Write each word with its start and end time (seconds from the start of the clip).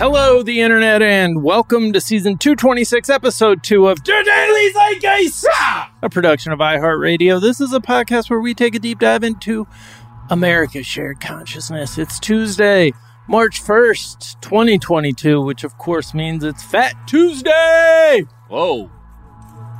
Hello, 0.00 0.42
the 0.42 0.62
internet, 0.62 1.02
and 1.02 1.42
welcome 1.42 1.92
to 1.92 2.00
season 2.00 2.38
226, 2.38 3.10
episode 3.10 3.62
2 3.62 3.86
of 3.86 4.02
Daily 4.02 4.72
Zeitgeist, 4.72 5.44
a 6.00 6.08
production 6.08 6.52
of 6.52 6.58
iHeartRadio. 6.58 7.38
This 7.38 7.60
is 7.60 7.74
a 7.74 7.80
podcast 7.80 8.30
where 8.30 8.40
we 8.40 8.54
take 8.54 8.74
a 8.74 8.78
deep 8.78 8.98
dive 9.00 9.22
into 9.22 9.66
America's 10.30 10.86
shared 10.86 11.20
consciousness. 11.20 11.98
It's 11.98 12.18
Tuesday, 12.18 12.94
March 13.28 13.62
1st, 13.62 14.40
2022, 14.40 15.38
which 15.42 15.64
of 15.64 15.76
course 15.76 16.14
means 16.14 16.44
it's 16.44 16.62
Fat 16.62 16.94
Tuesday. 17.06 18.24
Whoa. 18.48 18.90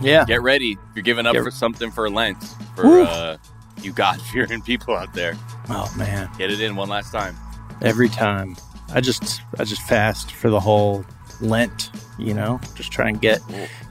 Yeah. 0.03 0.27
Get 0.27 0.43
ready. 0.43 0.77
You're 0.95 1.03
giving 1.03 1.25
up 1.25 1.33
Get- 1.33 1.45
for 1.45 1.51
something 1.51 1.91
for 1.91 2.11
Lent. 2.11 2.45
For 2.77 2.85
Woo. 2.85 3.03
uh, 3.05 3.39
you 3.83 3.93
God 3.95 4.21
fearing 4.21 4.61
people 4.67 4.95
out 4.95 5.15
there. 5.15 5.33
Oh, 5.71 5.91
man. 5.97 6.29
Get 6.37 6.51
it 6.51 6.61
in 6.61 6.77
one 6.77 6.91
last 6.91 7.11
time. 7.11 7.39
Every 7.81 8.11
time. 8.11 8.57
I 8.93 9.01
just, 9.01 9.41
I 9.59 9.65
just 9.65 9.83
fast 9.83 10.33
for 10.33 10.51
the 10.51 10.61
whole 10.61 11.05
Lent, 11.41 11.91
you 12.19 12.35
know, 12.35 12.61
just 12.75 12.93
try 12.93 13.09
and 13.09 13.21
get, 13.21 13.41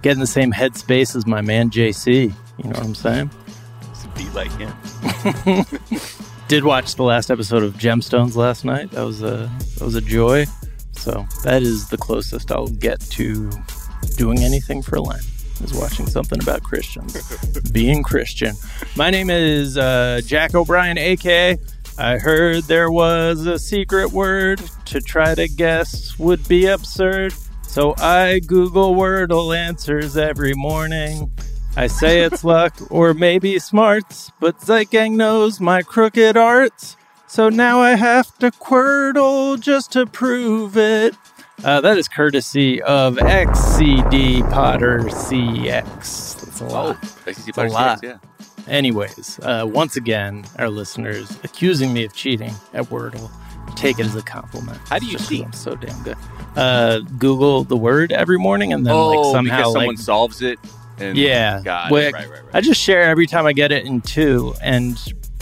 get 0.02 0.14
in 0.14 0.20
the 0.20 0.28
same 0.28 0.52
headspace 0.52 1.16
as 1.16 1.26
my 1.26 1.42
man 1.42 1.70
JC. 1.70 2.34
You 2.58 2.64
know 2.64 2.72
what 2.72 2.84
I'm 2.84 2.96
saying? 2.96 3.32
To 4.02 4.08
be 4.16 4.30
like 4.32 4.52
him. 4.58 5.66
did 6.50 6.64
watch 6.64 6.96
the 6.96 7.04
last 7.04 7.30
episode 7.30 7.62
of 7.62 7.76
Gemstones 7.76 8.36
last 8.36 8.66
night. 8.66 8.90
That 8.92 9.04
was 9.04 9.22
a 9.22 9.50
that 9.78 9.82
was 9.86 9.94
a 9.94 10.02
joy. 10.02 10.46
So 10.94 11.26
that 11.44 11.62
is 11.62 11.90
the 11.90 11.98
closest 11.98 12.52
I'll 12.52 12.68
get 12.68 13.00
to 13.12 13.52
doing 14.18 14.40
anything 14.40 14.82
for 14.82 15.00
Lent. 15.00 15.22
Is 15.62 15.74
watching 15.74 16.08
something 16.08 16.42
about 16.42 16.64
Christians, 16.64 17.14
being 17.72 18.02
Christian. 18.02 18.56
My 18.96 19.10
name 19.10 19.30
is 19.30 19.78
uh, 19.78 20.22
Jack 20.26 20.56
O'Brien, 20.56 20.98
aka. 20.98 21.58
I 22.02 22.18
heard 22.18 22.64
there 22.64 22.90
was 22.90 23.46
a 23.46 23.60
secret 23.60 24.14
word 24.14 24.62
to 24.86 25.02
try 25.02 25.36
to 25.36 25.50
guess 25.50 26.18
would 26.18 26.48
be 26.48 26.66
absurd. 26.68 27.34
So 27.64 27.94
I 27.98 28.40
Google 28.40 28.96
Wordle 28.96 29.54
answers 29.54 30.16
every 30.16 30.54
morning. 30.54 31.30
I 31.76 31.88
say 31.88 32.22
it's 32.22 32.42
luck 32.46 32.74
or 32.90 33.14
maybe 33.14 33.60
smarts, 33.60 34.32
but 34.40 34.62
Zeitgang 34.62 35.18
knows 35.18 35.60
my 35.60 35.82
crooked 35.82 36.38
arts. 36.38 36.96
So 37.28 37.50
now 37.50 37.82
I 37.82 37.96
have 37.96 38.34
to 38.38 38.52
quordle 38.52 39.60
just 39.60 39.92
to 39.92 40.06
prove 40.06 40.78
it. 40.78 41.16
Uh, 41.66 41.82
that 41.82 41.98
is 41.98 42.08
courtesy 42.08 42.82
of 42.82 43.18
XCD 43.18 44.50
Potter 44.50 45.00
CX. 45.00 46.40
That's 46.46 46.62
a 46.62 46.66
lot. 46.66 46.98
I 47.28 47.34
see 47.34 47.50
It's 47.50 47.58
a 47.58 47.66
lot. 47.66 48.00
Yeah. 48.02 48.20
Anyways, 48.70 49.40
uh, 49.42 49.66
once 49.68 49.96
again, 49.96 50.46
our 50.58 50.70
listeners 50.70 51.38
accusing 51.44 51.92
me 51.92 52.06
of 52.06 52.14
cheating 52.14 52.54
at 52.74 52.86
Wordle. 52.86 53.30
Take 53.76 54.00
it 54.00 54.06
as 54.06 54.16
a 54.16 54.22
compliment. 54.22 54.78
How 54.88 55.00
do 55.00 55.06
you 55.06 55.18
cheat? 55.18 55.46
I'm 55.46 55.54
so 55.54 55.76
damn 55.76 56.02
good. 56.04 56.18
Uh, 56.56 57.00
Google 57.18 57.64
the 57.64 57.78
word 57.78 58.12
every 58.12 58.38
morning 58.38 58.74
and 58.74 58.86
then 58.86 58.94
oh, 58.94 59.10
like 59.10 59.32
somehow 59.32 59.58
because 59.58 59.74
like 59.74 59.82
someone 59.82 59.98
solves 59.98 60.42
it. 60.42 60.60
And 60.98 61.18
yeah. 61.18 61.60
It. 61.60 61.66
Right, 61.66 62.14
right, 62.14 62.30
right. 62.30 62.42
I 62.54 62.62
just 62.62 62.82
share 62.82 63.04
every 63.04 63.28
time 63.28 63.46
I 63.46 63.54
get 63.54 63.72
it 63.72 63.86
in 63.86 64.02
two, 64.02 64.54
and 64.62 64.98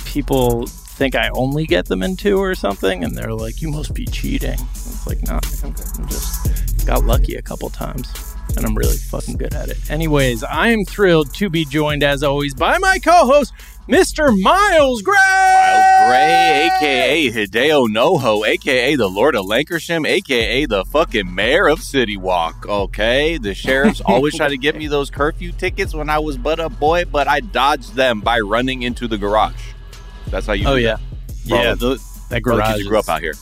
people 0.06 0.68
think 0.68 1.16
I 1.16 1.30
only 1.30 1.66
get 1.66 1.86
them 1.86 2.04
in 2.04 2.16
two 2.16 2.38
or 2.38 2.56
something, 2.56 3.04
and 3.04 3.16
they're 3.16 3.34
like, 3.34 3.62
"You 3.62 3.70
must 3.70 3.94
be 3.94 4.06
cheating." 4.06 4.60
It's 4.72 5.08
like, 5.08 5.22
no, 5.24 5.40
I'm 5.64 5.76
I'm 5.98 6.08
just 6.08 6.86
got 6.86 7.06
lucky 7.06 7.36
a 7.36 7.42
couple 7.42 7.70
times, 7.70 8.36
and 8.58 8.66
I'm 8.66 8.76
really 8.76 8.98
fucking 8.98 9.38
good 9.38 9.54
at 9.54 9.70
it. 9.70 9.90
Anyways, 9.90 10.44
I 10.44 10.70
am 10.70 10.84
thrilled 10.86 11.34
to 11.36 11.50
be 11.50 11.64
joined, 11.66 12.04
as 12.04 12.24
always, 12.24 12.54
by 12.54 12.78
my 12.80 13.00
co-host, 13.00 13.54
Mr. 13.88 14.38
Miles 14.42 15.02
Gray. 15.02 15.14
Miles 15.16 16.10
Gray, 16.10 16.70
aka 16.74 17.32
Hideo 17.32 17.88
Noho, 17.88 18.46
aka 18.46 18.96
the 18.96 19.08
Lord 19.08 19.36
of 19.36 19.46
Lancashire, 19.46 20.06
aka 20.06 20.66
the 20.66 20.84
fucking 20.86 21.34
mayor 21.34 21.68
of 21.68 21.82
City 21.82 22.18
Walk. 22.18 22.66
Okay, 22.68 23.38
the 23.38 23.54
sheriffs 23.54 24.02
always 24.02 24.36
try 24.36 24.50
to 24.50 24.58
get 24.58 24.76
me 24.76 24.88
those 24.88 25.10
curfew 25.10 25.52
tickets 25.54 25.94
when 25.94 26.10
I 26.10 26.20
was 26.20 26.38
but 26.38 26.60
a 26.60 26.68
boy, 26.70 27.06
but 27.06 27.28
I 27.28 27.40
dodged 27.40 27.94
them 27.96 28.20
by 28.22 28.40
running 28.40 28.82
into 28.82 29.08
the 29.08 29.18
garage. 29.18 29.72
That's 30.28 30.48
how 30.48 30.54
you. 30.54 30.68
Oh 30.68 30.76
do 30.76 30.82
yeah, 30.82 30.98
all 31.52 31.64
yeah. 31.64 31.76
the- 31.76 31.96
that 31.96 32.00
that. 32.30 32.44
For 32.44 32.52
all 32.52 32.58
the 32.58 32.64
garage 32.74 32.84
grew 32.84 33.00
up 33.00 33.08
out 33.10 33.22
here. 33.22 33.34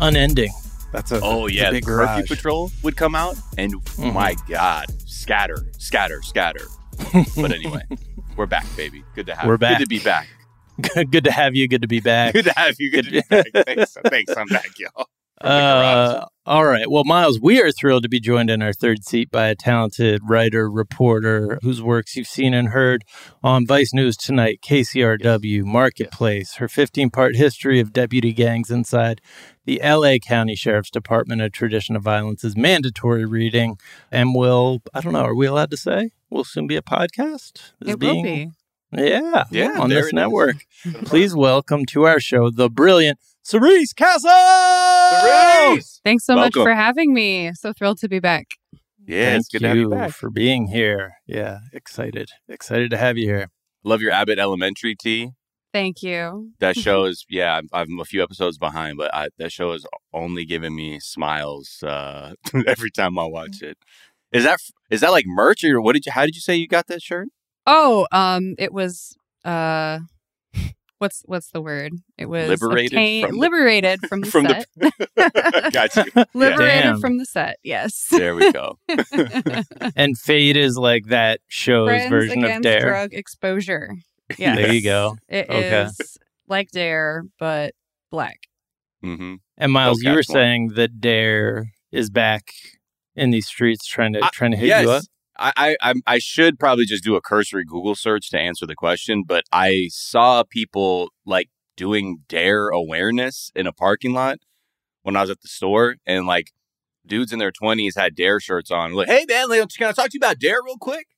unending. 0.00 0.50
That's 0.94 1.10
a 1.10 1.16
Oh 1.20 1.48
that's 1.48 1.52
a 1.52 1.56
yeah, 1.56 1.70
the 1.70 1.76
big 1.78 1.84
curfew 1.86 2.24
patrol 2.24 2.70
would 2.84 2.96
come 2.96 3.16
out, 3.16 3.36
and 3.58 3.72
Mhm. 3.74 4.14
my 4.14 4.36
god, 4.48 4.86
scatter, 5.08 5.56
scatter, 5.76 6.22
scatter. 6.22 6.66
but 7.36 7.50
anyway, 7.50 7.82
we're 8.36 8.46
back, 8.46 8.64
baby. 8.76 9.02
Good 9.16 9.26
to 9.26 9.34
have. 9.34 9.48
We're 9.48 9.58
back. 9.58 9.78
Good 9.78 9.84
to 9.86 9.88
be 9.88 9.98
back. 9.98 10.28
good 11.10 11.24
to 11.24 11.32
have 11.32 11.56
you. 11.56 11.66
Good 11.66 11.82
to 11.82 11.88
be 11.88 11.98
back. 11.98 12.32
Good 12.32 12.44
to 12.44 12.52
have 12.56 12.76
you. 12.78 12.92
Good 12.92 13.06
to 13.06 13.10
be 13.10 13.22
back. 13.28 13.46
Thanks, 13.66 13.96
thanks. 14.08 14.36
I'm 14.36 14.46
back, 14.46 14.68
y'all. 14.78 15.08
Uh, 15.40 16.26
all 16.46 16.66
right. 16.66 16.90
Well, 16.90 17.04
Miles, 17.04 17.40
we 17.40 17.62
are 17.62 17.72
thrilled 17.72 18.02
to 18.02 18.08
be 18.08 18.20
joined 18.20 18.50
in 18.50 18.60
our 18.60 18.74
third 18.74 19.02
seat 19.02 19.30
by 19.30 19.46
a 19.46 19.54
talented 19.54 20.20
writer, 20.28 20.70
reporter 20.70 21.58
whose 21.62 21.80
works 21.80 22.16
you've 22.16 22.26
seen 22.26 22.52
and 22.52 22.68
heard 22.68 23.02
on 23.42 23.66
Vice 23.66 23.94
News 23.94 24.14
Tonight, 24.14 24.60
KCRW, 24.62 25.64
Marketplace, 25.64 26.56
her 26.56 26.68
15 26.68 27.08
part 27.08 27.36
history 27.36 27.80
of 27.80 27.94
deputy 27.94 28.34
gangs 28.34 28.70
inside 28.70 29.22
the 29.64 29.80
LA 29.82 30.18
County 30.18 30.54
Sheriff's 30.54 30.90
Department, 30.90 31.40
A 31.40 31.48
Tradition 31.48 31.96
of 31.96 32.02
Violence 32.02 32.44
is 32.44 32.58
mandatory 32.58 33.24
reading 33.24 33.78
and 34.12 34.34
will, 34.34 34.82
I 34.92 35.00
don't 35.00 35.14
know, 35.14 35.24
are 35.24 35.34
we 35.34 35.46
allowed 35.46 35.70
to 35.70 35.78
say? 35.78 36.10
Will 36.28 36.44
soon 36.44 36.66
be 36.66 36.76
a 36.76 36.82
podcast? 36.82 37.72
Is 37.80 37.94
It 37.94 38.00
will 38.00 38.22
be. 38.22 38.50
Yeah, 38.92 39.44
Yeah, 39.50 39.80
on 39.80 39.88
this 39.88 40.12
network. 40.12 40.56
Please 41.04 41.34
welcome 41.34 41.86
to 41.86 42.04
our 42.04 42.20
show 42.20 42.50
the 42.50 42.68
brilliant 42.68 43.18
Cerise 43.44 43.92
Castle. 43.92 44.30
Cerise! 44.30 46.00
Thanks 46.02 46.24
so 46.24 46.34
Welcome. 46.34 46.62
much 46.62 46.64
for 46.66 46.74
having 46.74 47.12
me. 47.12 47.52
So 47.54 47.74
thrilled 47.74 47.98
to 47.98 48.08
be 48.08 48.18
back. 48.18 48.46
Yeah, 49.06 49.32
Thank 49.32 49.40
it's 49.40 49.48
good 49.50 49.58
to 49.60 49.68
have 49.68 49.76
you 49.76 49.82
you 49.82 49.90
back. 49.90 50.12
for 50.12 50.30
being 50.30 50.68
here. 50.68 51.16
Yeah, 51.26 51.58
excited, 51.74 52.30
excited 52.48 52.90
to 52.90 52.96
have 52.96 53.18
you 53.18 53.26
here. 53.26 53.50
Love 53.84 54.00
your 54.00 54.12
Abbott 54.12 54.38
Elementary 54.38 54.96
tea. 54.96 55.32
Thank 55.74 56.02
you. 56.02 56.52
That 56.60 56.74
show 56.78 57.04
is 57.04 57.26
yeah. 57.28 57.56
I'm, 57.56 57.68
I'm 57.72 58.00
a 58.00 58.06
few 58.06 58.22
episodes 58.22 58.56
behind, 58.56 58.96
but 58.96 59.12
I, 59.14 59.28
that 59.36 59.52
show 59.52 59.72
is 59.72 59.86
only 60.14 60.46
giving 60.46 60.74
me 60.74 60.98
smiles 61.00 61.82
uh, 61.82 62.32
every 62.66 62.90
time 62.90 63.18
I 63.18 63.24
watch 63.24 63.60
it. 63.60 63.76
Is 64.32 64.44
that 64.44 64.58
is 64.88 65.02
that 65.02 65.10
like 65.12 65.26
merch 65.26 65.62
or 65.64 65.82
what 65.82 65.92
did 65.92 66.06
you? 66.06 66.12
How 66.12 66.24
did 66.24 66.34
you 66.34 66.40
say 66.40 66.56
you 66.56 66.66
got 66.66 66.86
that 66.86 67.02
shirt? 67.02 67.28
Oh, 67.66 68.06
um, 68.10 68.54
it 68.58 68.72
was 68.72 69.16
uh, 69.44 69.98
what's 70.98 71.22
what's 71.26 71.50
the 71.50 71.60
word? 71.60 71.92
It 72.18 72.26
was 72.26 72.48
Liberated 72.48 72.92
obtained- 72.92 73.26
from 73.28 73.34
the- 73.36 73.40
liberated 73.40 74.00
from 74.08 74.20
the 74.22 74.26
from 74.30 74.44
the- 74.44 74.66
set. 75.16 75.72
Got 75.72 75.96
you. 75.96 76.04
liberated 76.34 76.82
Damn. 76.84 77.00
from 77.00 77.18
the 77.18 77.24
set. 77.26 77.58
Yes. 77.62 78.06
There 78.10 78.34
we 78.34 78.52
go. 78.52 78.78
And 79.96 80.18
Fade 80.18 80.56
is 80.56 80.76
like 80.76 81.06
that 81.06 81.40
show's 81.48 81.88
Friends 81.88 82.10
version 82.10 82.44
of 82.44 82.62
Dare. 82.62 82.80
drug 82.80 83.14
exposure. 83.14 83.94
Yeah. 84.38 84.56
There 84.56 84.72
you 84.72 84.82
go. 84.82 85.16
It 85.28 85.46
Okay. 85.50 85.82
is 85.82 86.18
like 86.48 86.70
Dare, 86.70 87.24
but 87.38 87.74
black. 88.10 88.38
hmm 89.02 89.34
And 89.58 89.72
Miles, 89.72 90.02
you 90.02 90.10
were 90.10 90.16
one. 90.16 90.22
saying 90.24 90.68
that 90.76 91.00
Dare 91.00 91.72
is 91.92 92.10
back 92.10 92.52
in 93.16 93.30
these 93.30 93.46
streets 93.46 93.86
trying 93.86 94.12
to 94.14 94.24
I- 94.24 94.30
trying 94.32 94.50
to 94.52 94.56
hit 94.56 94.68
yes. 94.68 94.82
you 94.84 94.90
up. 94.90 95.02
I, 95.38 95.52
I 95.56 95.76
I'm- 95.82 96.20
should 96.20 96.58
probably 96.58 96.86
just 96.86 97.04
do 97.04 97.16
a 97.16 97.20
cursory 97.20 97.64
Google 97.64 97.94
search 97.94 98.30
to 98.30 98.38
answer 98.38 98.66
the 98.66 98.74
question, 98.74 99.24
but 99.26 99.44
I 99.52 99.88
saw 99.90 100.42
people 100.44 101.10
like 101.26 101.48
doing 101.76 102.18
dare 102.28 102.68
awareness 102.68 103.50
in 103.54 103.66
a 103.66 103.72
parking 103.72 104.12
lot 104.12 104.38
when 105.02 105.16
I 105.16 105.22
was 105.22 105.30
at 105.30 105.42
the 105.42 105.48
store, 105.48 105.96
and 106.06 106.26
like 106.26 106.52
dudes 107.06 107.32
in 107.32 107.38
their 107.38 107.52
twenties 107.52 107.96
had 107.96 108.14
dare 108.14 108.40
shirts 108.40 108.70
on. 108.70 108.92
Like, 108.94 109.08
hey 109.08 109.26
man, 109.28 109.48
can 109.68 109.88
I 109.88 109.92
talk 109.92 110.10
to 110.10 110.14
you 110.14 110.18
about 110.18 110.38
dare 110.38 110.62
real 110.64 110.78
quick? 110.78 111.08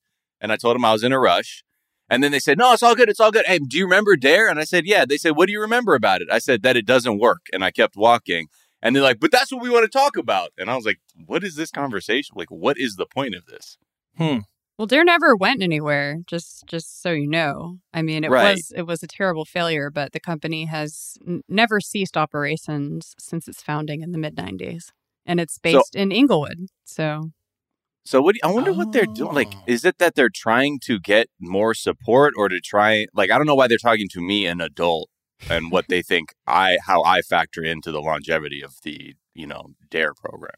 And 0.41 0.53
I 0.53 0.57
told 0.57 0.75
them 0.75 0.85
I 0.85 0.93
was 0.93 1.05
in 1.05 1.13
a 1.13 1.21
rush. 1.21 1.63
And 2.09 2.23
then 2.23 2.31
they 2.31 2.39
said, 2.39 2.57
"No, 2.59 2.73
it's 2.73 2.83
all 2.85 2.95
good. 2.95 3.09
It's 3.09 3.19
all 3.21 3.33
good." 3.33 3.47
Hey, 3.47 3.59
do 3.59 3.77
you 3.77 3.85
remember 3.85 4.15
Dare? 4.17 4.49
And 4.49 4.61
I 4.61 4.65
said, 4.65 4.87
"Yeah." 4.87 5.05
They 5.05 5.17
said, 5.17 5.31
"What 5.37 5.47
do 5.47 5.53
you 5.53 5.61
remember 5.61 5.95
about 5.95 6.23
it?" 6.23 6.29
I 6.31 6.39
said 6.39 6.63
that 6.63 6.77
it 6.77 6.87
doesn't 6.87 7.19
work, 7.19 7.47
and 7.53 7.65
I 7.65 7.71
kept 7.73 7.97
walking. 7.97 8.47
And 8.81 8.95
they're 8.95 9.03
like, 9.03 9.19
"But 9.19 9.33
that's 9.33 9.51
what 9.51 9.61
we 9.63 9.71
want 9.71 9.85
to 9.91 9.99
talk 9.99 10.17
about." 10.17 10.51
And 10.57 10.71
I 10.71 10.77
was 10.77 10.87
like, 10.87 11.01
"What 11.27 11.43
is 11.43 11.57
this 11.57 11.71
conversation? 11.73 12.35
Like, 12.37 12.51
what 12.51 12.79
is 12.79 12.95
the 12.95 13.07
point 13.07 13.35
of 13.35 13.47
this?" 13.47 13.77
Hmm. 14.17 14.39
Well, 14.79 14.87
Dare 14.87 15.05
never 15.05 15.35
went 15.35 15.63
anywhere. 15.63 16.19
Just, 16.27 16.65
just 16.67 17.01
so 17.01 17.11
you 17.13 17.27
know. 17.29 17.79
I 17.95 18.03
mean, 18.03 18.25
it 18.25 18.31
Right. 18.31 18.53
was 18.55 18.73
it 18.77 18.83
was 18.83 19.03
a 19.03 19.07
terrible 19.07 19.45
failure, 19.47 19.91
but 19.91 20.13
the 20.13 20.21
company 20.21 20.67
has 20.67 21.17
n- 21.27 21.43
never 21.49 21.81
ceased 21.81 22.17
operations 22.17 23.15
since 23.19 23.49
its 23.49 23.63
founding 23.63 24.03
in 24.03 24.13
the 24.13 24.19
mid 24.19 24.37
'90s, 24.37 24.93
and 25.25 25.41
it's 25.41 25.59
based 25.59 25.95
in 25.97 26.13
Inglewood. 26.13 26.67
So 26.85 27.31
So 28.05 28.21
what? 28.23 28.35
Do 28.35 28.41
you, 28.45 28.51
I 28.51 28.53
wonder 28.55 28.73
what 28.75 28.93
they're 28.93 29.07
doing. 29.07 29.35
Like, 29.35 29.53
Oh. 29.55 29.63
is 29.67 29.85
it 29.85 29.99
that 29.99 30.15
they're 30.15 30.29
trying 30.33 30.79
to 30.85 31.01
get 31.01 31.29
more 31.41 31.73
support, 31.75 32.35
or 32.37 32.49
to 32.51 32.61
try? 32.61 33.07
Like, 33.15 33.31
I 33.31 33.39
don't 33.39 33.47
know 33.47 33.55
why 33.57 33.67
they're 33.69 33.79
talking 33.79 34.09
to 34.13 34.21
me, 34.21 34.47
an 34.47 34.61
adult, 34.61 35.09
and 35.51 35.71
what 35.73 35.87
they 35.89 36.03
think 36.03 36.35
I 36.47 36.79
how 36.87 37.03
I 37.03 37.23
factor 37.23 37.63
into 37.63 37.91
the 37.93 38.01
longevity 38.03 38.63
of 38.63 38.75
the 38.83 39.15
you 39.35 39.47
know 39.47 39.75
Dare 39.91 40.13
program. 40.15 40.53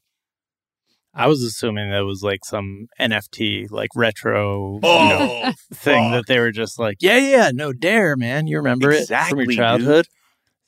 I 1.19 1.27
was 1.27 1.43
assuming 1.43 1.91
that 1.91 2.05
was 2.05 2.23
like 2.23 2.45
some 2.45 2.87
NFT, 3.01 3.71
like 3.71 3.91
retro 3.95 4.79
Oh, 4.83 5.03
you 5.03 5.09
know, 5.47 5.53
thing 5.75 6.13
that 6.13 6.27
they 6.27 6.39
were 6.39 6.53
just 6.53 6.79
like, 6.79 6.99
yeah, 7.01 7.19
yeah, 7.19 7.51
no 7.53 7.73
Dare, 7.73 8.17
man. 8.17 8.47
You 8.47 8.59
remember 8.59 8.91
it 8.91 8.95
from 8.95 9.03
Exactly, 9.03 9.39
your 9.39 9.47
dude. 9.47 9.57
childhood? 9.57 10.07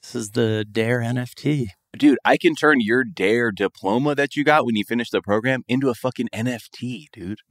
This 0.02 0.14
is 0.14 0.30
the 0.30 0.66
Dare 0.70 1.00
NFT. 1.00 1.66
Dude, 1.98 2.18
I 2.24 2.36
can 2.36 2.54
turn 2.54 2.80
your 2.80 3.04
Dare 3.04 3.50
diploma 3.52 4.14
that 4.14 4.36
you 4.36 4.44
got 4.44 4.64
when 4.64 4.76
you 4.76 4.84
finished 4.84 5.12
the 5.12 5.22
program 5.22 5.62
into 5.68 5.88
a 5.88 5.94
fucking 5.94 6.28
NFT, 6.34 7.06
dude. 7.12 7.40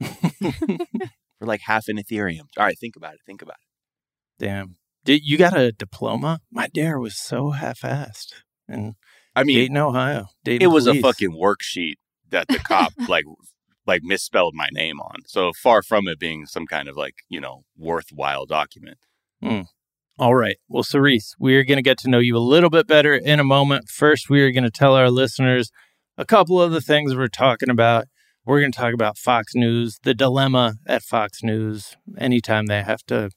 For 1.38 1.46
like 1.46 1.60
half 1.66 1.88
an 1.88 1.96
Ethereum. 1.96 2.48
All 2.58 2.64
right, 2.64 2.78
think 2.78 2.96
about 2.96 3.14
it. 3.14 3.20
Think 3.26 3.40
about 3.42 3.56
it. 3.60 4.44
Damn. 4.44 4.76
Did 5.04 5.22
you 5.24 5.38
got 5.38 5.56
a 5.56 5.72
diploma? 5.72 6.40
My 6.50 6.68
dare 6.68 6.98
was 6.98 7.18
so 7.18 7.50
half-assed. 7.52 8.32
And 8.68 8.94
I 9.34 9.44
mean, 9.44 9.56
Dayton, 9.56 9.76
Ohio. 9.78 10.26
Dayton 10.44 10.62
it 10.68 10.70
was 10.72 10.84
police. 10.84 10.98
a 10.98 11.02
fucking 11.02 11.30
worksheet 11.32 11.94
that 12.30 12.48
the 12.48 12.58
cop 12.58 12.92
like 13.08 13.24
like 13.86 14.02
misspelled 14.02 14.54
my 14.54 14.68
name 14.72 15.00
on. 15.00 15.22
So 15.26 15.52
far 15.52 15.82
from 15.82 16.06
it 16.08 16.18
being 16.18 16.46
some 16.46 16.66
kind 16.66 16.88
of 16.88 16.96
like, 16.96 17.16
you 17.28 17.40
know, 17.40 17.64
worthwhile 17.76 18.46
document. 18.46 18.98
Hmm. 19.42 19.62
All 20.18 20.34
right. 20.34 20.58
Well, 20.68 20.82
Cerise, 20.82 21.34
we're 21.38 21.64
going 21.64 21.78
to 21.78 21.82
get 21.82 21.98
to 21.98 22.10
know 22.10 22.18
you 22.18 22.36
a 22.36 22.38
little 22.38 22.70
bit 22.70 22.86
better 22.86 23.14
in 23.14 23.40
a 23.40 23.44
moment. 23.44 23.88
First, 23.88 24.28
we 24.28 24.42
are 24.42 24.52
going 24.52 24.64
to 24.64 24.70
tell 24.70 24.94
our 24.94 25.10
listeners 25.10 25.70
a 26.18 26.26
couple 26.26 26.60
of 26.60 26.72
the 26.72 26.82
things 26.82 27.16
we're 27.16 27.28
talking 27.28 27.70
about. 27.70 28.06
We're 28.44 28.60
going 28.60 28.72
to 28.72 28.78
talk 28.78 28.92
about 28.92 29.18
Fox 29.18 29.54
News, 29.54 29.98
the 30.02 30.14
dilemma 30.14 30.74
at 30.86 31.02
Fox 31.02 31.42
News. 31.42 31.96
Anytime 32.18 32.66
they 32.66 32.82
have 32.82 33.02
to, 33.06 33.30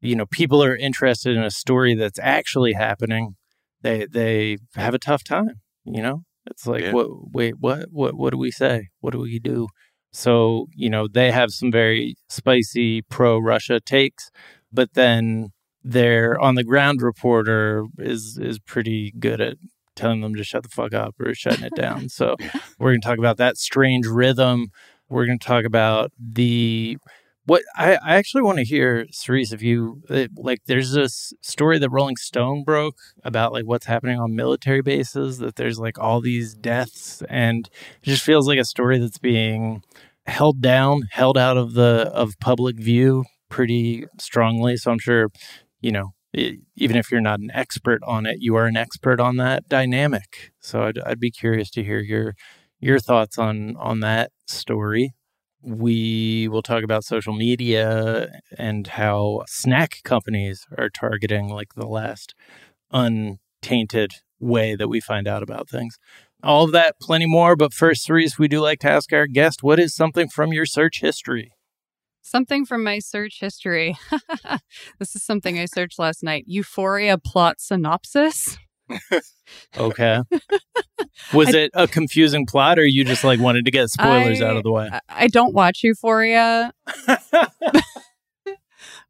you 0.00 0.14
know, 0.14 0.26
people 0.26 0.62
are 0.62 0.76
interested 0.76 1.36
in 1.36 1.42
a 1.42 1.50
story 1.50 1.94
that's 1.94 2.20
actually 2.22 2.74
happening, 2.74 3.36
they 3.82 4.06
they 4.06 4.58
have 4.76 4.94
a 4.94 4.98
tough 4.98 5.24
time. 5.24 5.60
You 5.84 6.02
know, 6.02 6.22
it's 6.46 6.66
like, 6.66 6.82
Yeah. 6.82 6.92
what? 6.92 7.08
Wait, 7.32 7.54
what? 7.60 7.86
What? 7.90 8.14
What 8.14 8.30
do 8.30 8.38
we 8.38 8.50
say? 8.50 8.88
What 9.00 9.12
do 9.12 9.18
we 9.20 9.38
do? 9.38 9.68
So 10.12 10.66
you 10.74 10.90
know, 10.90 11.06
they 11.08 11.30
have 11.30 11.50
some 11.50 11.70
very 11.70 12.16
spicy 12.28 13.02
pro-Russia 13.02 13.80
takes, 13.80 14.30
but 14.72 14.94
then 14.94 15.50
their 15.84 16.38
on 16.40 16.54
the 16.56 16.64
ground 16.64 17.02
reporter 17.02 17.84
is 17.98 18.38
is 18.40 18.58
pretty 18.58 19.12
good 19.18 19.40
at 19.40 19.56
telling 19.96 20.20
them 20.20 20.34
to 20.34 20.44
shut 20.44 20.62
the 20.62 20.68
fuck 20.68 20.94
up 20.94 21.14
or 21.20 21.34
shutting 21.34 21.64
it 21.64 21.74
down. 21.74 22.08
So 22.18 22.36
we're 22.78 22.90
going 22.92 23.00
to 23.00 23.06
talk 23.06 23.18
about 23.18 23.36
that 23.38 23.56
strange 23.56 24.06
rhythm. 24.06 24.68
We're 25.08 25.26
going 25.26 25.38
to 25.38 25.46
talk 25.46 25.64
about 25.64 26.10
the 26.18 26.96
what 27.50 27.62
I, 27.76 27.96
I 27.96 28.14
actually 28.14 28.42
want 28.42 28.58
to 28.58 28.64
hear, 28.64 29.06
Cerise, 29.10 29.52
if 29.52 29.60
you 29.60 30.02
uh, 30.08 30.28
like. 30.36 30.60
There's 30.66 30.92
this 30.92 31.32
story 31.42 31.78
that 31.80 31.90
Rolling 31.90 32.16
Stone 32.16 32.62
broke 32.62 32.96
about 33.24 33.52
like 33.52 33.64
what's 33.66 33.86
happening 33.86 34.20
on 34.20 34.36
military 34.36 34.82
bases. 34.82 35.38
That 35.38 35.56
there's 35.56 35.80
like 35.80 35.98
all 35.98 36.20
these 36.20 36.54
deaths, 36.54 37.22
and 37.28 37.68
it 38.02 38.06
just 38.08 38.22
feels 38.22 38.46
like 38.46 38.60
a 38.60 38.64
story 38.64 38.98
that's 39.00 39.18
being 39.18 39.82
held 40.26 40.60
down, 40.60 41.08
held 41.10 41.36
out 41.36 41.56
of 41.56 41.74
the 41.74 42.10
of 42.14 42.34
public 42.40 42.76
view 42.76 43.24
pretty 43.48 44.06
strongly. 44.20 44.76
So 44.76 44.92
I'm 44.92 45.00
sure, 45.00 45.28
you 45.80 45.90
know, 45.90 46.10
e- 46.32 46.58
even 46.76 46.96
if 46.96 47.10
you're 47.10 47.20
not 47.20 47.40
an 47.40 47.50
expert 47.52 48.00
on 48.06 48.26
it, 48.26 48.36
you 48.40 48.54
are 48.54 48.66
an 48.66 48.76
expert 48.76 49.18
on 49.20 49.38
that 49.38 49.68
dynamic. 49.68 50.52
So 50.60 50.84
I'd, 50.84 50.98
I'd 51.00 51.18
be 51.20 51.32
curious 51.32 51.68
to 51.72 51.82
hear 51.82 51.98
your 51.98 52.34
your 52.78 53.00
thoughts 53.00 53.38
on 53.38 53.74
on 53.76 53.98
that 54.00 54.30
story. 54.46 55.14
We 55.62 56.48
will 56.48 56.62
talk 56.62 56.82
about 56.82 57.04
social 57.04 57.34
media 57.34 58.28
and 58.56 58.86
how 58.86 59.44
snack 59.46 60.00
companies 60.04 60.66
are 60.78 60.88
targeting 60.88 61.48
like 61.48 61.74
the 61.74 61.86
last 61.86 62.34
untainted 62.90 64.14
way 64.38 64.74
that 64.74 64.88
we 64.88 65.00
find 65.00 65.28
out 65.28 65.42
about 65.42 65.68
things. 65.68 65.98
All 66.42 66.64
of 66.64 66.72
that, 66.72 66.98
plenty 67.00 67.26
more. 67.26 67.56
But 67.56 67.74
first, 67.74 68.04
Cerise, 68.04 68.38
we 68.38 68.48
do 68.48 68.60
like 68.60 68.80
to 68.80 68.90
ask 68.90 69.12
our 69.12 69.26
guest, 69.26 69.62
what 69.62 69.78
is 69.78 69.94
something 69.94 70.28
from 70.28 70.52
your 70.52 70.66
search 70.66 71.00
history? 71.00 71.52
Something 72.22 72.64
from 72.64 72.84
my 72.84 72.98
search 72.98 73.38
history. 73.40 73.96
this 74.98 75.16
is 75.16 75.22
something 75.22 75.58
I 75.58 75.66
searched 75.66 75.98
last 75.98 76.22
night. 76.22 76.44
Euphoria 76.46 77.18
plot 77.18 77.60
synopsis. 77.60 78.58
Okay. 79.76 80.20
Was 81.32 81.54
it 81.54 81.70
a 81.74 81.86
confusing 81.86 82.46
plot 82.46 82.78
or 82.78 82.84
you 82.84 83.04
just 83.04 83.24
like 83.24 83.40
wanted 83.40 83.64
to 83.64 83.70
get 83.70 83.88
spoilers 83.88 84.40
out 84.40 84.56
of 84.56 84.62
the 84.62 84.72
way? 84.72 84.88
I, 84.90 85.00
I 85.08 85.28
don't 85.28 85.54
watch 85.54 85.82
Euphoria, 85.82 86.72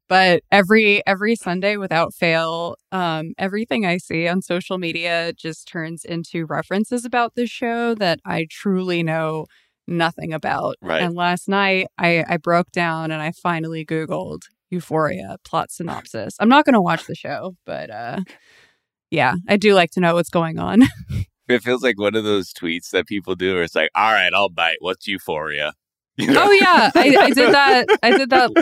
but 0.08 0.42
every 0.50 1.06
every 1.06 1.36
Sunday 1.36 1.76
without 1.76 2.12
fail, 2.12 2.76
um, 2.92 3.32
everything 3.38 3.86
I 3.86 3.98
see 3.98 4.28
on 4.28 4.42
social 4.42 4.76
media 4.76 5.32
just 5.32 5.68
turns 5.68 6.04
into 6.04 6.46
references 6.46 7.04
about 7.04 7.34
this 7.36 7.50
show 7.50 7.94
that 7.94 8.20
I 8.24 8.46
truly 8.50 9.02
know 9.02 9.46
nothing 9.86 10.32
about. 10.32 10.76
Right. 10.82 11.02
And 11.02 11.14
last 11.14 11.48
night 11.48 11.88
I, 11.98 12.24
I 12.28 12.36
broke 12.36 12.70
down 12.70 13.10
and 13.10 13.22
I 13.22 13.32
finally 13.32 13.84
Googled 13.84 14.42
Euphoria 14.70 15.36
plot 15.44 15.70
synopsis. 15.70 16.34
I'm 16.38 16.48
not 16.48 16.64
gonna 16.64 16.82
watch 16.82 17.06
the 17.06 17.14
show, 17.14 17.56
but 17.64 17.90
uh 17.90 18.20
yeah, 19.10 19.34
I 19.48 19.56
do 19.56 19.74
like 19.74 19.90
to 19.92 20.00
know 20.00 20.14
what's 20.14 20.30
going 20.30 20.58
on. 20.58 20.82
It 21.50 21.64
feels 21.64 21.82
like 21.82 21.98
one 21.98 22.14
of 22.14 22.22
those 22.22 22.52
tweets 22.52 22.90
that 22.90 23.08
people 23.08 23.34
do 23.34 23.54
where 23.54 23.64
it's 23.64 23.74
like, 23.74 23.90
all 23.96 24.12
right, 24.12 24.32
I'll 24.32 24.48
bite. 24.48 24.76
What's 24.78 25.06
euphoria? 25.08 25.72
You 26.16 26.32
know? 26.32 26.44
Oh 26.46 26.50
yeah, 26.52 26.90
I, 26.94 27.16
I 27.18 27.30
did 27.30 27.52
that. 27.54 27.86
I 28.02 28.16
did 28.16 28.30
that. 28.30 28.52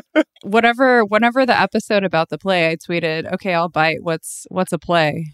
Whatever, 0.42 1.04
whenever 1.04 1.44
the 1.44 1.58
episode 1.58 2.04
about 2.04 2.28
the 2.28 2.38
play, 2.38 2.70
I 2.70 2.76
tweeted, 2.76 3.30
"Okay, 3.32 3.52
I'll 3.52 3.68
bite. 3.68 3.98
What's 4.02 4.46
what's 4.48 4.72
a 4.72 4.78
play?" 4.78 5.26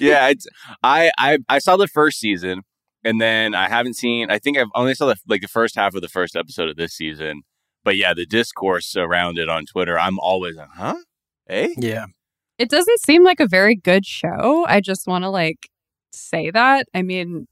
yeah, 0.00 0.28
it's, 0.28 0.46
I, 0.82 1.10
I 1.18 1.38
I 1.46 1.58
saw 1.58 1.76
the 1.76 1.88
first 1.88 2.18
season, 2.20 2.62
and 3.04 3.20
then 3.20 3.54
I 3.54 3.68
haven't 3.68 3.94
seen. 3.94 4.30
I 4.30 4.38
think 4.38 4.56
I've 4.56 4.68
only 4.74 4.94
saw 4.94 5.06
the 5.06 5.16
like 5.28 5.42
the 5.42 5.48
first 5.48 5.74
half 5.74 5.94
of 5.94 6.00
the 6.00 6.08
first 6.08 6.34
episode 6.34 6.70
of 6.70 6.76
this 6.76 6.94
season. 6.94 7.42
But 7.84 7.98
yeah, 7.98 8.14
the 8.14 8.24
discourse 8.24 8.96
around 8.96 9.36
it 9.36 9.50
on 9.50 9.66
Twitter, 9.66 9.98
I'm 9.98 10.18
always 10.18 10.56
like, 10.56 10.70
huh? 10.74 10.96
Hey, 11.48 11.74
yeah. 11.78 12.06
It 12.58 12.70
doesn't 12.70 13.00
seem 13.00 13.24
like 13.24 13.40
a 13.40 13.48
very 13.48 13.74
good 13.76 14.06
show. 14.06 14.64
I 14.68 14.80
just 14.80 15.06
want 15.06 15.24
to 15.24 15.30
like 15.30 15.68
say 16.12 16.50
that. 16.50 16.86
I 16.94 17.02
mean, 17.02 17.46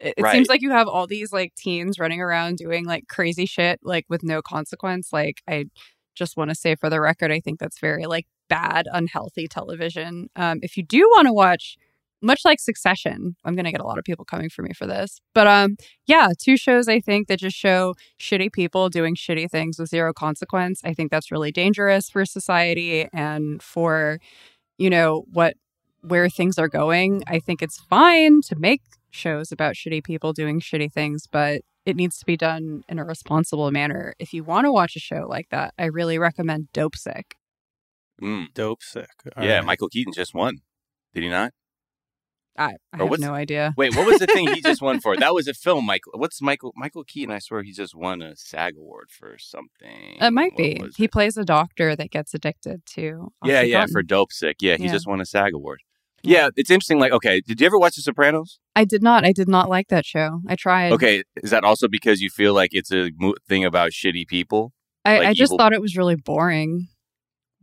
it, 0.00 0.14
it 0.18 0.22
Right. 0.22 0.32
seems 0.32 0.48
like 0.48 0.62
you 0.62 0.70
have 0.70 0.88
all 0.88 1.06
these 1.06 1.32
like 1.32 1.54
teens 1.56 1.98
running 1.98 2.20
around 2.20 2.58
doing 2.58 2.84
like 2.84 3.08
crazy 3.08 3.46
shit 3.46 3.80
like 3.82 4.04
with 4.08 4.22
no 4.22 4.42
consequence. 4.42 5.12
Like 5.12 5.42
I 5.48 5.66
just 6.14 6.36
want 6.36 6.50
to 6.50 6.54
say 6.54 6.76
for 6.76 6.90
the 6.90 7.00
record, 7.00 7.32
I 7.32 7.40
think 7.40 7.58
that's 7.60 7.78
very 7.80 8.06
like 8.06 8.26
bad, 8.48 8.86
unhealthy 8.92 9.48
television. 9.48 10.28
Um, 10.36 10.60
if 10.62 10.76
you 10.76 10.82
do 10.82 11.00
want 11.14 11.26
to 11.28 11.32
watch, 11.32 11.76
much 12.22 12.42
like 12.44 12.60
Succession, 12.60 13.36
I'm 13.44 13.56
gonna 13.56 13.72
get 13.72 13.80
a 13.80 13.86
lot 13.86 13.98
of 13.98 14.04
people 14.04 14.24
coming 14.24 14.48
for 14.48 14.62
me 14.62 14.72
for 14.72 14.86
this, 14.86 15.20
but 15.34 15.46
um, 15.46 15.76
yeah, 16.06 16.28
two 16.38 16.56
shows 16.56 16.88
I 16.88 17.00
think 17.00 17.28
that 17.28 17.40
just 17.40 17.56
show 17.56 17.94
shitty 18.18 18.52
people 18.52 18.88
doing 18.88 19.14
shitty 19.14 19.50
things 19.50 19.78
with 19.78 19.88
zero 19.88 20.12
consequence. 20.12 20.80
I 20.84 20.94
think 20.94 21.10
that's 21.10 21.30
really 21.30 21.52
dangerous 21.52 22.08
for 22.08 22.24
society 22.24 23.08
and 23.12 23.62
for, 23.62 24.18
you 24.78 24.90
know, 24.90 25.24
what 25.32 25.54
where 26.02 26.28
things 26.28 26.58
are 26.58 26.68
going. 26.68 27.22
I 27.26 27.38
think 27.38 27.62
it's 27.62 27.78
fine 27.78 28.40
to 28.42 28.56
make 28.56 28.82
shows 29.10 29.52
about 29.52 29.74
shitty 29.74 30.02
people 30.04 30.32
doing 30.32 30.60
shitty 30.60 30.92
things, 30.92 31.26
but 31.30 31.62
it 31.84 31.96
needs 31.96 32.18
to 32.18 32.24
be 32.24 32.36
done 32.36 32.82
in 32.88 32.98
a 32.98 33.04
responsible 33.04 33.70
manner. 33.70 34.14
If 34.18 34.32
you 34.32 34.44
want 34.44 34.66
to 34.66 34.72
watch 34.72 34.96
a 34.96 35.00
show 35.00 35.26
like 35.28 35.48
that, 35.50 35.74
I 35.78 35.86
really 35.86 36.18
recommend 36.18 36.68
Dopesick. 36.72 37.32
Mm, 38.20 38.52
Dopesick. 38.52 39.06
All 39.36 39.44
yeah, 39.44 39.56
right. 39.56 39.64
Michael 39.64 39.88
Keaton 39.88 40.12
just 40.12 40.34
won. 40.34 40.58
Did 41.14 41.24
he 41.24 41.28
not? 41.28 41.52
I, 42.58 42.74
I 42.92 42.98
have 43.04 43.18
no 43.18 43.32
idea. 43.32 43.72
Wait, 43.76 43.96
what 43.96 44.06
was 44.06 44.18
the 44.18 44.26
thing 44.26 44.46
he 44.52 44.60
just 44.60 44.82
won 44.82 45.00
for? 45.00 45.16
That 45.22 45.32
was 45.34 45.48
a 45.48 45.54
film, 45.54 45.86
Michael. 45.86 46.12
What's 46.16 46.42
Michael 46.42 46.72
Michael 46.76 47.04
Keaton? 47.04 47.34
I 47.34 47.38
swear 47.38 47.62
he 47.62 47.72
just 47.72 47.94
won 47.94 48.20
a 48.22 48.36
SAG 48.36 48.74
award 48.76 49.08
for 49.10 49.36
something. 49.38 50.16
It 50.20 50.32
might 50.32 50.52
What 50.52 50.58
be. 50.58 50.82
He 50.96 51.04
it? 51.04 51.12
plays 51.12 51.36
a 51.36 51.44
doctor 51.44 51.96
that 51.96 52.10
gets 52.10 52.34
addicted 52.34 52.84
to. 52.94 53.32
Yeah, 53.44 53.62
yeah, 53.62 53.86
for 53.90 54.02
Dopesick. 54.02 54.54
Yeah, 54.60 54.76
he 54.76 54.84
Yeah. 54.84 54.92
just 54.92 55.06
won 55.06 55.20
a 55.20 55.24
SAG 55.26 55.54
award. 55.54 55.80
Yeah, 56.24 56.50
it's 56.56 56.70
interesting. 56.70 56.98
Like, 57.00 57.12
okay, 57.12 57.40
did 57.40 57.60
you 57.60 57.66
ever 57.66 57.78
watch 57.78 57.96
The 57.96 58.02
Sopranos? 58.02 58.60
I 58.76 58.84
did 58.84 59.02
not. 59.02 59.24
I 59.24 59.32
did 59.32 59.48
not 59.48 59.68
like 59.68 59.88
that 59.88 60.04
show. 60.06 60.40
I 60.46 60.54
tried. 60.54 60.92
Okay, 60.92 61.24
is 61.42 61.50
that 61.50 61.64
also 61.64 61.88
because 61.88 62.20
you 62.20 62.30
feel 62.30 62.54
like 62.54 62.70
it's 62.72 62.92
a 62.92 63.10
mo- 63.18 63.34
thing 63.48 63.64
about 63.64 63.90
shitty 63.90 64.26
people? 64.28 64.72
I, 65.04 65.18
like 65.18 65.26
I 65.28 65.32
just 65.34 65.48
evil- 65.50 65.58
thought 65.58 65.72
it 65.72 65.80
was 65.80 65.96
really 65.96 66.14
boring. 66.16 66.88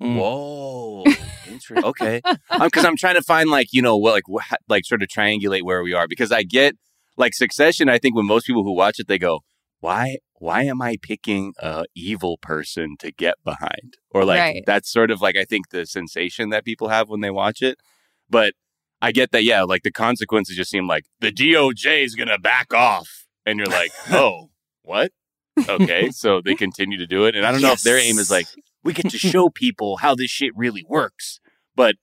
Mm. 0.01 0.15
Whoa, 0.17 1.03
interesting. 1.47 1.77
Okay, 1.83 2.21
because 2.63 2.85
I'm 2.85 2.95
trying 2.95 3.15
to 3.15 3.21
find 3.21 3.49
like 3.49 3.67
you 3.71 3.81
know 3.81 3.97
what 3.97 4.13
like 4.13 4.23
like 4.67 4.85
sort 4.85 5.01
of 5.03 5.09
triangulate 5.09 5.63
where 5.63 5.83
we 5.83 5.93
are 5.93 6.07
because 6.07 6.31
I 6.31 6.43
get 6.43 6.75
like 7.17 7.33
Succession. 7.33 7.89
I 7.89 7.97
think 7.97 8.15
when 8.15 8.25
most 8.25 8.45
people 8.47 8.63
who 8.63 8.73
watch 8.73 8.99
it, 8.99 9.07
they 9.07 9.17
go, 9.19 9.41
"Why? 9.81 10.17
Why 10.35 10.63
am 10.63 10.81
I 10.81 10.95
picking 11.01 11.53
a 11.59 11.83
evil 11.95 12.37
person 12.37 12.95
to 12.99 13.11
get 13.11 13.35
behind?" 13.43 13.97
Or 14.11 14.23
like 14.23 14.39
Right. 14.39 14.63
that's 14.65 14.89
sort 14.91 15.11
of 15.11 15.21
like 15.21 15.35
I 15.35 15.43
think 15.45 15.69
the 15.69 15.85
sensation 15.85 16.49
that 16.51 16.63
people 16.65 16.87
have 16.87 17.09
when 17.09 17.19
they 17.21 17.29
watch 17.29 17.61
it. 17.61 17.77
But 18.29 18.53
I 19.01 19.11
get 19.11 19.31
that. 19.31 19.43
Yeah, 19.43 19.63
like 19.63 19.83
the 19.83 19.91
consequences 19.91 20.55
just 20.55 20.71
seem 20.71 20.87
like 20.87 21.05
the 21.19 21.31
DOJ 21.31 22.03
is 22.05 22.15
gonna 22.15 22.39
back 22.39 22.73
off, 22.73 23.25
and 23.45 23.59
you're 23.59 23.67
like, 23.67 23.91
"Oh, 24.11 24.49
what?" 24.81 25.11
Okay, 25.67 26.09
so 26.11 26.39
they 26.41 26.55
continue 26.55 26.97
to 26.97 27.05
do 27.07 27.25
it, 27.25 27.35
and 27.35 27.45
I 27.45 27.51
don't 27.51 27.61
know 27.61 27.73
if 27.73 27.81
their 27.81 27.97
aim 27.97 28.17
is 28.17 28.31
like 28.31 28.47
we 28.89 28.93
get 28.93 29.09
to 29.11 29.17
show 29.33 29.49
people 29.49 29.97
how 29.97 30.15
this 30.15 30.31
shit 30.31 30.51
really 30.55 30.83
works. 30.89 31.39
But 31.75 31.95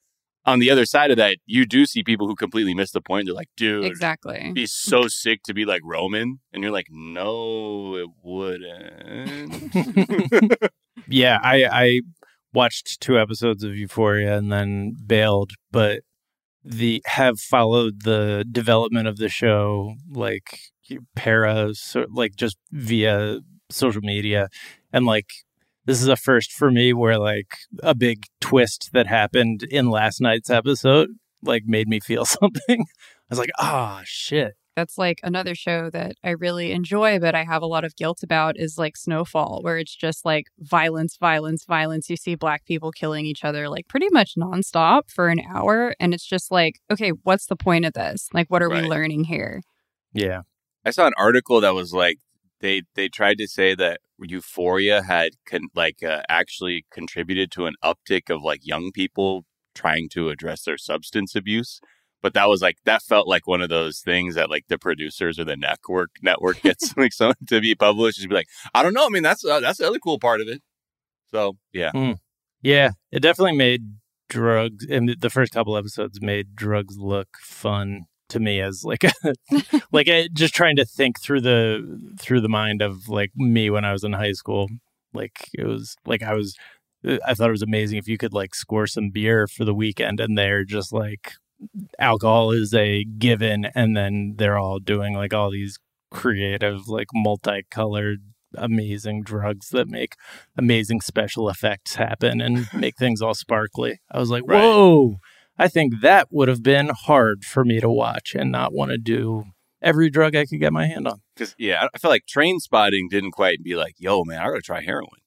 on 0.44 0.60
the 0.60 0.70
other 0.70 0.86
side 0.86 1.10
of 1.10 1.16
that, 1.16 1.38
you 1.44 1.66
do 1.66 1.84
see 1.86 2.04
people 2.04 2.28
who 2.28 2.36
completely 2.36 2.72
miss 2.74 2.92
the 2.92 3.00
point. 3.00 3.26
They're 3.26 3.34
like, 3.34 3.50
dude, 3.56 3.84
Exactly. 3.84 4.52
be 4.54 4.66
so 4.66 5.08
sick 5.08 5.42
to 5.44 5.52
be 5.52 5.64
like 5.64 5.82
Roman. 5.84 6.38
And 6.52 6.62
you're 6.62 6.72
like, 6.72 6.86
no, 6.90 7.96
it 7.96 8.08
wouldn't. 8.22 9.74
yeah, 11.08 11.38
I, 11.42 11.64
I 11.64 12.00
watched 12.54 13.00
two 13.00 13.18
episodes 13.18 13.64
of 13.64 13.74
Euphoria 13.76 14.38
and 14.38 14.52
then 14.52 14.94
bailed, 15.04 15.50
but 15.72 16.02
the 16.64 17.02
have 17.06 17.38
followed 17.40 18.02
the 18.02 18.44
development 18.50 19.06
of 19.06 19.18
the 19.18 19.28
show 19.28 19.94
like 20.10 20.58
para 21.14 21.72
so, 21.74 22.06
like 22.12 22.34
just 22.34 22.56
via 22.72 23.38
social 23.70 24.02
media 24.02 24.48
and 24.92 25.06
like 25.06 25.28
this 25.86 26.02
is 26.02 26.08
a 26.08 26.16
first 26.16 26.52
for 26.52 26.70
me 26.70 26.92
where 26.92 27.18
like 27.18 27.56
a 27.82 27.94
big 27.94 28.24
twist 28.40 28.90
that 28.92 29.06
happened 29.06 29.62
in 29.62 29.88
last 29.88 30.20
night's 30.20 30.50
episode 30.50 31.10
like 31.42 31.62
made 31.66 31.88
me 31.88 32.00
feel 32.00 32.24
something. 32.24 32.80
I 32.80 33.30
was 33.30 33.38
like, 33.38 33.50
ah, 33.58 34.00
oh, 34.00 34.02
shit. 34.04 34.54
That's 34.74 34.98
like 34.98 35.20
another 35.22 35.54
show 35.54 35.88
that 35.90 36.16
I 36.22 36.30
really 36.30 36.72
enjoy, 36.72 37.18
but 37.18 37.34
I 37.34 37.44
have 37.44 37.62
a 37.62 37.66
lot 37.66 37.84
of 37.84 37.96
guilt 37.96 38.22
about 38.22 38.58
is 38.58 38.76
like 38.76 38.94
Snowfall, 38.94 39.60
where 39.62 39.78
it's 39.78 39.96
just 39.96 40.26
like 40.26 40.48
violence, 40.58 41.16
violence, 41.18 41.64
violence. 41.64 42.10
You 42.10 42.16
see 42.18 42.34
black 42.34 42.66
people 42.66 42.90
killing 42.92 43.24
each 43.24 43.42
other 43.42 43.70
like 43.70 43.88
pretty 43.88 44.08
much 44.10 44.34
nonstop 44.38 45.08
for 45.08 45.28
an 45.28 45.40
hour. 45.50 45.94
And 45.98 46.12
it's 46.12 46.26
just 46.26 46.50
like, 46.50 46.74
okay, 46.90 47.10
what's 47.22 47.46
the 47.46 47.56
point 47.56 47.86
of 47.86 47.94
this? 47.94 48.28
Like, 48.34 48.48
what 48.48 48.62
are 48.62 48.68
right. 48.68 48.82
we 48.82 48.88
learning 48.88 49.24
here? 49.24 49.62
Yeah. 50.12 50.42
I 50.84 50.90
saw 50.90 51.06
an 51.06 51.14
article 51.16 51.62
that 51.62 51.74
was 51.74 51.94
like, 51.94 52.18
they 52.60 52.82
they 52.94 53.08
tried 53.08 53.38
to 53.38 53.46
say 53.46 53.74
that 53.74 54.00
euphoria 54.18 55.02
had 55.02 55.32
con- 55.46 55.68
like 55.74 56.02
uh, 56.02 56.22
actually 56.28 56.86
contributed 56.90 57.50
to 57.50 57.66
an 57.66 57.74
uptick 57.84 58.30
of 58.30 58.42
like 58.42 58.60
young 58.66 58.90
people 58.92 59.44
trying 59.74 60.08
to 60.08 60.30
address 60.30 60.62
their 60.62 60.78
substance 60.78 61.34
abuse 61.34 61.80
but 62.22 62.34
that 62.34 62.48
was 62.48 62.62
like 62.62 62.78
that 62.84 63.02
felt 63.02 63.28
like 63.28 63.46
one 63.46 63.60
of 63.60 63.68
those 63.68 64.00
things 64.00 64.34
that 64.34 64.50
like 64.50 64.64
the 64.68 64.78
producers 64.78 65.38
or 65.38 65.44
the 65.44 65.56
network 65.56 66.10
network 66.22 66.60
gets 66.62 66.92
like 66.96 67.12
something 67.12 67.46
to 67.46 67.60
be 67.60 67.74
published 67.74 68.20
to 68.20 68.28
be 68.28 68.34
like 68.34 68.48
i 68.74 68.82
don't 68.82 68.94
know 68.94 69.06
i 69.06 69.08
mean 69.08 69.22
that's 69.22 69.44
uh, 69.44 69.60
that's 69.60 69.78
the 69.78 69.86
other 69.86 69.98
cool 69.98 70.18
part 70.18 70.40
of 70.40 70.48
it. 70.48 70.62
So 71.30 71.56
yeah. 71.72 71.92
Mm. 71.94 72.16
yeah 72.62 72.90
it 73.12 73.20
definitely 73.20 73.56
made 73.56 73.82
drugs 74.28 74.84
and 74.88 75.14
the 75.20 75.30
first 75.30 75.52
couple 75.52 75.76
episodes 75.76 76.20
made 76.20 76.56
drugs 76.56 76.96
look 76.98 77.28
fun 77.40 78.06
to 78.28 78.40
me 78.40 78.60
as 78.60 78.84
like 78.84 79.04
a, 79.24 79.34
like 79.92 80.08
a, 80.08 80.28
just 80.28 80.54
trying 80.54 80.76
to 80.76 80.84
think 80.84 81.20
through 81.20 81.40
the 81.40 82.16
through 82.20 82.40
the 82.40 82.48
mind 82.48 82.82
of 82.82 83.08
like 83.08 83.32
me 83.36 83.70
when 83.70 83.84
I 83.84 83.92
was 83.92 84.04
in 84.04 84.12
high 84.12 84.32
school. 84.32 84.68
Like 85.12 85.48
it 85.54 85.64
was 85.64 85.96
like 86.06 86.22
I 86.22 86.34
was 86.34 86.56
I 87.26 87.34
thought 87.34 87.48
it 87.48 87.52
was 87.52 87.62
amazing 87.62 87.98
if 87.98 88.08
you 88.08 88.18
could 88.18 88.32
like 88.32 88.54
score 88.54 88.86
some 88.86 89.10
beer 89.10 89.46
for 89.46 89.64
the 89.64 89.74
weekend 89.74 90.20
and 90.20 90.36
they're 90.36 90.64
just 90.64 90.92
like 90.92 91.32
alcohol 91.98 92.50
is 92.50 92.74
a 92.74 93.04
given 93.04 93.66
and 93.74 93.96
then 93.96 94.34
they're 94.36 94.58
all 94.58 94.78
doing 94.78 95.14
like 95.14 95.32
all 95.32 95.50
these 95.50 95.78
creative 96.10 96.88
like 96.88 97.08
multicolored 97.14 98.22
amazing 98.54 99.22
drugs 99.22 99.70
that 99.70 99.88
make 99.88 100.14
amazing 100.56 101.00
special 101.00 101.48
effects 101.48 101.94
happen 101.96 102.40
and 102.40 102.68
make 102.72 102.96
things 102.96 103.20
all 103.20 103.34
sparkly. 103.34 104.00
I 104.10 104.18
was 104.18 104.30
like, 104.30 104.44
right. 104.46 104.62
"Whoa." 104.62 105.16
I 105.58 105.68
think 105.68 106.00
that 106.00 106.28
would 106.30 106.48
have 106.48 106.62
been 106.62 106.90
hard 107.06 107.44
for 107.44 107.64
me 107.64 107.80
to 107.80 107.88
watch 107.88 108.34
and 108.34 108.52
not 108.52 108.72
want 108.72 108.90
to 108.90 108.98
do 108.98 109.44
every 109.82 110.10
drug 110.10 110.34
I 110.36 110.44
could 110.46 110.60
get 110.60 110.72
my 110.72 110.86
hand 110.86 111.06
on. 111.08 111.20
Because 111.34 111.54
yeah, 111.58 111.86
I 111.94 111.98
feel 111.98 112.10
like 112.10 112.24
Trainspotting 112.26 113.08
didn't 113.10 113.32
quite 113.32 113.62
be 113.62 113.76
like, 113.76 113.94
"Yo, 113.98 114.24
man, 114.24 114.40
I 114.40 114.46
gotta 114.46 114.60
try 114.60 114.82
heroin." 114.82 115.20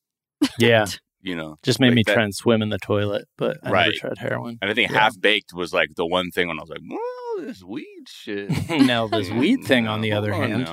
Yeah, 0.57 0.85
you 1.21 1.35
know, 1.35 1.55
just 1.63 1.79
made 1.79 1.87
like 1.87 1.95
me 1.95 2.03
that, 2.05 2.13
try 2.13 2.23
and 2.23 2.35
swim 2.35 2.61
in 2.61 2.69
the 2.69 2.77
toilet, 2.77 3.25
but 3.37 3.57
I 3.63 3.71
right. 3.71 3.85
never 3.85 4.15
tried 4.15 4.17
heroin. 4.17 4.57
And 4.61 4.69
I 4.69 4.73
think 4.73 4.91
yeah. 4.91 4.99
half 4.99 5.19
baked 5.19 5.53
was 5.53 5.73
like 5.73 5.89
the 5.95 6.05
one 6.05 6.31
thing 6.31 6.47
when 6.47 6.59
I 6.59 6.61
was 6.61 6.69
like, 6.69 6.81
"Well, 6.87 7.45
this 7.45 7.63
weed 7.63 8.05
shit." 8.07 8.49
now 8.69 9.07
this 9.07 9.29
weed 9.29 9.63
thing, 9.63 9.87
on 9.87 10.01
the 10.01 10.11
other 10.11 10.33
hand, 10.33 10.67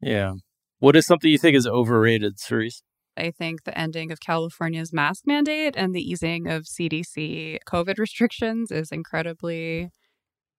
yeah. 0.00 0.32
What 0.78 0.94
is 0.94 1.06
something 1.06 1.30
you 1.30 1.38
think 1.38 1.56
is 1.56 1.66
overrated, 1.66 2.38
Cerise? 2.38 2.82
I 3.16 3.30
think 3.30 3.64
the 3.64 3.76
ending 3.78 4.12
of 4.12 4.20
California's 4.20 4.92
mask 4.92 5.26
mandate 5.26 5.74
and 5.76 5.94
the 5.94 6.00
easing 6.00 6.46
of 6.46 6.64
CDC 6.64 7.58
COVID 7.66 7.98
restrictions 7.98 8.70
is 8.70 8.92
incredibly 8.92 9.90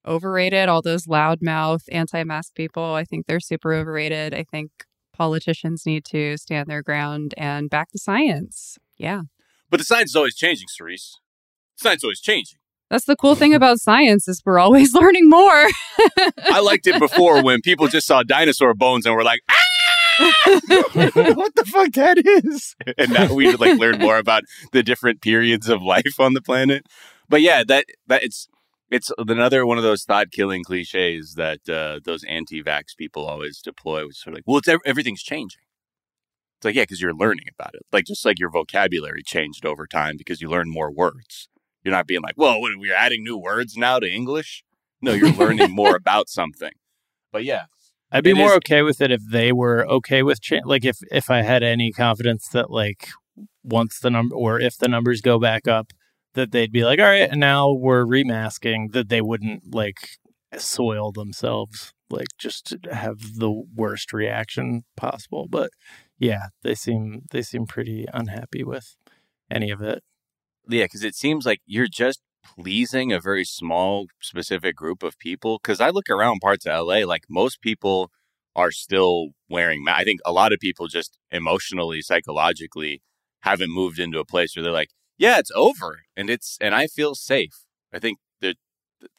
overrated. 0.06 0.70
All 0.70 0.82
those 0.82 1.06
loudmouth 1.06 1.84
anti 1.92 2.24
mask 2.24 2.56
people, 2.56 2.94
I 2.94 3.04
think 3.04 3.26
they're 3.26 3.40
super 3.40 3.74
overrated. 3.74 4.34
I 4.34 4.44
think 4.44 4.72
politicians 5.14 5.86
need 5.86 6.06
to 6.06 6.38
stand 6.38 6.68
their 6.68 6.84
ground 6.84 7.34
and 7.38 7.70
back 7.70 7.90
the 7.92 8.00
science. 8.00 8.78
Yeah. 8.98 9.22
But 9.70 9.78
the 9.78 9.84
science 9.84 10.12
is 10.12 10.16
always 10.16 10.36
changing, 10.36 10.68
Cerise. 10.70 11.20
Science 11.76 12.00
is 12.00 12.04
always 12.06 12.22
changing. 12.22 12.60
That's 12.90 13.06
the 13.06 13.18
cool 13.18 13.36
thing 13.36 13.54
about 13.54 13.80
science 13.80 14.28
is 14.28 14.42
we're 14.46 14.60
always 14.60 14.94
learning 14.96 15.30
more. 15.30 15.68
I 16.46 16.62
liked 16.62 16.88
it 16.88 17.00
before 17.00 17.44
when 17.44 17.62
people 17.62 17.88
just 17.88 18.08
saw 18.08 18.24
dinosaur 18.24 18.74
bones 18.74 19.06
and 19.06 19.14
were 19.14 19.24
like, 19.24 19.42
ah! 19.50 19.67
what 21.36 21.56
the 21.56 21.66
fuck 21.66 21.92
that 21.94 22.18
is? 22.44 22.76
And 22.98 23.12
now 23.12 23.34
we 23.34 23.54
like 23.56 23.80
learn 23.80 24.00
more 24.00 24.18
about 24.18 24.44
the 24.72 24.84
different 24.84 25.22
periods 25.22 25.70
of 25.70 25.82
life 25.82 26.20
on 26.20 26.34
the 26.34 26.42
planet. 26.42 26.84
But 27.30 27.42
yeah, 27.42 27.64
that 27.68 27.86
that 28.08 28.24
it's 28.24 28.48
it's 28.90 29.12
another 29.18 29.66
one 29.66 29.78
of 29.78 29.84
those 29.84 30.04
thought 30.04 30.32
killing 30.32 30.64
cliches 30.64 31.36
that 31.36 31.68
uh, 31.70 32.00
those 32.04 32.24
anti-vax 32.24 32.96
people 32.98 33.26
always 33.26 33.62
deploy, 33.62 34.06
which 34.08 34.18
sort 34.18 34.34
of 34.34 34.38
like, 34.38 34.44
well, 34.48 34.58
it's 34.58 34.70
everything's 34.86 35.24
changing. 35.24 35.62
It's 36.58 36.66
like, 36.66 36.76
yeah, 36.76 36.84
because 36.84 37.02
you're 37.02 37.14
learning 37.14 37.46
about 37.54 37.76
it. 37.76 37.86
Like 37.92 38.06
just 38.06 38.26
like 38.26 38.40
your 38.40 38.50
vocabulary 38.50 39.22
changed 39.24 39.66
over 39.66 39.86
time 39.86 40.16
because 40.18 40.42
you 40.42 40.50
learn 40.50 40.72
more 40.72 40.92
words. 40.92 41.50
You're 41.84 41.94
not 41.94 42.08
being 42.08 42.22
like, 42.22 42.36
well, 42.38 42.60
what, 42.60 42.72
we're 42.78 42.96
adding 42.96 43.24
new 43.24 43.38
words 43.38 43.78
now 43.78 44.00
to 44.00 44.10
English. 44.10 44.64
No, 45.02 45.14
you're 45.14 45.32
learning 45.32 45.72
more 45.72 45.96
about 46.04 46.30
something. 46.30 46.72
But 47.32 47.44
yeah, 47.44 47.66
I'd 48.12 48.24
be 48.24 48.34
more 48.34 48.52
is, 48.52 48.58
okay 48.58 48.82
with 48.82 49.02
it 49.02 49.12
if 49.12 49.22
they 49.30 49.52
were 49.52 49.86
okay 49.88 50.24
with 50.24 50.42
cha- 50.42 50.62
like 50.66 50.86
if 50.86 50.98
if 51.12 51.30
I 51.30 51.42
had 51.42 51.64
any 51.64 51.92
confidence 51.92 52.48
that 52.50 52.72
like 52.72 53.10
once 53.64 54.00
the 54.00 54.10
number 54.10 54.36
or 54.36 54.60
if 54.60 54.78
the 54.78 54.88
numbers 54.88 55.22
go 55.22 55.40
back 55.40 55.68
up 55.68 55.92
that 56.34 56.52
they'd 56.52 56.72
be 56.72 56.86
like 56.86 57.00
all 57.00 57.06
right 57.06 57.30
and 57.30 57.40
now 57.40 57.72
we're 57.72 58.06
remasking 58.06 58.92
that 58.94 59.10
they 59.10 59.22
wouldn't 59.22 59.74
like 59.74 60.10
soil 60.58 61.12
themselves 61.12 61.94
like 62.10 62.28
just 62.38 62.76
have 62.92 63.18
the 63.38 63.52
worst 63.76 64.14
reaction 64.14 64.84
possible. 64.96 65.48
But 65.50 65.72
yeah 66.20 66.48
they 66.64 66.76
seem 66.76 67.24
they 67.32 67.42
seem 67.42 67.66
pretty 67.66 68.06
unhappy 68.14 68.64
with 68.64 68.96
any 69.52 69.70
of 69.70 69.82
it. 69.82 70.04
Yeah 70.70 70.86
because 70.86 71.04
it 71.04 71.16
seems 71.16 71.46
like 71.46 71.60
you're 71.66 71.88
just 71.88 72.22
pleasing 72.56 73.12
a 73.12 73.20
very 73.20 73.46
small 73.46 74.08
specific 74.22 74.76
group 74.76 75.04
of 75.04 75.18
people 75.20 75.60
because 75.62 75.82
i 75.82 75.90
look 75.90 76.10
around 76.10 76.40
parts 76.40 76.66
of 76.66 76.86
la 76.86 76.96
like 77.06 77.24
most 77.30 77.62
people 77.62 78.10
are 78.56 78.72
still 78.72 79.30
wearing 79.50 79.84
masks 79.84 80.02
i 80.02 80.04
think 80.04 80.20
a 80.26 80.32
lot 80.32 80.54
of 80.54 80.60
people 80.60 80.88
just 80.88 81.18
emotionally 81.32 82.02
psychologically 82.02 83.02
haven't 83.42 83.72
moved 83.72 84.00
into 84.00 84.20
a 84.20 84.26
place 84.26 84.56
where 84.56 84.64
they're 84.64 84.72
like 84.72 84.90
yeah 85.18 85.40
it's 85.40 85.52
over 85.56 86.02
and 86.16 86.30
it's 86.30 86.58
and 86.62 86.76
i 86.76 86.88
feel 86.88 87.16
safe. 87.16 87.66
I 87.94 88.00
think 88.00 88.20
that 88.42 88.58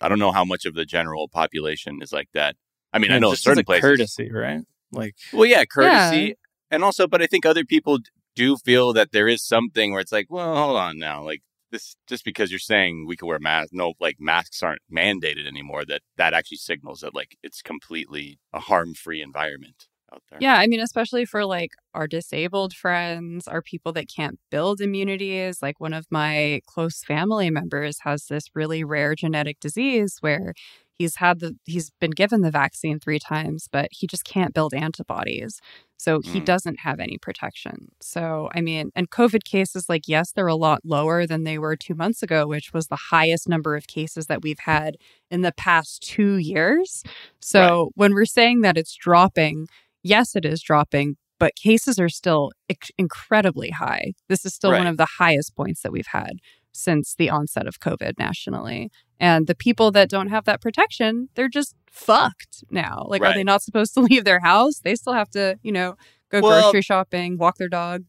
i 0.00 0.08
don't 0.08 0.18
know 0.18 0.32
how 0.32 0.44
much 0.44 0.64
of 0.64 0.74
the 0.74 0.84
general 0.84 1.28
population 1.28 2.00
is 2.02 2.12
like 2.12 2.28
that. 2.34 2.56
I 2.92 2.98
mean 2.98 3.12
i 3.12 3.18
know 3.18 3.34
certain 3.34 3.64
places 3.64 3.82
courtesy 3.82 4.30
right? 4.32 4.62
Like 4.92 5.14
well 5.32 5.46
yeah 5.46 5.64
courtesy 5.64 6.20
yeah. 6.20 6.32
and 6.70 6.82
also 6.82 7.06
but 7.06 7.22
i 7.22 7.26
think 7.26 7.44
other 7.44 7.64
people 7.64 7.98
do 8.34 8.56
feel 8.56 8.92
that 8.92 9.12
there 9.12 9.28
is 9.28 9.44
something 9.44 9.92
where 9.92 10.00
it's 10.00 10.12
like 10.12 10.26
well 10.30 10.54
hold 10.54 10.76
on 10.76 10.98
now 10.98 11.22
like 11.22 11.42
this 11.70 11.96
just 12.06 12.24
because 12.24 12.50
you're 12.50 12.58
saying 12.58 13.06
we 13.06 13.16
can 13.16 13.28
wear 13.28 13.38
masks 13.38 13.72
no 13.72 13.94
like 14.00 14.16
masks 14.18 14.62
aren't 14.62 14.82
mandated 14.92 15.46
anymore 15.46 15.84
that 15.84 16.02
that 16.16 16.34
actually 16.34 16.56
signals 16.56 17.00
that 17.00 17.14
like 17.14 17.36
it's 17.42 17.62
completely 17.62 18.38
a 18.52 18.60
harm-free 18.60 19.20
environment 19.22 19.86
out 20.12 20.22
there. 20.30 20.38
Yeah 20.40 20.56
i 20.56 20.66
mean 20.66 20.80
especially 20.80 21.24
for 21.24 21.44
like 21.44 21.72
our 21.94 22.06
disabled 22.06 22.74
friends 22.74 23.46
our 23.46 23.62
people 23.62 23.92
that 23.94 24.06
can't 24.14 24.38
build 24.50 24.80
immunities 24.80 25.62
like 25.62 25.80
one 25.80 25.92
of 25.92 26.06
my 26.10 26.60
close 26.66 27.02
family 27.04 27.50
members 27.50 27.98
has 28.00 28.26
this 28.26 28.44
really 28.54 28.84
rare 28.84 29.14
genetic 29.14 29.60
disease 29.60 30.16
where 30.20 30.54
he's 30.98 31.16
had 31.16 31.40
the 31.40 31.56
he's 31.64 31.90
been 32.00 32.10
given 32.10 32.42
the 32.42 32.50
vaccine 32.50 32.98
three 32.98 33.18
times 33.18 33.68
but 33.70 33.88
he 33.92 34.06
just 34.06 34.24
can't 34.24 34.52
build 34.52 34.74
antibodies 34.74 35.60
so 35.96 36.20
he 36.20 36.40
mm. 36.40 36.44
doesn't 36.44 36.80
have 36.80 37.00
any 37.00 37.16
protection 37.16 37.88
so 38.00 38.50
i 38.54 38.60
mean 38.60 38.90
and 38.94 39.10
covid 39.10 39.44
cases 39.44 39.88
like 39.88 40.02
yes 40.06 40.32
they're 40.32 40.46
a 40.46 40.54
lot 40.54 40.80
lower 40.84 41.26
than 41.26 41.44
they 41.44 41.58
were 41.58 41.76
two 41.76 41.94
months 41.94 42.22
ago 42.22 42.46
which 42.46 42.72
was 42.72 42.88
the 42.88 42.98
highest 43.10 43.48
number 43.48 43.76
of 43.76 43.86
cases 43.86 44.26
that 44.26 44.42
we've 44.42 44.60
had 44.60 44.96
in 45.30 45.42
the 45.42 45.52
past 45.52 46.02
two 46.02 46.36
years 46.36 47.02
so 47.40 47.84
right. 47.84 47.92
when 47.94 48.14
we're 48.14 48.26
saying 48.26 48.60
that 48.60 48.76
it's 48.76 48.94
dropping 48.94 49.66
yes 50.02 50.36
it 50.36 50.44
is 50.44 50.60
dropping 50.60 51.16
but 51.38 51.54
cases 51.54 52.00
are 52.00 52.08
still 52.08 52.50
incredibly 52.98 53.70
high 53.70 54.12
this 54.28 54.44
is 54.44 54.54
still 54.54 54.72
right. 54.72 54.78
one 54.78 54.86
of 54.86 54.96
the 54.96 55.08
highest 55.18 55.54
points 55.54 55.82
that 55.82 55.92
we've 55.92 56.08
had 56.08 56.38
since 56.78 57.14
the 57.14 57.30
onset 57.30 57.66
of 57.66 57.80
COVID 57.80 58.18
nationally. 58.18 58.90
And 59.20 59.46
the 59.46 59.54
people 59.54 59.90
that 59.92 60.08
don't 60.08 60.28
have 60.28 60.44
that 60.44 60.60
protection, 60.60 61.28
they're 61.34 61.48
just 61.48 61.74
fucked 61.90 62.64
now. 62.70 63.04
Like, 63.08 63.22
right. 63.22 63.32
are 63.32 63.34
they 63.34 63.44
not 63.44 63.62
supposed 63.62 63.94
to 63.94 64.00
leave 64.08 64.24
their 64.24 64.40
house? 64.40 64.80
They 64.80 64.94
still 64.94 65.12
have 65.12 65.30
to, 65.30 65.58
you 65.62 65.72
know, 65.72 65.96
go 66.30 66.40
well, 66.40 66.62
grocery 66.62 66.82
shopping, 66.82 67.38
walk 67.38 67.56
their 67.56 67.68
dog. 67.68 68.04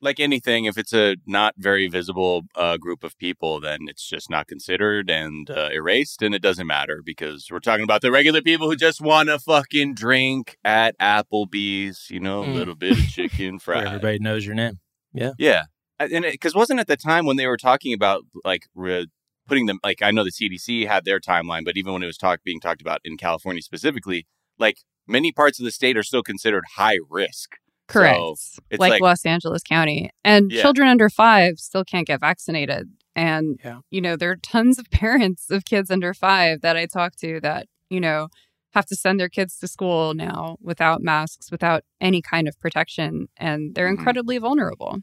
Like 0.00 0.18
anything, 0.18 0.64
if 0.64 0.76
it's 0.76 0.92
a 0.92 1.16
not 1.26 1.54
very 1.56 1.86
visible 1.86 2.42
uh, 2.56 2.76
group 2.76 3.04
of 3.04 3.16
people, 3.18 3.60
then 3.60 3.82
it's 3.86 4.04
just 4.08 4.28
not 4.28 4.48
considered 4.48 5.08
and 5.08 5.48
uh, 5.48 5.68
erased, 5.72 6.22
and 6.22 6.34
it 6.34 6.42
doesn't 6.42 6.66
matter 6.66 7.02
because 7.04 7.46
we're 7.52 7.60
talking 7.60 7.84
about 7.84 8.02
the 8.02 8.10
regular 8.10 8.42
people 8.42 8.68
who 8.68 8.74
just 8.74 9.00
want 9.00 9.28
to 9.28 9.38
fucking 9.38 9.94
drink 9.94 10.56
at 10.64 10.98
Applebee's, 10.98 12.10
you 12.10 12.18
know, 12.18 12.42
a 12.42 12.46
mm. 12.46 12.54
little 12.54 12.74
bit 12.74 12.98
of 12.98 13.06
chicken 13.06 13.58
fried. 13.60 13.86
everybody 13.86 14.18
knows 14.18 14.44
your 14.44 14.56
name. 14.56 14.80
Yeah. 15.14 15.32
Yeah 15.38 15.66
and 16.10 16.24
because 16.24 16.54
wasn't 16.54 16.80
at 16.80 16.86
the 16.86 16.96
time 16.96 17.26
when 17.26 17.36
they 17.36 17.46
were 17.46 17.56
talking 17.56 17.92
about 17.92 18.22
like 18.44 18.64
re- 18.74 19.08
putting 19.46 19.66
them 19.66 19.78
like 19.84 20.02
I 20.02 20.10
know 20.10 20.24
the 20.24 20.30
CDC 20.30 20.86
had 20.86 21.04
their 21.04 21.20
timeline, 21.20 21.64
but 21.64 21.76
even 21.76 21.92
when 21.92 22.02
it 22.02 22.06
was 22.06 22.16
talk 22.16 22.42
being 22.44 22.60
talked 22.60 22.80
about 22.80 23.00
in 23.04 23.16
California 23.16 23.62
specifically, 23.62 24.26
like 24.58 24.78
many 25.06 25.32
parts 25.32 25.58
of 25.58 25.64
the 25.64 25.70
state 25.70 25.96
are 25.96 26.02
still 26.02 26.22
considered 26.22 26.64
high 26.76 26.98
risk. 27.10 27.56
Correct. 27.88 28.16
So 28.16 28.34
it's 28.70 28.80
like, 28.80 28.90
like- 28.90 29.02
Los 29.02 29.26
Angeles 29.26 29.62
County. 29.62 30.10
And 30.24 30.50
Yeah. 30.52 30.62
children 30.62 30.88
under 30.88 31.10
five 31.10 31.58
still 31.58 31.84
can't 31.84 32.06
get 32.06 32.20
vaccinated. 32.20 32.88
And, 33.14 33.58
Yeah. 33.62 33.80
you 33.90 34.00
know, 34.00 34.16
there 34.16 34.30
are 34.30 34.36
tons 34.36 34.78
of 34.78 34.86
parents 34.90 35.50
of 35.50 35.64
kids 35.64 35.90
under 35.90 36.14
five 36.14 36.60
that 36.62 36.76
I 36.76 36.86
talk 36.86 37.16
to 37.16 37.40
that, 37.40 37.66
you 37.90 38.00
know, 38.00 38.28
have 38.72 38.86
to 38.86 38.96
send 38.96 39.20
their 39.20 39.28
kids 39.28 39.58
to 39.58 39.68
school 39.68 40.14
now 40.14 40.56
without 40.62 41.02
masks, 41.02 41.50
without 41.50 41.82
any 42.00 42.22
kind 42.22 42.48
of 42.48 42.58
protection. 42.58 43.26
And 43.36 43.74
they're 43.74 43.88
Mhm. 43.88 43.98
incredibly 43.98 44.38
vulnerable. 44.38 45.00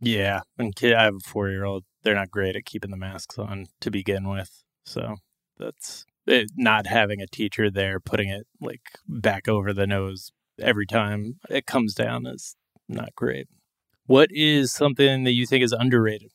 Yeah, 0.00 0.40
and 0.58 0.74
kid, 0.74 0.94
I 0.94 1.04
have 1.04 1.16
a 1.16 1.28
four 1.28 1.50
year 1.50 1.64
old. 1.64 1.84
They're 2.02 2.14
not 2.14 2.30
great 2.30 2.56
at 2.56 2.64
keeping 2.64 2.90
the 2.90 2.96
masks 2.96 3.38
on 3.38 3.66
to 3.80 3.90
begin 3.90 4.28
with, 4.28 4.62
so 4.84 5.16
that's 5.58 6.06
it, 6.26 6.50
not 6.56 6.86
having 6.86 7.20
a 7.20 7.26
teacher 7.26 7.70
there 7.70 8.00
putting 8.00 8.30
it 8.30 8.46
like 8.60 8.82
back 9.06 9.48
over 9.48 9.72
the 9.72 9.86
nose 9.86 10.32
every 10.58 10.86
time 10.86 11.38
it 11.48 11.66
comes 11.66 11.94
down 11.94 12.26
is 12.26 12.56
not 12.88 13.14
great. 13.14 13.48
What 14.06 14.30
is 14.32 14.72
something 14.72 15.24
that 15.24 15.32
you 15.32 15.46
think 15.46 15.64
is 15.64 15.72
underrated? 15.72 16.30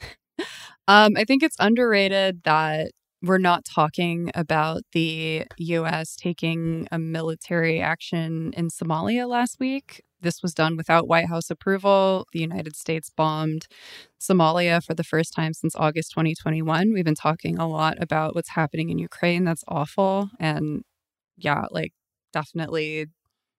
Um, 0.86 1.18
I 1.18 1.24
think 1.24 1.42
it's 1.42 1.56
underrated 1.60 2.44
that 2.44 2.92
we're 3.20 3.36
not 3.36 3.66
talking 3.66 4.30
about 4.34 4.80
the 4.92 5.44
U.S. 5.58 6.16
taking 6.16 6.88
a 6.90 6.98
military 6.98 7.78
action 7.78 8.54
in 8.56 8.68
Somalia 8.70 9.28
last 9.28 9.60
week. 9.60 10.02
This 10.20 10.42
was 10.42 10.52
done 10.52 10.76
without 10.76 11.06
White 11.06 11.28
House 11.28 11.50
approval. 11.50 12.26
The 12.32 12.40
United 12.40 12.74
States 12.76 13.10
bombed 13.14 13.66
Somalia 14.20 14.82
for 14.82 14.94
the 14.94 15.04
first 15.04 15.32
time 15.32 15.52
since 15.54 15.76
August 15.76 16.10
2021. 16.10 16.92
We've 16.92 17.04
been 17.04 17.14
talking 17.14 17.58
a 17.58 17.68
lot 17.68 17.96
about 18.00 18.34
what's 18.34 18.50
happening 18.50 18.90
in 18.90 18.98
Ukraine. 18.98 19.44
That's 19.44 19.64
awful. 19.68 20.30
And 20.40 20.82
yeah, 21.36 21.66
like 21.70 21.92
definitely 22.32 23.06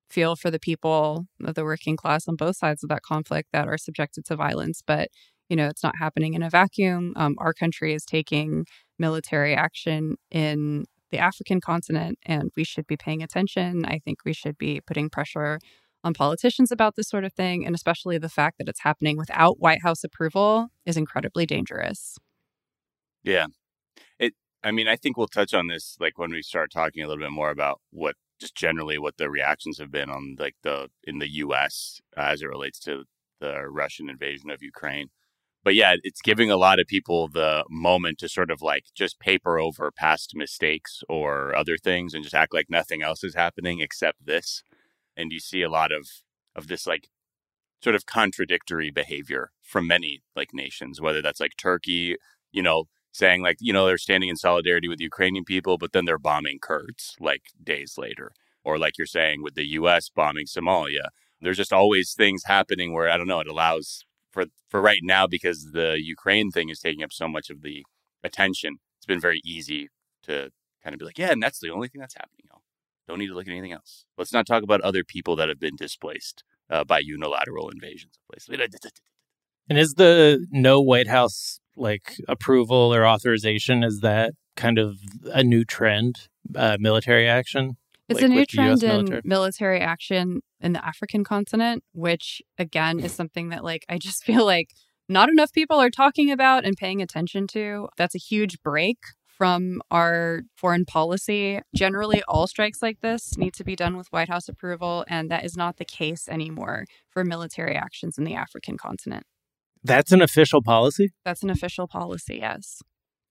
feel 0.10 0.36
for 0.36 0.52
the 0.52 0.60
people 0.60 1.28
of 1.46 1.56
the 1.56 1.64
working 1.64 1.96
class 1.96 2.28
on 2.28 2.36
both 2.36 2.58
sides 2.58 2.84
of 2.84 2.90
that 2.90 3.04
conflict 3.04 3.50
that 3.54 3.68
are 3.68 3.78
subjected 3.78 4.26
to 4.26 4.36
violence. 4.36 4.82
But 4.86 5.10
you 5.50 5.56
know, 5.56 5.68
it's 5.68 5.84
not 5.84 5.96
happening 5.98 6.34
in 6.36 6.44
a 6.44 6.50
vacuum. 6.50 7.14
Um, 7.16 7.36
our 7.40 7.54
country 7.54 7.94
is 7.94 8.06
taking 8.06 8.66
military 9.00 9.56
action 9.56 10.16
in 10.30 10.86
the 11.12 11.18
African 11.18 11.60
continent, 11.60 12.20
and 12.24 12.52
we 12.56 12.64
should 12.64 12.86
be 12.86 12.98
paying 12.98 13.24
attention. 13.24 13.84
I 13.86 14.00
think 14.00 14.20
we 14.26 14.34
should 14.34 14.58
be 14.60 14.80
putting 14.86 15.10
pressure 15.10 15.60
on 16.04 16.14
politicians 16.14 16.72
about 16.72 16.96
this 16.96 17.10
sort 17.10 17.24
of 17.24 17.34
thing, 17.34 17.66
and 17.66 17.76
especially 17.76 18.18
the 18.18 18.30
fact 18.30 18.58
that 18.58 18.70
it's 18.70 18.82
happening 18.82 19.18
without 19.18 19.60
White 19.60 19.82
House 19.84 20.04
approval 20.04 20.70
is 20.86 20.98
incredibly 20.98 21.46
dangerous. 21.46 22.18
Yeah. 23.24 23.48
It 24.18 24.34
I 24.64 24.72
mean, 24.72 24.88
I 24.88 24.96
think 24.96 25.18
we'll 25.18 25.28
touch 25.28 25.54
on 25.54 25.68
this 25.68 25.98
like 26.00 26.18
when 26.18 26.32
we 26.32 26.42
start 26.42 26.72
talking 26.72 27.04
a 27.04 27.08
little 27.08 27.24
bit 27.24 27.32
more 27.32 27.52
about 27.52 27.82
what 27.92 28.16
just 28.40 28.56
generally 28.56 28.98
what 28.98 29.18
the 29.18 29.30
reactions 29.30 29.78
have 29.80 29.92
been 29.92 30.10
on 30.10 30.36
like 30.40 30.56
the 30.64 30.90
in 31.04 31.20
the 31.20 31.30
US 31.30 32.00
as 32.16 32.42
it 32.42 32.48
relates 32.48 32.80
to 32.82 33.04
the 33.42 33.68
Russian 33.70 34.10
invasion 34.10 34.50
of 34.50 34.64
Ukraine. 34.64 35.10
But 35.64 35.76
yeah, 35.76 35.96
it's 36.04 36.22
giving 36.22 36.50
a 36.50 36.58
lot 36.58 36.80
of 36.80 36.88
people 36.88 37.28
the 37.28 37.66
moment 37.70 38.18
to 38.20 38.30
sort 38.30 38.50
of 38.50 38.62
like 38.62 38.86
just 38.96 39.20
paper 39.20 39.60
over 39.60 39.92
past 39.92 40.32
mistakes 40.34 41.04
or 41.10 41.54
other 41.56 41.78
things 41.78 42.14
and 42.14 42.24
just 42.24 42.36
act 42.36 42.54
like 42.54 42.70
nothing 42.70 43.02
else 43.02 43.24
is 43.24 43.36
happening 43.36 43.82
except 43.82 44.26
this. 44.26 44.64
And 45.18 45.32
you 45.32 45.40
see 45.40 45.62
a 45.62 45.70
lot 45.70 45.92
of 45.92 46.08
of 46.56 46.68
this 46.68 46.88
like 46.88 47.10
sort 47.84 47.96
of 47.96 48.06
contradictory 48.06 48.92
behavior 48.92 49.52
from 49.64 49.88
many 49.88 50.22
like 50.36 50.50
nations, 50.54 51.00
whether 51.02 51.22
that's 51.22 51.40
like 51.40 51.54
Turkey, 51.58 52.16
you 52.52 52.62
know, 52.62 52.86
saying 53.12 53.42
like, 53.42 53.58
you 53.60 53.74
know, 53.74 53.86
they're 53.86 53.98
standing 53.98 54.30
in 54.30 54.36
solidarity 54.36 54.88
with 54.88 54.98
the 55.00 55.06
Ukrainian 55.06 55.46
people, 55.46 55.78
but 55.78 55.92
then 55.94 56.06
they're 56.06 56.20
bombing 56.20 56.60
Kurds 56.62 57.16
like 57.20 57.44
days 57.64 57.96
later. 57.98 58.32
Or 58.64 58.78
like 58.78 58.98
you're 58.98 59.08
saying 59.08 59.42
with 59.44 59.56
the 59.56 59.68
US 59.80 60.10
bombing 60.10 60.46
Somalia. 60.46 61.08
There's 61.42 61.58
just 61.58 61.72
always 61.74 62.14
things 62.14 62.44
happening 62.46 62.94
where 62.94 63.10
I 63.10 63.18
don't 63.18 63.28
know, 63.28 63.40
it 63.40 63.48
allows 63.48 64.04
for 64.32 64.46
for 64.70 64.82
right 64.82 65.02
now 65.04 65.26
because 65.28 65.72
the 65.74 65.98
Ukraine 66.02 66.52
thing 66.52 66.70
is 66.70 66.80
taking 66.80 67.04
up 67.04 67.14
so 67.14 67.28
much 67.28 67.50
of 67.50 67.62
the 67.62 67.86
attention. 68.24 68.78
It's 68.98 69.06
been 69.06 69.22
very 69.22 69.42
easy 69.46 69.90
to 70.24 70.52
kind 70.84 70.94
of 70.94 71.00
be 71.00 71.06
like, 71.06 71.18
yeah, 71.18 71.32
and 71.32 71.42
that's 71.42 71.60
the 71.60 71.70
only 71.70 71.88
thing 71.88 72.02
that's 72.02 72.16
happening. 72.16 72.40
Y'all. 73.10 73.16
Don't 73.16 73.20
need 73.20 73.28
to 73.28 73.36
look 73.36 73.48
at 73.48 73.52
anything 73.52 73.72
else. 73.72 74.06
Let's 74.18 74.34
not 74.34 74.46
talk 74.46 74.64
about 74.64 74.82
other 74.82 75.04
people 75.04 75.36
that 75.38 75.50
have 75.50 75.60
been 75.60 75.76
displaced 75.76 76.44
uh, 76.70 76.84
by 76.84 77.00
unilateral 77.00 77.70
invasions 77.70 78.14
of 78.18 78.28
places. 78.32 78.80
And 79.70 79.78
is 79.78 79.96
the 79.96 80.46
no 80.52 80.82
White 80.82 81.08
House 81.08 81.60
like 81.76 82.16
approval 82.28 82.94
or 82.94 83.06
authorization 83.06 83.84
is 83.84 84.00
that 84.02 84.34
kind 84.56 84.78
of 84.78 84.98
a 85.26 85.44
new 85.44 85.66
trend? 85.66 86.28
Uh, 86.56 86.78
military 86.80 87.28
action. 87.28 87.78
It's 88.08 88.22
like, 88.22 88.26
a 88.26 88.28
new 88.30 88.40
with 88.40 88.50
the 88.50 88.62
US 88.62 88.80
trend 88.80 88.84
in 88.84 88.90
military? 88.90 89.22
military 89.24 89.80
action 89.80 90.42
in 90.60 90.74
the 90.74 90.86
African 90.86 91.24
continent, 91.24 91.84
which 91.94 92.42
again 92.58 93.00
is 93.00 93.14
something 93.14 93.50
that 93.50 93.64
like 93.64 93.86
I 93.90 93.98
just 93.98 94.24
feel 94.26 94.46
like 94.46 94.70
not 95.08 95.30
enough 95.30 95.52
people 95.54 95.78
are 95.78 95.90
talking 95.90 96.32
about 96.32 96.66
and 96.66 96.76
paying 96.78 97.02
attention 97.02 97.48
to. 97.48 97.90
That's 97.98 98.16
a 98.16 98.20
huge 98.20 98.62
break 98.62 98.98
from 99.40 99.82
our 99.90 100.42
foreign 100.58 100.84
policy. 100.84 101.62
Generally, 101.74 102.22
all 102.28 102.46
strikes 102.46 102.82
like 102.82 103.00
this 103.00 103.38
need 103.38 103.54
to 103.54 103.64
be 103.64 103.74
done 103.76 103.96
with 103.96 104.08
White 104.10 104.28
House 104.28 104.50
approval, 104.50 105.06
and 105.08 105.32
that 105.32 105.46
is 105.46 105.56
not 105.56 105.78
the 105.78 105.86
case 105.86 106.28
anymore 106.28 106.84
for 107.10 107.24
military 107.24 107.76
actions 107.76 108.18
in 108.18 108.26
the 108.26 108.36
African 108.36 108.78
continent. 108.78 109.24
That's 109.82 110.12
an 110.12 110.22
official 110.22 110.62
policy. 110.62 111.14
That's 111.24 111.42
an 111.42 111.50
official 111.50 111.88
policy, 111.88 112.40
yes. 112.42 112.82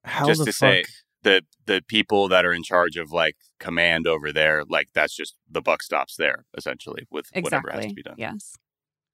How 0.03 0.27
Just 0.27 0.40
the 0.40 0.47
to 0.47 0.53
fuck? 0.53 0.73
say- 0.73 0.85
the 1.23 1.42
the 1.66 1.83
people 1.88 2.29
that 2.29 2.47
are 2.47 2.53
in 2.53 2.62
charge 2.62 2.97
of 2.97 3.11
like 3.11 3.35
command 3.59 4.07
over 4.07 4.33
there, 4.33 4.62
like 4.64 4.87
that's 4.94 5.14
just 5.14 5.35
the 5.51 5.61
buck 5.61 5.83
stops 5.83 6.14
there 6.16 6.44
essentially 6.57 7.07
with 7.11 7.27
whatever 7.40 7.71
has 7.73 7.87
to 7.87 7.92
be 7.92 8.05
done. 8.05 8.14
Yes. 8.16 8.55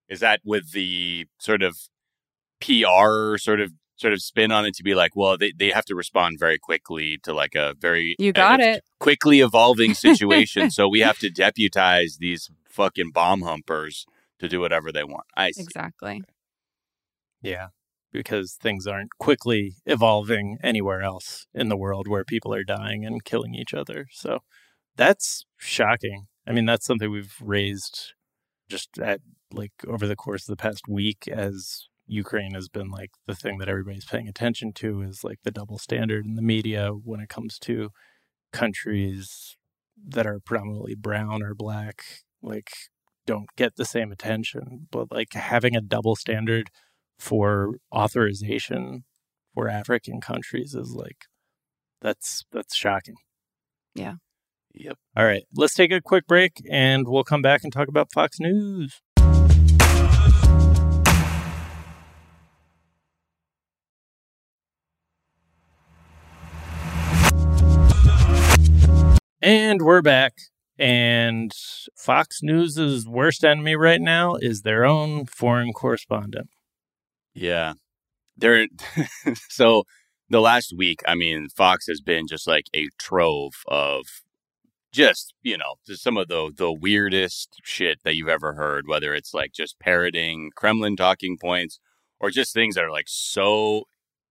Is 0.08 0.20
that 0.20 0.40
with 0.44 0.72
the 0.72 1.26
sort 1.40 1.62
of 1.62 1.76
PR 2.60 3.36
sort 3.38 3.60
of 3.60 3.72
sort 3.96 4.12
of 4.12 4.20
spin 4.22 4.50
on 4.50 4.66
it 4.66 4.74
to 4.74 4.82
be 4.82 4.94
like, 4.94 5.14
well, 5.14 5.36
they, 5.38 5.52
they 5.56 5.70
have 5.70 5.84
to 5.86 5.94
respond 5.94 6.38
very 6.38 6.58
quickly 6.58 7.18
to 7.22 7.32
like 7.32 7.54
a 7.54 7.74
very 7.78 8.16
You 8.18 8.32
got 8.32 8.60
uh, 8.60 8.64
it. 8.64 8.84
quickly 8.98 9.40
evolving 9.40 9.94
situation. 10.08 10.70
so 10.70 10.88
we 10.88 11.00
have 11.00 11.18
to 11.18 11.30
deputize 11.30 12.16
these 12.18 12.50
fucking 12.68 13.10
bomb 13.12 13.42
humpers 13.42 14.06
to 14.40 14.48
do 14.48 14.60
whatever 14.60 14.90
they 14.90 15.04
want. 15.04 15.26
I 15.36 15.52
see. 15.52 15.62
Exactly. 15.62 16.22
Yeah, 17.40 17.68
because 18.12 18.54
things 18.54 18.86
aren't 18.86 19.10
quickly 19.18 19.76
evolving 19.86 20.58
anywhere 20.62 21.02
else 21.02 21.46
in 21.54 21.68
the 21.68 21.76
world 21.76 22.08
where 22.08 22.24
people 22.24 22.54
are 22.54 22.64
dying 22.64 23.04
and 23.04 23.24
killing 23.24 23.54
each 23.54 23.74
other. 23.74 24.06
So 24.10 24.40
that's 24.96 25.44
shocking. 25.58 26.26
I 26.46 26.52
mean, 26.52 26.64
that's 26.64 26.86
something 26.86 27.10
we've 27.10 27.36
raised 27.40 28.14
just 28.68 28.98
at 28.98 29.20
like 29.52 29.72
over 29.86 30.06
the 30.06 30.16
course 30.16 30.48
of 30.48 30.56
the 30.56 30.60
past 30.60 30.88
week 30.88 31.28
as 31.28 31.86
Ukraine 32.06 32.54
has 32.54 32.68
been 32.68 32.90
like 32.90 33.12
the 33.26 33.34
thing 33.34 33.58
that 33.58 33.68
everybody's 33.68 34.04
paying 34.04 34.28
attention 34.28 34.72
to 34.74 35.02
is 35.02 35.24
like 35.24 35.38
the 35.42 35.50
double 35.50 35.78
standard 35.78 36.26
in 36.26 36.34
the 36.34 36.42
media 36.42 36.90
when 36.90 37.20
it 37.20 37.28
comes 37.28 37.58
to 37.60 37.90
countries 38.52 39.56
that 40.06 40.26
are 40.26 40.40
predominantly 40.40 40.94
brown 40.94 41.42
or 41.42 41.54
black, 41.54 42.04
like 42.42 42.70
don't 43.26 43.48
get 43.56 43.76
the 43.76 43.84
same 43.84 44.12
attention. 44.12 44.88
But 44.90 45.10
like 45.10 45.32
having 45.32 45.74
a 45.76 45.80
double 45.80 46.16
standard 46.16 46.70
for 47.18 47.76
authorization 47.94 49.04
for 49.54 49.68
African 49.68 50.20
countries 50.20 50.74
is 50.74 50.92
like 50.94 51.26
that's 52.00 52.44
that's 52.52 52.74
shocking. 52.74 53.16
Yeah. 53.94 54.14
Yep. 54.74 54.98
All 55.16 55.24
right, 55.24 55.44
let's 55.54 55.74
take 55.74 55.92
a 55.92 56.00
quick 56.00 56.26
break 56.26 56.60
and 56.68 57.06
we'll 57.06 57.24
come 57.24 57.42
back 57.42 57.62
and 57.62 57.72
talk 57.72 57.88
about 57.88 58.12
Fox 58.12 58.40
News. 58.40 59.00
And 69.44 69.82
we're 69.82 70.00
back. 70.00 70.38
And 70.78 71.52
Fox 71.98 72.38
News' 72.42 73.06
worst 73.06 73.44
enemy 73.44 73.76
right 73.76 74.00
now 74.00 74.36
is 74.36 74.62
their 74.62 74.86
own 74.86 75.26
foreign 75.26 75.74
correspondent. 75.74 76.48
Yeah. 77.34 77.74
There 78.38 78.66
so 79.50 79.82
the 80.30 80.40
last 80.40 80.72
week, 80.74 81.02
I 81.06 81.14
mean, 81.14 81.50
Fox 81.50 81.86
has 81.88 82.00
been 82.00 82.26
just 82.26 82.46
like 82.46 82.68
a 82.74 82.88
trove 82.98 83.52
of 83.68 84.06
just, 84.92 85.34
you 85.42 85.58
know, 85.58 85.74
just 85.86 86.02
some 86.02 86.16
of 86.16 86.28
the 86.28 86.50
the 86.56 86.72
weirdest 86.72 87.60
shit 87.64 87.98
that 88.02 88.16
you've 88.16 88.28
ever 88.28 88.54
heard, 88.54 88.88
whether 88.88 89.12
it's 89.12 89.34
like 89.34 89.52
just 89.52 89.78
parroting 89.78 90.52
Kremlin 90.56 90.96
talking 90.96 91.36
points 91.38 91.80
or 92.18 92.30
just 92.30 92.54
things 92.54 92.76
that 92.76 92.84
are 92.84 92.90
like 92.90 93.08
so 93.08 93.84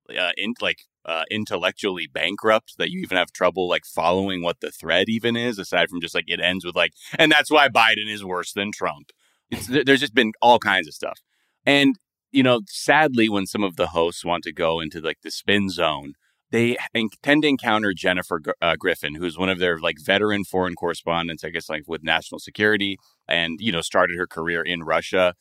uh, 0.09 0.31
in, 0.37 0.53
like 0.61 0.79
uh, 1.05 1.23
intellectually 1.29 2.07
bankrupt 2.07 2.75
that 2.77 2.89
you 2.89 2.99
even 3.01 3.17
have 3.17 3.31
trouble 3.31 3.67
like 3.67 3.85
following 3.85 4.41
what 4.41 4.59
the 4.61 4.71
thread 4.71 5.09
even 5.09 5.35
is 5.35 5.59
aside 5.59 5.89
from 5.89 6.01
just 6.01 6.15
like 6.15 6.25
it 6.27 6.39
ends 6.39 6.65
with 6.65 6.75
like 6.75 6.93
and 7.17 7.31
that's 7.31 7.51
why 7.51 7.67
Biden 7.67 8.07
is 8.09 8.23
worse 8.23 8.53
than 8.53 8.71
Trump. 8.71 9.11
It's 9.51 9.67
there's 9.67 9.99
just 9.99 10.15
been 10.15 10.31
all 10.41 10.59
kinds 10.59 10.87
of 10.87 10.93
stuff. 10.93 11.19
And, 11.65 11.97
you 12.31 12.43
know, 12.43 12.61
sadly, 12.67 13.29
when 13.29 13.45
some 13.45 13.63
of 13.63 13.75
the 13.75 13.87
hosts 13.87 14.25
want 14.25 14.43
to 14.43 14.53
go 14.53 14.79
into 14.79 14.99
like 14.99 15.19
the 15.23 15.31
spin 15.31 15.69
zone, 15.69 16.13
they 16.51 16.77
tend 17.23 17.43
to 17.43 17.47
encounter 17.47 17.93
Jennifer 17.93 18.41
uh, 18.61 18.75
Griffin, 18.77 19.15
who's 19.15 19.37
one 19.37 19.49
of 19.49 19.59
their 19.59 19.79
like 19.79 19.97
veteran 19.99 20.43
foreign 20.43 20.75
correspondents, 20.75 21.43
I 21.43 21.49
guess, 21.49 21.69
like 21.69 21.83
with 21.87 22.03
national 22.03 22.39
security 22.39 22.97
and, 23.27 23.57
you 23.59 23.71
know, 23.71 23.81
started 23.81 24.17
her 24.17 24.27
career 24.27 24.61
in 24.61 24.83
Russia. 24.83 25.35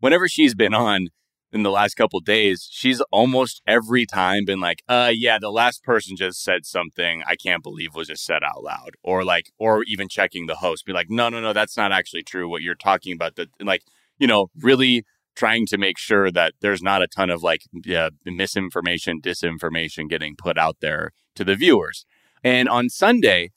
Whenever 0.00 0.28
she's 0.28 0.54
been 0.54 0.74
on, 0.74 1.08
in 1.54 1.62
the 1.62 1.70
last 1.70 1.94
couple 1.94 2.18
days, 2.18 2.68
she's 2.68 3.00
almost 3.12 3.62
every 3.64 4.04
time 4.04 4.44
been 4.44 4.58
like, 4.58 4.82
uh, 4.88 5.12
yeah, 5.14 5.38
the 5.38 5.52
last 5.52 5.84
person 5.84 6.16
just 6.16 6.42
said 6.42 6.66
something 6.66 7.22
I 7.26 7.36
can't 7.36 7.62
believe 7.62 7.94
was 7.94 8.08
just 8.08 8.24
said 8.24 8.42
out 8.42 8.64
loud. 8.64 8.96
Or 9.04 9.24
like, 9.24 9.52
or 9.56 9.84
even 9.84 10.08
checking 10.08 10.46
the 10.46 10.56
host, 10.56 10.84
be 10.84 10.92
like, 10.92 11.08
no, 11.08 11.28
no, 11.28 11.40
no, 11.40 11.52
that's 11.52 11.76
not 11.76 11.92
actually 11.92 12.24
true. 12.24 12.48
What 12.48 12.62
you're 12.62 12.74
talking 12.74 13.14
about, 13.14 13.36
that 13.36 13.48
like, 13.60 13.82
you 14.18 14.26
know, 14.26 14.48
really 14.60 15.04
trying 15.36 15.66
to 15.66 15.78
make 15.78 15.96
sure 15.96 16.30
that 16.32 16.54
there's 16.60 16.82
not 16.82 17.02
a 17.02 17.06
ton 17.06 17.30
of 17.30 17.42
like 17.42 17.62
yeah, 17.84 18.10
misinformation, 18.24 19.20
disinformation 19.20 20.08
getting 20.08 20.34
put 20.36 20.58
out 20.58 20.78
there 20.80 21.12
to 21.36 21.44
the 21.44 21.54
viewers. 21.54 22.04
And 22.42 22.68
on 22.68 22.88
Sunday, 22.88 23.52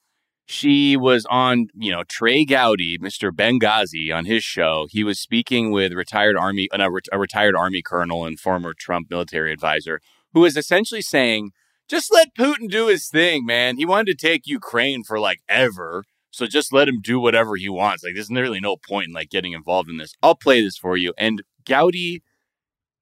she 0.50 0.96
was 0.96 1.26
on, 1.30 1.68
you 1.76 1.92
know, 1.92 2.04
Trey 2.06 2.46
Gowdy, 2.46 2.98
Mr. 2.98 3.32
Benghazi, 3.32 4.16
on 4.16 4.24
his 4.24 4.46
show. 4.46 4.88
He 4.90 5.04
was 5.04 5.20
speaking 5.20 5.72
with 5.72 5.92
retired 5.92 6.38
army, 6.38 6.70
uh, 6.72 6.90
a 7.12 7.20
retired 7.20 7.54
army 7.54 7.82
colonel 7.82 8.26
and 8.26 8.40
former 8.40 8.74
Trump 8.74 9.10
military 9.10 9.52
advisor, 9.52 10.00
who 10.34 10.40
was 10.40 10.56
essentially 10.56 11.02
saying, 11.02 11.52
"Just 11.90 12.14
let 12.14 12.34
Putin 12.34 12.70
do 12.70 12.88
his 12.88 13.10
thing, 13.10 13.46
man. 13.46 13.76
He 13.76 13.86
wanted 13.86 14.18
to 14.18 14.28
take 14.28 14.48
Ukraine 14.48 15.04
for 15.04 15.20
like 15.20 15.42
ever, 15.50 16.06
so 16.32 16.48
just 16.48 16.72
let 16.72 16.88
him 16.88 17.02
do 17.02 17.20
whatever 17.20 17.58
he 17.58 17.68
wants. 17.68 18.06
Like, 18.06 18.14
there's 18.16 18.32
really 18.32 18.62
no 18.62 18.78
point 18.78 19.08
in 19.08 19.14
like 19.14 19.30
getting 19.30 19.52
involved 19.52 19.90
in 19.90 19.98
this. 19.98 20.14
I'll 20.24 20.36
play 20.36 20.62
this 20.62 20.78
for 20.78 20.96
you." 20.96 21.14
And 21.18 21.44
Gowdy, 21.66 22.24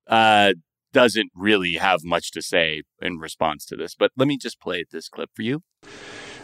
uh, 0.08 0.53
doesn't 0.93 1.31
really 1.36 1.73
have 1.73 1.99
much 2.03 2.31
to 2.31 2.41
say 2.41 2.81
in 3.01 3.19
response 3.19 3.65
to 3.67 3.75
this, 3.75 3.93
but 3.93 4.12
let 4.17 4.27
me 4.27 4.38
just 4.38 4.60
play 4.60 4.84
this 4.91 5.10
clip 5.10 5.29
for 5.36 5.43
you. 5.43 5.62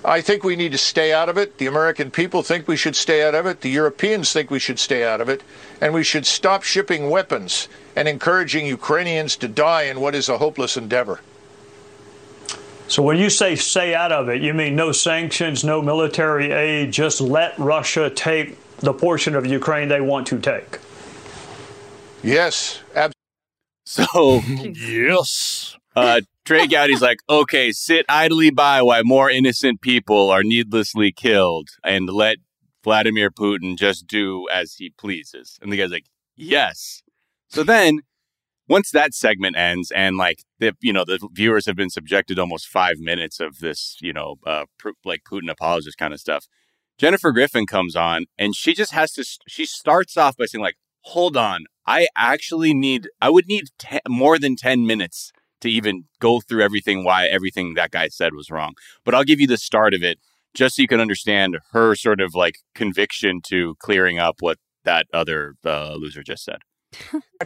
I 0.04 0.22
think 0.22 0.44
we 0.44 0.56
need 0.56 0.72
to 0.72 0.78
stay 0.78 1.14
out 1.14 1.30
of 1.30 1.38
it. 1.38 1.60
The 1.60 1.68
American 1.68 2.10
people 2.10 2.42
think 2.42 2.68
we 2.68 2.76
should 2.76 2.96
stay 2.96 3.24
out 3.24 3.36
of 3.36 3.46
it. 3.46 3.62
The 3.62 3.70
Europeans 3.70 4.34
think 4.34 4.50
we 4.50 4.60
should 4.60 4.80
stay 4.80 5.06
out 5.06 5.22
of 5.22 5.30
it. 5.30 5.44
And 5.80 5.94
we 5.94 6.04
should 6.04 6.26
stop 6.26 6.64
shipping 6.64 7.10
weapons 7.10 7.68
and 7.96 8.08
encouraging 8.08 8.66
Ukrainians 8.66 9.36
to 9.38 9.48
die 9.48 9.84
in 9.84 10.00
what 10.00 10.16
is 10.16 10.28
a 10.28 10.40
hopeless 10.40 10.76
endeavor. 10.76 11.22
So 12.88 13.04
when 13.04 13.18
you 13.18 13.30
say 13.30 13.56
stay 13.56 13.94
out 13.94 14.12
of 14.12 14.28
it, 14.28 14.42
you 14.42 14.54
mean 14.54 14.76
no 14.76 14.92
sanctions, 14.92 15.64
no 15.64 15.82
military 15.82 16.52
aid, 16.52 16.92
just 16.92 17.22
let 17.22 17.58
Russia 17.58 18.10
take 18.10 18.58
the 18.82 18.94
portion 18.94 19.36
of 19.36 19.46
Ukraine 19.46 19.88
they 19.88 20.02
want 20.02 20.28
to 20.28 20.40
take? 20.40 20.80
Yes, 22.24 22.82
absolutely. 22.96 23.14
So, 23.86 24.42
yes. 24.76 25.78
Uh, 25.96 26.22
Trey 26.44 26.68
Gowdy's 26.68 27.02
like, 27.02 27.20
okay, 27.30 27.72
sit 27.72 28.06
idly 28.10 28.50
by 28.50 28.82
while 28.82 29.04
more 29.04 29.30
innocent 29.30 29.82
people 29.82 30.32
are 30.32 30.44
needlessly 30.44 31.12
killed 31.12 31.70
and 31.84 32.10
let 32.10 32.38
Vladimir 32.84 33.30
Putin 33.30 33.78
just 33.78 34.08
do 34.08 34.48
as 34.52 34.76
he 34.76 34.90
pleases. 34.90 35.60
And 35.62 35.72
the 35.72 35.78
guy's 35.78 35.92
like, 35.92 36.08
yes. 36.36 37.04
So 37.50 37.64
then 37.64 38.00
once 38.68 38.90
that 38.92 39.14
segment 39.14 39.56
ends 39.56 39.92
and 39.92 40.18
like 40.18 40.44
the 40.60 40.76
you 40.82 40.94
know 40.94 41.04
the 41.06 41.20
viewers 41.34 41.66
have 41.66 41.76
been 41.76 41.90
subjected 41.90 42.40
almost 42.40 42.68
five 42.68 42.96
minutes 43.00 43.40
of 43.40 43.60
this 43.60 43.98
you 44.02 44.14
know 44.14 44.38
uh 44.46 44.64
pr- 44.80 44.92
like 45.04 45.24
Putin 45.30 45.52
apologist 45.52 45.98
kind 45.98 46.14
of 46.14 46.20
stuff, 46.20 46.48
Jennifer 46.98 47.32
Griffin 47.32 47.68
comes 47.68 47.96
on 47.96 48.26
and 48.40 48.56
she 48.56 48.74
just 48.74 48.94
has 48.94 49.12
to 49.12 49.26
she 49.48 49.66
starts 49.66 50.18
off 50.18 50.38
by 50.38 50.46
saying 50.46 50.64
like, 50.64 50.78
hold 51.02 51.38
on, 51.38 51.66
I 51.86 52.08
actually 52.16 52.74
need 52.74 53.10
I 53.22 53.30
would 53.30 53.48
need 53.48 53.66
te- 53.78 54.00
more 54.08 54.40
than 54.40 54.56
ten 54.56 54.88
minutes 54.88 55.32
to 55.62 55.70
even 55.70 56.04
go 56.20 56.42
through 56.42 56.64
everything 56.64 57.04
why 57.04 57.28
everything 57.28 57.74
that 57.76 57.92
guy 57.92 58.08
said 58.08 58.34
was 58.34 58.50
wrong. 58.50 58.74
But 59.06 59.16
I'll 59.16 59.24
give 59.24 59.40
you 59.40 59.48
the 59.48 59.58
start 59.58 59.94
of 59.94 60.04
it 60.04 60.20
just 60.54 60.76
so 60.76 60.82
you 60.82 60.88
can 60.88 61.00
understand 61.00 61.58
her 61.72 61.96
sort 61.96 62.20
of 62.20 62.36
like 62.36 62.56
conviction 62.76 63.42
to 63.46 63.76
clearing 63.80 64.20
up 64.20 64.38
what 64.40 64.58
that 64.84 65.06
other 65.14 65.56
uh, 65.66 65.94
loser 65.94 66.24
just 66.24 66.44
said. 66.44 66.60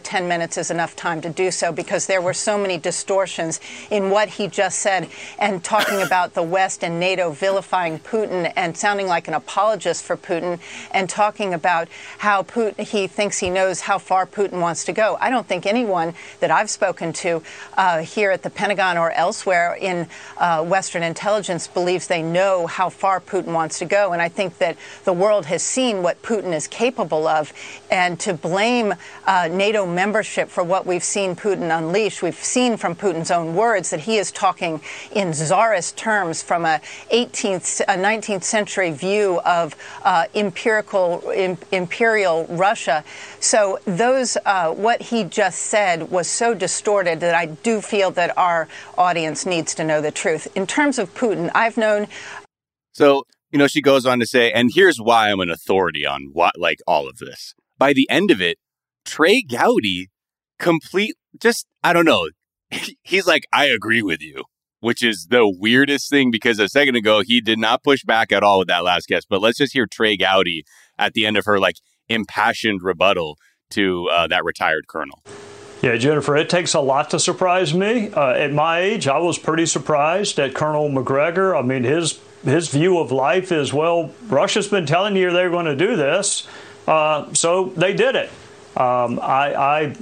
10 0.02 0.28
minutes 0.28 0.58
is 0.58 0.70
enough 0.70 0.94
time 0.94 1.20
to 1.20 1.30
do 1.30 1.50
so 1.50 1.72
because 1.72 2.06
there 2.06 2.20
were 2.20 2.34
so 2.34 2.58
many 2.58 2.76
distortions 2.78 3.60
in 3.90 4.10
what 4.10 4.28
he 4.28 4.46
just 4.48 4.80
said 4.80 5.08
and 5.38 5.62
talking 5.64 6.02
about 6.02 6.34
the 6.34 6.42
West 6.42 6.84
and 6.84 7.00
NATO 7.00 7.30
vilifying 7.30 7.98
Putin 7.98 8.52
and 8.56 8.76
sounding 8.76 9.06
like 9.06 9.28
an 9.28 9.34
apologist 9.34 10.04
for 10.04 10.16
Putin 10.16 10.58
and 10.92 11.08
talking 11.08 11.54
about 11.54 11.88
how 12.18 12.42
Putin, 12.42 12.80
he 12.80 13.06
thinks 13.06 13.38
he 13.38 13.50
knows 13.50 13.80
how 13.80 13.98
far 13.98 14.26
Putin 14.26 14.60
wants 14.60 14.84
to 14.84 14.92
go. 14.92 15.16
I 15.20 15.30
don't 15.30 15.46
think 15.46 15.66
anyone 15.66 16.14
that 16.40 16.50
I've 16.50 16.70
spoken 16.70 17.12
to 17.14 17.42
uh, 17.76 17.98
here 18.00 18.30
at 18.30 18.42
the 18.42 18.50
Pentagon 18.50 18.98
or 18.98 19.10
elsewhere 19.12 19.76
in 19.80 20.08
uh, 20.36 20.64
Western 20.64 21.02
intelligence 21.02 21.66
believes 21.66 22.06
they 22.06 22.22
know 22.22 22.66
how 22.66 22.90
far 22.90 23.20
Putin 23.20 23.52
wants 23.52 23.78
to 23.78 23.84
go. 23.84 24.12
And 24.12 24.20
I 24.20 24.28
think 24.28 24.58
that 24.58 24.76
the 25.04 25.12
world 25.12 25.46
has 25.46 25.62
seen 25.62 26.02
what 26.02 26.20
Putin 26.22 26.52
is 26.52 26.66
capable 26.66 27.26
of. 27.26 27.52
And 27.90 28.18
to 28.20 28.34
blame 28.34 28.94
uh, 29.26 29.48
NATO 29.50 29.86
membership 29.86 30.48
for 30.48 30.64
what 30.64 30.86
we've 30.86 31.04
seen 31.04 31.36
Putin 31.36 31.76
unleash. 31.76 32.22
We've 32.22 32.34
seen 32.34 32.76
from 32.76 32.94
Putin's 32.94 33.30
own 33.30 33.54
words 33.54 33.90
that 33.90 34.00
he 34.00 34.16
is 34.16 34.32
talking 34.32 34.80
in 35.12 35.32
czarist 35.32 35.96
terms 35.96 36.42
from 36.42 36.64
a 36.64 36.80
18th, 37.12 37.80
a 37.82 37.96
19th 37.96 38.44
century 38.44 38.90
view 38.90 39.40
of 39.44 39.76
uh, 40.04 40.26
empirical, 40.34 41.22
Im, 41.34 41.58
imperial 41.72 42.46
Russia. 42.48 43.04
So 43.40 43.78
those, 43.84 44.36
uh, 44.44 44.72
what 44.72 45.00
he 45.02 45.24
just 45.24 45.60
said 45.60 46.10
was 46.10 46.28
so 46.28 46.54
distorted 46.54 47.20
that 47.20 47.34
I 47.34 47.46
do 47.46 47.80
feel 47.80 48.10
that 48.12 48.36
our 48.36 48.68
audience 48.98 49.46
needs 49.46 49.74
to 49.76 49.84
know 49.84 50.00
the 50.00 50.10
truth. 50.10 50.48
In 50.56 50.66
terms 50.66 50.98
of 50.98 51.14
Putin, 51.14 51.50
I've 51.54 51.76
known. 51.76 52.08
So, 52.92 53.24
you 53.50 53.58
know, 53.58 53.66
she 53.66 53.82
goes 53.82 54.06
on 54.06 54.20
to 54.20 54.26
say, 54.26 54.52
and 54.52 54.70
here's 54.74 54.98
why 54.98 55.30
I'm 55.30 55.40
an 55.40 55.50
authority 55.50 56.06
on 56.06 56.30
what, 56.32 56.58
like 56.58 56.78
all 56.86 57.08
of 57.08 57.18
this. 57.18 57.54
By 57.78 57.92
the 57.92 58.08
end 58.10 58.30
of 58.30 58.40
it, 58.40 58.58
Trey 59.04 59.42
Gowdy 59.42 60.08
complete 60.58 61.14
just 61.40 61.66
I 61.82 61.92
don't 61.92 62.04
know. 62.04 62.30
He's 63.02 63.26
like, 63.26 63.44
I 63.52 63.66
agree 63.66 64.02
with 64.02 64.20
you, 64.20 64.44
which 64.80 65.02
is 65.02 65.28
the 65.30 65.48
weirdest 65.48 66.10
thing 66.10 66.30
because 66.30 66.58
a 66.58 66.68
second 66.68 66.96
ago 66.96 67.22
he 67.24 67.40
did 67.40 67.58
not 67.58 67.84
push 67.84 68.02
back 68.04 68.32
at 68.32 68.42
all 68.42 68.60
with 68.60 68.68
that 68.68 68.84
last 68.84 69.06
guest. 69.08 69.26
But 69.28 69.40
let's 69.40 69.58
just 69.58 69.72
hear 69.72 69.86
Trey 69.86 70.16
Gowdy 70.16 70.64
at 70.98 71.12
the 71.12 71.26
end 71.26 71.36
of 71.36 71.44
her 71.44 71.58
like 71.58 71.76
impassioned 72.08 72.82
rebuttal 72.82 73.36
to 73.70 74.08
uh, 74.12 74.26
that 74.28 74.44
retired 74.44 74.86
colonel. 74.88 75.22
Yeah, 75.82 75.96
Jennifer, 75.96 76.36
it 76.36 76.48
takes 76.48 76.74
a 76.74 76.80
lot 76.80 77.10
to 77.10 77.20
surprise 77.20 77.74
me. 77.74 78.10
Uh, 78.10 78.30
at 78.30 78.52
my 78.52 78.80
age, 78.80 79.06
I 79.06 79.18
was 79.18 79.38
pretty 79.38 79.66
surprised 79.66 80.38
at 80.38 80.54
Colonel 80.54 80.88
Macgregor. 80.88 81.54
I 81.54 81.62
mean, 81.62 81.84
his 81.84 82.18
his 82.44 82.68
view 82.68 82.98
of 82.98 83.12
life 83.12 83.52
is 83.52 83.72
well, 83.72 84.12
Russia's 84.26 84.68
been 84.68 84.86
telling 84.86 85.16
you 85.16 85.30
they're 85.30 85.50
going 85.50 85.66
to 85.66 85.76
do 85.76 85.94
this, 85.96 86.48
uh, 86.86 87.32
so 87.34 87.66
they 87.76 87.94
did 87.94 88.14
it. 88.16 88.30
Um, 88.76 89.18
I, 89.20 89.54
I, 89.54 89.96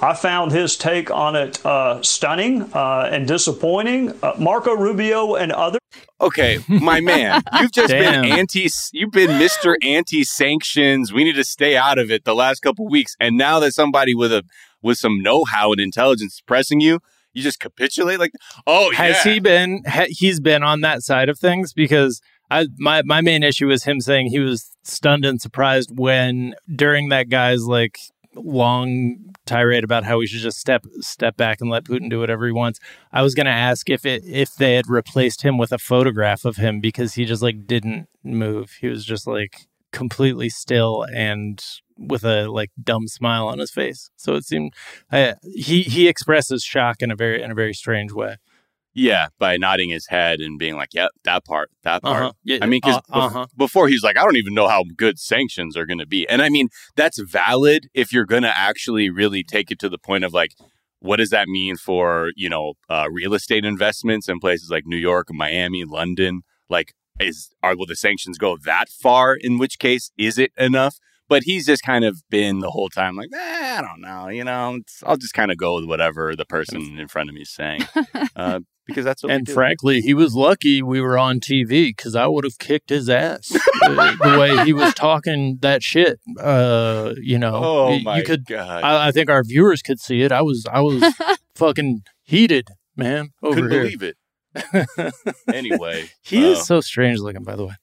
I 0.00 0.14
found 0.14 0.52
his 0.52 0.78
take 0.78 1.10
on 1.10 1.36
it 1.36 1.64
uh, 1.66 2.02
stunning 2.02 2.62
uh, 2.72 3.10
and 3.12 3.28
disappointing. 3.28 4.14
Uh, 4.22 4.32
Marco 4.38 4.74
Rubio 4.74 5.34
and 5.34 5.52
others. 5.52 5.80
Okay, 6.22 6.58
my 6.68 7.00
man, 7.00 7.42
you've 7.60 7.72
just 7.72 7.90
been 7.90 8.24
anti. 8.24 8.66
You've 8.92 9.10
been 9.10 9.38
Mister 9.38 9.76
Anti 9.82 10.24
Sanctions. 10.24 11.12
We 11.12 11.22
need 11.22 11.34
to 11.34 11.44
stay 11.44 11.76
out 11.76 11.98
of 11.98 12.10
it 12.10 12.24
the 12.24 12.34
last 12.34 12.60
couple 12.60 12.88
weeks, 12.88 13.14
and 13.20 13.36
now 13.36 13.60
that 13.60 13.72
somebody 13.72 14.14
with 14.14 14.32
a 14.32 14.42
with 14.80 14.96
some 14.96 15.22
know 15.22 15.44
how 15.44 15.72
and 15.72 15.80
intelligence 15.80 16.34
is 16.34 16.40
pressing 16.46 16.80
you, 16.80 17.00
you 17.34 17.42
just 17.42 17.60
capitulate 17.60 18.20
like, 18.20 18.32
oh, 18.66 18.90
has 18.92 19.24
yeah. 19.26 19.32
he 19.34 19.40
been? 19.40 19.82
Ha- 19.86 20.06
he's 20.08 20.40
been 20.40 20.62
on 20.62 20.80
that 20.80 21.02
side 21.02 21.28
of 21.28 21.38
things 21.38 21.74
because 21.74 22.22
I 22.54 22.66
my 22.78 23.02
my 23.02 23.20
main 23.20 23.42
issue 23.42 23.66
was 23.66 23.84
him 23.84 24.00
saying 24.00 24.28
he 24.28 24.38
was 24.38 24.76
stunned 24.82 25.24
and 25.24 25.40
surprised 25.40 25.98
when 25.98 26.54
during 26.74 27.08
that 27.08 27.28
guy's 27.28 27.64
like 27.64 27.98
long 28.34 29.34
tirade 29.46 29.84
about 29.84 30.04
how 30.04 30.18
we 30.18 30.26
should 30.26 30.40
just 30.40 30.58
step 30.58 30.84
step 31.00 31.36
back 31.36 31.60
and 31.60 31.68
let 31.70 31.84
Putin 31.84 32.08
do 32.08 32.20
whatever 32.20 32.46
he 32.46 32.52
wants. 32.52 32.78
I 33.12 33.22
was 33.22 33.34
going 33.34 33.46
to 33.46 33.52
ask 33.52 33.90
if 33.90 34.06
it 34.06 34.22
if 34.24 34.54
they 34.54 34.74
had 34.74 34.88
replaced 34.88 35.42
him 35.42 35.58
with 35.58 35.72
a 35.72 35.78
photograph 35.78 36.44
of 36.44 36.56
him 36.56 36.80
because 36.80 37.14
he 37.14 37.24
just 37.24 37.42
like 37.42 37.66
didn't 37.66 38.08
move. 38.22 38.76
He 38.80 38.86
was 38.86 39.04
just 39.04 39.26
like 39.26 39.66
completely 39.92 40.48
still 40.48 41.06
and 41.14 41.62
with 41.96 42.24
a 42.24 42.48
like 42.48 42.70
dumb 42.82 43.08
smile 43.08 43.48
on 43.48 43.58
his 43.58 43.70
face. 43.70 44.10
So 44.16 44.34
it 44.34 44.44
seemed 44.44 44.74
uh, 45.10 45.34
he 45.42 45.82
he 45.82 46.08
expresses 46.08 46.62
shock 46.62 47.02
in 47.02 47.10
a 47.10 47.16
very 47.16 47.42
in 47.42 47.50
a 47.50 47.54
very 47.54 47.74
strange 47.74 48.12
way. 48.12 48.36
Yeah, 48.94 49.28
by 49.40 49.56
nodding 49.56 49.90
his 49.90 50.06
head 50.06 50.40
and 50.40 50.58
being 50.58 50.76
like, 50.76 50.94
"Yep, 50.94 51.10
that 51.24 51.44
part, 51.44 51.70
that 51.82 52.02
part." 52.02 52.22
Uh-huh. 52.22 52.32
Yeah, 52.44 52.58
I 52.62 52.66
mean, 52.66 52.80
because 52.82 53.02
uh, 53.12 53.18
uh-huh. 53.26 53.46
before 53.56 53.88
he's 53.88 54.04
like, 54.04 54.16
"I 54.16 54.22
don't 54.22 54.36
even 54.36 54.54
know 54.54 54.68
how 54.68 54.84
good 54.96 55.18
sanctions 55.18 55.76
are 55.76 55.84
going 55.84 55.98
to 55.98 56.06
be," 56.06 56.28
and 56.28 56.40
I 56.40 56.48
mean 56.48 56.68
that's 56.94 57.18
valid 57.18 57.88
if 57.92 58.12
you're 58.12 58.24
going 58.24 58.44
to 58.44 58.56
actually 58.56 59.10
really 59.10 59.42
take 59.42 59.72
it 59.72 59.80
to 59.80 59.88
the 59.88 59.98
point 59.98 60.22
of 60.22 60.32
like, 60.32 60.52
what 61.00 61.16
does 61.16 61.30
that 61.30 61.48
mean 61.48 61.76
for 61.76 62.30
you 62.36 62.48
know 62.48 62.74
uh, 62.88 63.08
real 63.10 63.34
estate 63.34 63.64
investments 63.64 64.28
in 64.28 64.38
places 64.38 64.70
like 64.70 64.86
New 64.86 64.96
York, 64.96 65.26
Miami, 65.32 65.84
London? 65.84 66.42
Like, 66.68 66.94
is 67.18 67.50
are 67.64 67.76
will 67.76 67.86
the 67.86 67.96
sanctions 67.96 68.38
go 68.38 68.56
that 68.64 68.88
far? 68.88 69.34
In 69.34 69.58
which 69.58 69.80
case, 69.80 70.12
is 70.16 70.38
it 70.38 70.52
enough? 70.56 70.98
but 71.28 71.44
he's 71.44 71.66
just 71.66 71.82
kind 71.82 72.04
of 72.04 72.22
been 72.30 72.60
the 72.60 72.70
whole 72.70 72.88
time 72.88 73.16
like, 73.16 73.30
eh, 73.34 73.78
I 73.78 73.80
don't 73.80 74.00
know, 74.00 74.28
you 74.28 74.44
know, 74.44 74.80
I'll 75.04 75.16
just 75.16 75.34
kind 75.34 75.50
of 75.50 75.56
go 75.56 75.76
with 75.76 75.86
whatever 75.86 76.36
the 76.36 76.44
person 76.44 76.98
in 76.98 77.08
front 77.08 77.28
of 77.28 77.34
me 77.34 77.42
is 77.42 77.50
saying, 77.50 77.82
uh, 78.36 78.60
because 78.86 79.04
that's 79.04 79.22
what 79.22 79.28
we 79.30 79.34
And 79.36 79.46
do. 79.46 79.52
frankly, 79.52 80.00
he 80.00 80.14
was 80.14 80.34
lucky 80.34 80.82
we 80.82 81.00
were 81.00 81.16
on 81.18 81.40
TV 81.40 81.88
because 81.88 82.14
I 82.14 82.26
would 82.26 82.44
have 82.44 82.58
kicked 82.58 82.90
his 82.90 83.08
ass 83.08 83.48
the, 83.48 84.16
the 84.22 84.38
way 84.38 84.64
he 84.64 84.72
was 84.72 84.94
talking 84.94 85.58
that 85.62 85.82
shit. 85.82 86.20
Uh, 86.40 87.14
you 87.20 87.38
know, 87.38 87.54
oh 87.62 87.98
my 88.00 88.18
you 88.18 88.24
could. 88.24 88.46
god, 88.46 88.82
I, 88.84 89.08
I 89.08 89.12
think 89.12 89.30
our 89.30 89.42
viewers 89.42 89.82
could 89.82 90.00
see 90.00 90.22
it. 90.22 90.32
I 90.32 90.42
was, 90.42 90.66
I 90.70 90.80
was 90.80 91.02
fucking 91.54 92.02
heated, 92.22 92.68
man. 92.96 93.30
Over 93.42 93.54
couldn't 93.54 93.70
here. 93.70 93.82
believe 93.82 94.02
it. 94.02 94.16
Anyway, 95.52 96.10
he 96.22 96.44
uh, 96.44 96.48
is 96.50 96.64
so 96.66 96.80
strange 96.80 97.18
looking, 97.18 97.42
by 97.42 97.56
the 97.56 97.64
way. 97.66 97.74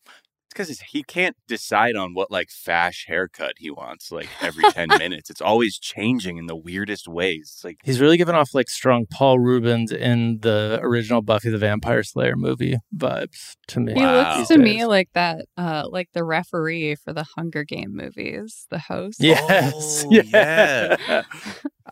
It's 0.51 0.69
because 0.69 0.81
he 0.91 1.03
can't 1.03 1.37
decide 1.47 1.95
on 1.95 2.13
what 2.13 2.29
like 2.29 2.49
fash 2.49 3.05
haircut 3.07 3.53
he 3.57 3.71
wants 3.71 4.11
like 4.11 4.27
every 4.41 4.63
10 4.71 4.89
minutes. 4.97 5.29
It's 5.29 5.39
always 5.41 5.77
changing 5.79 6.35
in 6.37 6.47
the 6.47 6.55
weirdest 6.57 7.07
ways. 7.07 7.51
It's 7.55 7.63
like, 7.63 7.77
He's 7.83 8.01
really 8.01 8.17
giving 8.17 8.35
off 8.35 8.49
like 8.53 8.69
strong 8.69 9.05
Paul 9.09 9.39
Reubens 9.39 9.91
in 9.93 10.39
the 10.41 10.79
original 10.81 11.21
Buffy 11.21 11.49
the 11.49 11.57
Vampire 11.57 12.03
Slayer 12.03 12.35
movie 12.35 12.75
vibes 12.95 13.55
to 13.67 13.79
me. 13.79 13.93
He 13.93 14.01
Wow. 14.01 14.37
looks 14.39 14.49
to 14.49 14.57
me 14.57 14.85
like 14.85 15.07
that, 15.13 15.45
uh, 15.57 15.83
like 15.89 16.09
the 16.13 16.23
referee 16.25 16.95
for 16.95 17.13
the 17.13 17.25
Hunger 17.37 17.63
Game 17.63 17.91
movies, 17.95 18.67
the 18.69 18.79
host. 18.79 19.17
Yes. 19.21 20.05
Oh, 20.11 20.11
yeah. 20.11 20.97
yeah. 21.07 21.23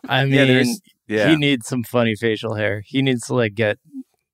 I 0.08 0.24
mean, 0.26 0.32
there's, 0.48 0.82
yeah. 1.08 1.30
he 1.30 1.36
needs 1.36 1.68
some 1.68 1.84
funny 1.84 2.16
facial 2.16 2.56
hair. 2.56 2.82
He 2.86 3.02
needs 3.02 3.28
to 3.28 3.36
like 3.36 3.54
get 3.54 3.78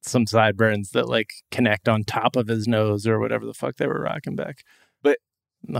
some 0.07 0.27
sideburns 0.27 0.91
that 0.91 1.07
like 1.07 1.31
connect 1.51 1.89
on 1.89 2.03
top 2.03 2.35
of 2.35 2.47
his 2.47 2.67
nose 2.67 3.07
or 3.07 3.19
whatever 3.19 3.45
the 3.45 3.53
fuck 3.53 3.75
they 3.77 3.87
were 3.87 4.01
rocking 4.01 4.35
back. 4.35 4.63
But, 5.01 5.17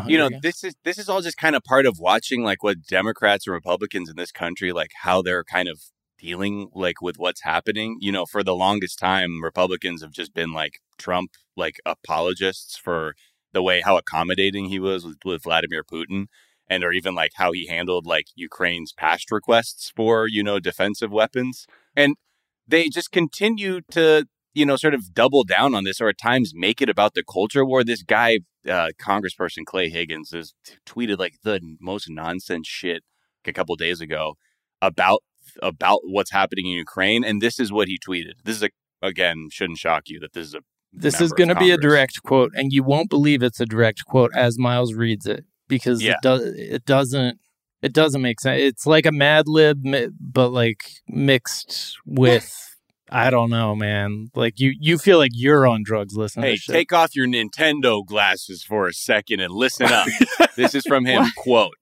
you 0.07 0.17
know, 0.17 0.29
this 0.41 0.63
is 0.63 0.75
this 0.83 0.97
is 0.97 1.09
all 1.09 1.21
just 1.21 1.37
kind 1.37 1.55
of 1.55 1.63
part 1.63 1.85
of 1.85 1.99
watching 1.99 2.43
like 2.43 2.63
what 2.63 2.85
Democrats 2.87 3.47
and 3.47 3.53
Republicans 3.53 4.09
in 4.09 4.15
this 4.15 4.31
country 4.31 4.71
like 4.71 4.91
how 5.03 5.21
they're 5.21 5.43
kind 5.43 5.69
of 5.69 5.81
dealing 6.17 6.69
like 6.73 7.01
with 7.01 7.17
what's 7.17 7.43
happening. 7.43 7.97
You 7.99 8.11
know, 8.11 8.25
for 8.25 8.43
the 8.43 8.55
longest 8.55 8.99
time, 8.99 9.43
Republicans 9.43 10.01
have 10.01 10.11
just 10.11 10.33
been 10.33 10.53
like 10.53 10.79
Trump 10.97 11.31
like 11.55 11.75
apologists 11.85 12.77
for 12.77 13.13
the 13.53 13.61
way 13.61 13.81
how 13.81 13.97
accommodating 13.97 14.65
he 14.65 14.79
was 14.79 15.05
with, 15.05 15.17
with 15.23 15.43
Vladimir 15.43 15.83
Putin. 15.83 16.25
And 16.67 16.83
or 16.83 16.91
even 16.91 17.13
like 17.13 17.33
how 17.35 17.51
he 17.51 17.67
handled 17.67 18.07
like 18.07 18.25
Ukraine's 18.33 18.91
past 18.91 19.29
requests 19.29 19.91
for, 19.95 20.27
you 20.27 20.41
know, 20.41 20.59
defensive 20.59 21.11
weapons. 21.11 21.67
And 21.95 22.15
they 22.67 22.89
just 22.89 23.11
continue 23.11 23.81
to, 23.91 24.25
you 24.53 24.65
know, 24.65 24.75
sort 24.75 24.93
of 24.93 25.13
double 25.13 25.43
down 25.43 25.75
on 25.75 25.83
this 25.83 25.99
or 26.01 26.09
at 26.09 26.17
times 26.17 26.51
make 26.55 26.81
it 26.81 26.89
about 26.89 27.13
the 27.13 27.23
culture 27.23 27.65
war. 27.65 27.83
This 27.83 28.03
guy, 28.03 28.39
uh, 28.67 28.89
Congressperson 28.99 29.65
Clay 29.65 29.89
Higgins, 29.89 30.31
has 30.31 30.53
t- 30.65 30.75
tweeted 30.85 31.17
like 31.19 31.35
the 31.43 31.59
most 31.79 32.09
nonsense 32.09 32.67
shit 32.67 33.03
a 33.45 33.53
couple 33.53 33.75
days 33.75 34.01
ago 34.01 34.33
about 34.81 35.21
about 35.61 35.99
what's 36.03 36.31
happening 36.31 36.65
in 36.65 36.73
Ukraine. 36.73 37.23
And 37.23 37.41
this 37.41 37.59
is 37.59 37.71
what 37.71 37.87
he 37.87 37.97
tweeted. 37.99 38.33
This 38.43 38.57
is 38.57 38.63
a 38.63 38.69
again 39.01 39.47
shouldn't 39.51 39.77
shock 39.77 40.03
you 40.07 40.19
that 40.21 40.33
this 40.33 40.47
is 40.47 40.55
a 40.55 40.59
this 40.97 41.19
is 41.19 41.33
going 41.33 41.49
to 41.49 41.55
be 41.55 41.71
a 41.71 41.77
direct 41.77 42.23
quote, 42.23 42.51
and 42.55 42.71
you 42.71 42.81
won't 42.81 43.09
believe 43.09 43.43
it's 43.43 43.59
a 43.59 43.65
direct 43.65 44.05
quote 44.05 44.31
as 44.33 44.57
Miles 44.57 44.93
reads 44.93 45.25
it 45.27 45.43
because 45.67 46.01
Yeah. 46.01 46.13
it 46.13 46.17
does 46.21 46.41
it 46.43 46.85
doesn't 46.85 47.39
it 47.85 47.93
doesn't 47.93 48.23
make 48.23 48.39
sense. 48.39 48.59
It's 48.61 48.87
like 48.87 49.05
a 49.05 49.11
Mad 49.11 49.47
Lib, 49.47 49.85
but 50.19 50.49
like 50.49 50.89
mixed 51.07 51.95
with 52.03 52.51
I 53.11 53.29
don't 53.29 53.51
know, 53.51 53.75
man. 53.75 54.31
Like 54.33 54.59
you 54.59 54.73
you 54.79 54.97
feel 54.97 55.19
like 55.19 55.29
you're 55.35 55.67
on 55.67 55.83
drugs 55.83 56.15
listening. 56.15 56.45
Hey, 56.45 56.57
take 56.57 56.91
off 56.91 57.15
your 57.15 57.27
Nintendo 57.27 58.03
glasses 58.03 58.63
for 58.63 58.87
a 58.87 58.93
second 58.93 59.39
and 59.39 59.53
listen 59.53 59.85
up. 59.85 60.07
this 60.55 60.73
is 60.73 60.83
from 60.87 61.05
him. 61.05 61.25
Quote. 61.37 61.75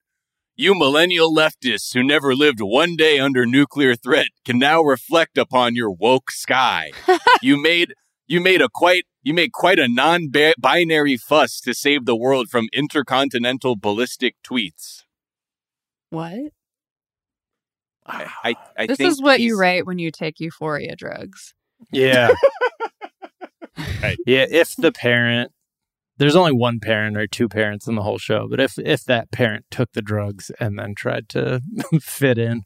You 0.57 0.75
millennial 0.75 1.33
leftists 1.33 1.93
who 1.93 2.03
never 2.03 2.35
lived 2.35 2.59
one 2.59 2.97
day 2.97 3.17
under 3.17 3.45
nuclear 3.45 3.95
threat 3.95 4.27
can 4.45 4.59
now 4.59 4.81
reflect 4.81 5.37
upon 5.37 5.75
your 5.75 5.89
woke 5.89 6.29
sky. 6.31 6.91
you 7.41 7.59
made 7.59 7.93
you 8.27 8.41
made 8.41 8.61
a 8.61 8.67
quite 8.67 9.05
you 9.21 9.33
made 9.33 9.53
quite 9.53 9.79
a 9.79 9.87
non-binary 9.87 11.15
fuss 11.15 11.61
to 11.61 11.73
save 11.73 12.03
the 12.05 12.15
world 12.15 12.49
from 12.49 12.67
intercontinental 12.73 13.77
ballistic 13.77 14.35
tweets. 14.45 15.03
What? 16.13 16.51
I, 18.05 18.27
I, 18.43 18.55
I 18.77 18.87
this 18.87 18.97
think 18.97 19.11
is 19.11 19.21
what 19.21 19.39
you 19.39 19.59
write 19.59 19.87
when 19.87 19.97
you 19.97 20.11
take 20.11 20.39
euphoria 20.39 20.95
drugs. 20.95 21.53
Yeah. 21.91 22.29
Right. 24.03 24.17
Yeah, 24.25 24.45
if 24.49 24.75
the 24.75 24.91
parent 24.91 25.51
there's 26.17 26.35
only 26.35 26.51
one 26.51 26.79
parent 26.79 27.17
or 27.17 27.25
two 27.25 27.49
parents 27.49 27.87
in 27.87 27.95
the 27.95 28.03
whole 28.03 28.19
show, 28.19 28.47
but 28.47 28.59
if 28.59 28.77
if 28.77 29.03
that 29.05 29.31
parent 29.31 29.65
took 29.71 29.91
the 29.93 30.01
drugs 30.01 30.51
and 30.59 30.77
then 30.77 30.93
tried 30.93 31.27
to 31.29 31.61
fit 32.01 32.37
in, 32.37 32.63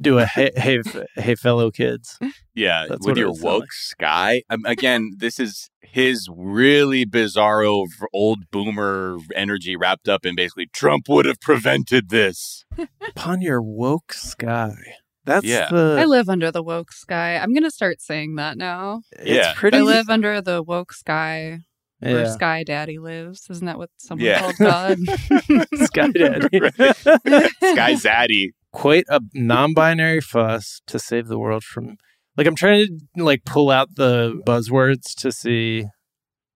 do 0.00 0.18
a 0.18 0.26
hey 0.26 0.50
hey, 0.56 0.80
hey 1.16 1.34
fellow 1.34 1.70
kids. 1.70 2.18
Yeah, 2.54 2.86
That's 2.88 3.06
with 3.06 3.16
your 3.16 3.32
woke 3.32 3.60
like. 3.62 3.72
sky. 3.72 4.42
Um, 4.50 4.64
again, 4.64 5.12
this 5.18 5.38
is 5.40 5.68
his 5.82 6.28
really 6.34 7.04
bizarro 7.06 7.86
old 8.12 8.50
boomer 8.50 9.18
energy 9.34 9.76
wrapped 9.76 10.08
up 10.08 10.24
in 10.26 10.34
basically 10.36 10.66
Trump 10.72 11.08
would 11.08 11.24
have 11.26 11.40
prevented 11.40 12.08
this. 12.10 12.64
Upon 13.08 13.40
your 13.40 13.62
woke 13.62 14.12
sky. 14.12 14.74
That's 15.24 15.44
Yeah. 15.44 15.68
the 15.70 15.96
I 16.00 16.04
live 16.04 16.28
under 16.28 16.50
the 16.52 16.62
woke 16.62 16.92
sky. 16.92 17.36
I'm 17.36 17.52
gonna 17.52 17.70
start 17.70 18.00
saying 18.00 18.36
that 18.36 18.56
now. 18.56 19.00
it's 19.18 19.28
Yeah. 19.28 19.52
pretty 19.56 19.78
I 19.78 19.82
live 19.82 20.08
under 20.08 20.40
the 20.40 20.62
woke 20.62 20.92
sky 20.92 21.60
where 22.00 22.24
yeah. 22.24 22.30
Sky 22.30 22.62
Daddy 22.62 22.98
lives. 22.98 23.46
Isn't 23.50 23.66
that 23.66 23.78
what 23.78 23.90
someone 23.96 24.24
Yeah. 24.26 24.40
called 24.40 24.56
God? 24.58 24.98
Sky 25.86 26.08
Daddy. 26.08 26.48
Sky 27.60 27.94
Zaddy. 27.94 28.50
Quite 28.76 29.04
a 29.08 29.20
non-binary 29.32 30.20
fuss 30.20 30.80
to 30.86 30.98
save 30.98 31.28
the 31.28 31.38
world 31.38 31.64
from 31.64 31.96
like 32.36 32.46
I'm 32.46 32.54
trying 32.54 32.86
to 33.16 33.24
like 33.24 33.44
pull 33.46 33.70
out 33.70 33.94
the 33.96 34.40
buzzwords 34.46 35.14
to 35.16 35.32
see 35.32 35.86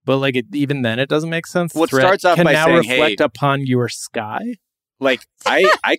but 0.05 0.17
like 0.17 0.35
it, 0.35 0.45
even 0.53 0.81
then 0.83 0.99
it 0.99 1.09
doesn't 1.09 1.29
make 1.29 1.47
sense. 1.47 1.73
Well, 1.73 1.85
it 1.85 1.89
Threat 1.89 2.03
starts 2.03 2.25
off 2.25 2.35
can 2.35 2.45
by 2.45 2.53
now 2.53 2.65
saying, 2.65 2.77
reflect 2.89 3.19
hey- 3.19 3.25
upon 3.25 3.65
your 3.65 3.89
sky. 3.89 4.55
Like 4.99 5.21
I, 5.45 5.71
I, 5.83 5.97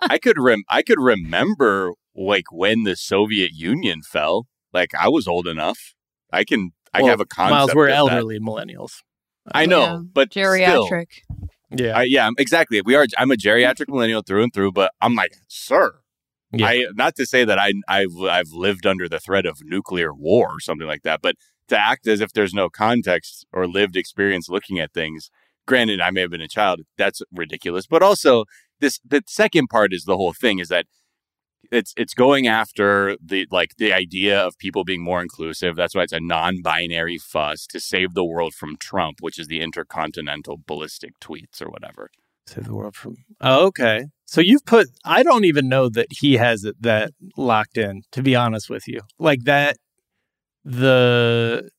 I 0.00 0.18
could 0.18 0.38
rem- 0.38 0.64
I 0.68 0.82
could 0.82 0.98
remember 1.00 1.92
like 2.16 2.50
when 2.50 2.82
the 2.82 2.96
Soviet 2.96 3.52
Union 3.52 4.02
fell. 4.02 4.46
Like 4.72 4.90
I 4.94 5.08
was 5.08 5.28
old 5.28 5.46
enough. 5.46 5.94
I 6.32 6.42
can. 6.44 6.70
I 6.92 7.02
Well, 7.02 7.10
have 7.10 7.20
a 7.20 7.26
concept. 7.26 7.50
Miles, 7.52 7.74
we're 7.74 7.86
of 7.86 7.90
that. 7.92 7.96
elderly 7.98 8.40
millennials. 8.40 9.02
I 9.52 9.66
know, 9.66 9.80
Yeah. 9.80 9.98
but 10.12 10.32
still, 10.32 10.44
Geriatric. 10.52 11.06
Yeah. 11.70 11.98
I, 11.98 12.02
yeah, 12.04 12.30
exactly. 12.38 12.80
We 12.82 12.94
are. 12.96 13.06
I'm 13.18 13.30
a 13.30 13.36
geriatric 13.36 13.88
millennial 13.88 14.22
through 14.22 14.42
and 14.42 14.52
through, 14.52 14.72
but 14.72 14.92
I'm 15.00 15.14
like, 15.14 15.32
sir. 15.48 15.94
Yeah. 16.52 16.66
I 16.66 16.86
not 16.94 17.14
to 17.16 17.26
say 17.26 17.44
that 17.44 17.58
I 17.58 17.72
I've 17.88 18.16
I've 18.22 18.50
lived 18.50 18.86
under 18.86 19.08
the 19.08 19.20
threat 19.20 19.46
of 19.46 19.58
nuclear 19.62 20.12
war 20.12 20.48
or 20.56 20.60
something 20.60 20.86
like 20.86 21.02
that, 21.02 21.22
but 21.22 21.36
to 21.68 21.78
act 21.78 22.08
as 22.08 22.20
if 22.20 22.32
there's 22.32 22.52
no 22.52 22.68
context 22.68 23.46
or 23.52 23.68
lived 23.68 23.96
experience 23.96 24.48
looking 24.48 24.80
at 24.80 24.92
things. 24.92 25.30
Granted, 25.66 26.00
I 26.00 26.10
may 26.10 26.22
have 26.22 26.30
been 26.30 26.40
a 26.40 26.48
child. 26.48 26.80
That's 26.98 27.22
ridiculous. 27.32 27.86
But 27.86 28.02
also, 28.02 28.46
this 28.80 28.98
the 29.06 29.22
second 29.28 29.68
part 29.68 29.92
is 29.92 30.04
the 30.04 30.16
whole 30.16 30.32
thing 30.32 30.58
is 30.58 30.68
that 30.68 30.86
it's 31.70 31.92
it's 31.96 32.14
going 32.14 32.46
after 32.46 33.16
the 33.24 33.46
like 33.50 33.76
the 33.76 33.92
idea 33.92 34.40
of 34.40 34.58
people 34.58 34.84
being 34.84 35.02
more 35.02 35.22
inclusive. 35.22 35.76
That's 35.76 35.94
why 35.94 36.02
it's 36.02 36.12
a 36.12 36.20
non-binary 36.20 37.18
fuss 37.18 37.66
to 37.68 37.80
save 37.80 38.14
the 38.14 38.24
world 38.24 38.54
from 38.54 38.76
Trump, 38.78 39.18
which 39.20 39.38
is 39.38 39.46
the 39.46 39.60
intercontinental 39.60 40.58
ballistic 40.66 41.18
tweets 41.20 41.60
or 41.60 41.68
whatever. 41.68 42.10
Save 42.46 42.64
the 42.64 42.74
world 42.74 42.96
from. 42.96 43.16
Oh, 43.40 43.66
okay. 43.66 44.06
So 44.26 44.40
you've 44.40 44.64
put. 44.64 44.88
I 45.04 45.22
don't 45.22 45.44
even 45.44 45.68
know 45.68 45.88
that 45.88 46.08
he 46.10 46.36
has 46.38 46.64
it 46.64 46.80
that 46.82 47.12
locked 47.36 47.78
in. 47.78 48.02
To 48.12 48.22
be 48.22 48.34
honest 48.34 48.68
with 48.70 48.88
you, 48.88 49.00
like 49.18 49.44
that. 49.44 49.76
The 50.62 51.70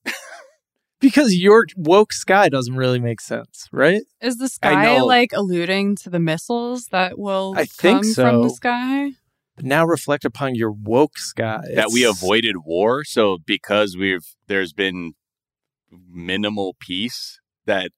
because 1.01 1.35
your 1.35 1.65
woke 1.75 2.13
sky 2.13 2.49
doesn't 2.49 2.75
really 2.75 2.99
make 2.99 3.19
sense, 3.19 3.67
right? 3.71 4.01
Is 4.21 4.37
the 4.37 4.47
sky 4.47 5.01
like 5.01 5.33
alluding 5.33 5.97
to 5.97 6.09
the 6.09 6.19
missiles 6.19 6.85
that 6.91 7.19
will 7.19 7.53
I 7.57 7.65
think 7.65 8.03
come 8.03 8.13
from 8.13 8.41
the 8.43 8.49
sky? 8.49 9.11
But 9.55 9.65
now 9.65 9.85
reflect 9.85 10.23
upon 10.25 10.55
your 10.55 10.71
woke 10.71 11.17
sky 11.17 11.61
that 11.75 11.89
we 11.91 12.03
avoided 12.05 12.57
war. 12.65 13.03
So 13.03 13.37
because 13.45 13.97
we've 13.97 14.25
there's 14.47 14.73
been 14.73 15.13
minimal 16.09 16.75
peace, 16.79 17.39
that 17.65 17.91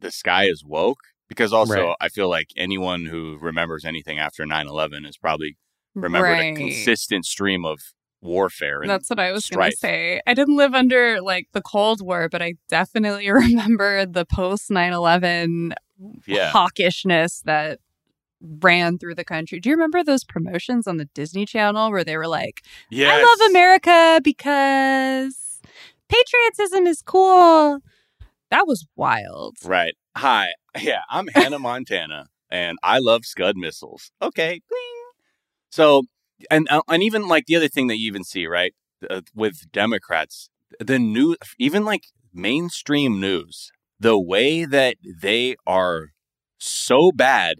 the 0.00 0.10
sky 0.10 0.44
is 0.44 0.62
woke. 0.64 0.98
Because 1.28 1.52
also, 1.54 1.86
Right. 1.88 1.96
I 2.00 2.08
feel 2.10 2.28
like 2.28 2.48
anyone 2.56 3.06
who 3.06 3.38
remembers 3.40 3.84
anything 3.84 4.18
after 4.18 4.44
9-11 4.44 5.06
has 5.06 5.16
probably 5.16 5.56
remembered 5.94 6.28
right. 6.32 6.52
a 6.54 6.56
consistent 6.56 7.24
stream 7.24 7.64
of 7.64 7.78
warfare. 8.20 8.82
And 8.82 8.90
That's 8.90 9.08
what 9.08 9.18
I 9.18 9.32
was 9.32 9.46
strife. 9.46 9.58
going 9.58 9.70
to 9.72 9.76
say. 9.78 10.20
I 10.26 10.34
didn't 10.34 10.56
live 10.56 10.74
under 10.74 11.22
like 11.22 11.48
the 11.52 11.62
Cold 11.62 12.02
War, 12.02 12.28
but 12.28 12.42
I 12.42 12.54
definitely 12.68 13.30
remember 13.32 14.04
the 14.04 14.26
post 14.26 14.70
9 14.70 14.92
11 14.92 15.74
Yeah. 16.26 16.52
hawkishness 16.52 17.42
that 17.44 17.80
ran 18.60 18.98
through 18.98 19.14
the 19.14 19.24
country. 19.24 19.60
Do 19.60 19.68
you 19.68 19.74
remember 19.74 20.04
those 20.04 20.24
promotions 20.24 20.86
on 20.86 20.96
the 20.96 21.06
Disney 21.06 21.46
Channel 21.46 21.90
where 21.90 22.04
they 22.04 22.16
were 22.16 22.28
like, 22.28 22.62
yes. 22.90 23.12
I 23.12 23.22
love 23.22 23.50
America 23.50 24.20
because 24.22 25.60
patriotism 26.08 26.86
is 26.86 27.02
cool? 27.02 27.80
That 28.50 28.66
was 28.66 28.86
wild. 28.96 29.56
Right. 29.64 29.94
Hi. 30.16 30.48
Yeah, 30.80 31.00
I'm 31.10 31.28
Hannah 31.28 31.58
Montana. 31.58 32.26
and 32.50 32.78
I 32.82 32.98
love 32.98 33.24
Scud 33.24 33.56
missiles. 33.56 34.10
Okay, 34.22 34.60
so 35.70 36.04
and 36.50 36.68
uh, 36.70 36.82
and 36.88 37.02
even 37.02 37.26
like 37.28 37.46
the 37.46 37.56
other 37.56 37.68
thing 37.68 37.88
that 37.88 37.98
you 37.98 38.06
even 38.06 38.24
see 38.24 38.46
right 38.46 38.74
uh, 39.10 39.22
with 39.34 39.70
Democrats, 39.72 40.50
the 40.78 40.98
new 40.98 41.36
even 41.58 41.84
like 41.84 42.06
mainstream 42.32 43.20
news, 43.20 43.70
the 43.98 44.18
way 44.18 44.64
that 44.64 44.96
they 45.04 45.56
are 45.66 46.08
so 46.58 47.10
bad 47.12 47.58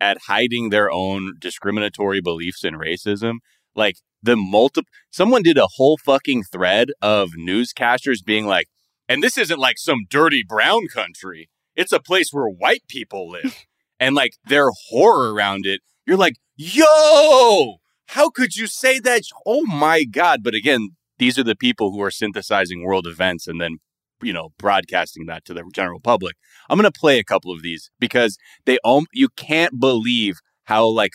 at 0.00 0.18
hiding 0.26 0.70
their 0.70 0.90
own 0.90 1.34
discriminatory 1.38 2.20
beliefs 2.20 2.64
and 2.64 2.76
racism, 2.76 3.36
like 3.74 3.96
the 4.22 4.36
multiple 4.36 4.90
someone 5.10 5.42
did 5.42 5.58
a 5.58 5.68
whole 5.76 5.98
fucking 6.04 6.44
thread 6.44 6.88
of 7.00 7.30
newscasters 7.38 8.24
being 8.24 8.46
like, 8.46 8.66
and 9.08 9.22
this 9.22 9.38
isn't 9.38 9.58
like 9.58 9.78
some 9.78 10.00
dirty 10.08 10.42
brown 10.46 10.88
country. 10.88 11.48
It's 11.74 11.92
a 11.92 12.00
place 12.00 12.30
where 12.32 12.48
white 12.48 12.82
people 12.88 13.30
live. 13.30 13.64
and 14.00 14.14
like 14.14 14.32
their 14.46 14.68
horror 14.88 15.32
around 15.32 15.66
it, 15.66 15.80
you're 16.06 16.16
like, 16.16 16.36
yo, 16.56 17.76
how 18.08 18.30
could 18.30 18.56
you 18.56 18.66
say 18.66 18.98
that? 19.00 19.22
Oh 19.44 19.64
my 19.64 20.04
God. 20.04 20.42
But 20.42 20.54
again, 20.54 20.90
these 21.18 21.38
are 21.38 21.44
the 21.44 21.56
people 21.56 21.92
who 21.92 22.02
are 22.02 22.10
synthesizing 22.10 22.84
world 22.84 23.06
events 23.06 23.46
and 23.46 23.60
then, 23.60 23.78
you 24.22 24.32
know, 24.32 24.50
broadcasting 24.58 25.26
that 25.26 25.44
to 25.44 25.54
the 25.54 25.62
general 25.72 26.00
public. 26.00 26.36
I'm 26.68 26.78
going 26.78 26.90
to 26.90 26.98
play 26.98 27.18
a 27.18 27.24
couple 27.24 27.52
of 27.52 27.62
these 27.62 27.90
because 27.98 28.38
they, 28.64 28.78
um, 28.84 29.06
you 29.12 29.28
can't 29.36 29.78
believe 29.78 30.38
how 30.64 30.86
like 30.86 31.12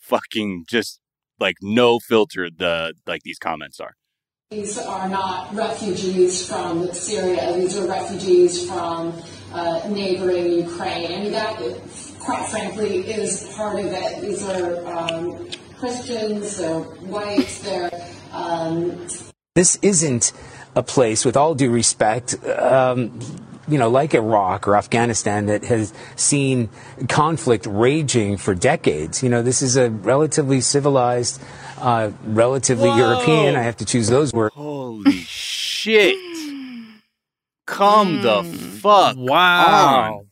fucking 0.00 0.64
just 0.68 1.00
like 1.38 1.56
no 1.62 1.98
filter 1.98 2.48
the, 2.50 2.94
like 3.06 3.22
these 3.22 3.38
comments 3.38 3.80
are. 3.80 3.94
These 4.50 4.78
are 4.78 5.08
not 5.08 5.54
refugees 5.54 6.48
from 6.48 6.92
Syria. 6.92 7.56
These 7.56 7.78
are 7.78 7.86
refugees 7.86 8.66
from 8.68 9.14
uh, 9.52 9.86
neighboring 9.88 10.52
Ukraine. 10.52 11.12
I 11.12 11.22
mean, 11.22 11.32
that, 11.32 11.56
quite 12.18 12.48
frankly, 12.48 13.08
is 13.08 13.52
part 13.54 13.78
of 13.78 13.86
it. 13.86 14.20
These 14.20 14.42
are 14.48 14.84
um, 14.88 15.48
Christians, 15.78 16.58
they're 16.58 16.80
whites, 16.80 17.60
they're. 17.60 17.90
Um... 18.32 19.06
This 19.54 19.78
isn't 19.82 20.32
a 20.74 20.82
place, 20.82 21.24
with 21.24 21.36
all 21.36 21.54
due 21.54 21.70
respect, 21.70 22.36
um, 22.46 23.18
you 23.68 23.78
know, 23.78 23.88
like 23.88 24.14
Iraq 24.14 24.66
or 24.66 24.76
Afghanistan 24.76 25.46
that 25.46 25.64
has 25.64 25.92
seen 26.16 26.68
conflict 27.08 27.66
raging 27.66 28.36
for 28.36 28.54
decades. 28.54 29.22
You 29.22 29.28
know, 29.28 29.42
this 29.42 29.62
is 29.62 29.76
a 29.76 29.90
relatively 29.90 30.60
civilized, 30.60 31.40
uh, 31.78 32.10
relatively 32.24 32.88
Whoa. 32.88 32.96
European. 32.96 33.56
I 33.56 33.62
have 33.62 33.76
to 33.78 33.84
choose 33.84 34.08
those 34.08 34.32
words. 34.32 34.54
Holy 34.54 35.12
shit. 35.12 36.16
Come 37.66 38.18
mm. 38.18 38.22
the 38.22 38.42
fuck 38.80 39.16
wow. 39.16 40.14
on. 40.18 40.26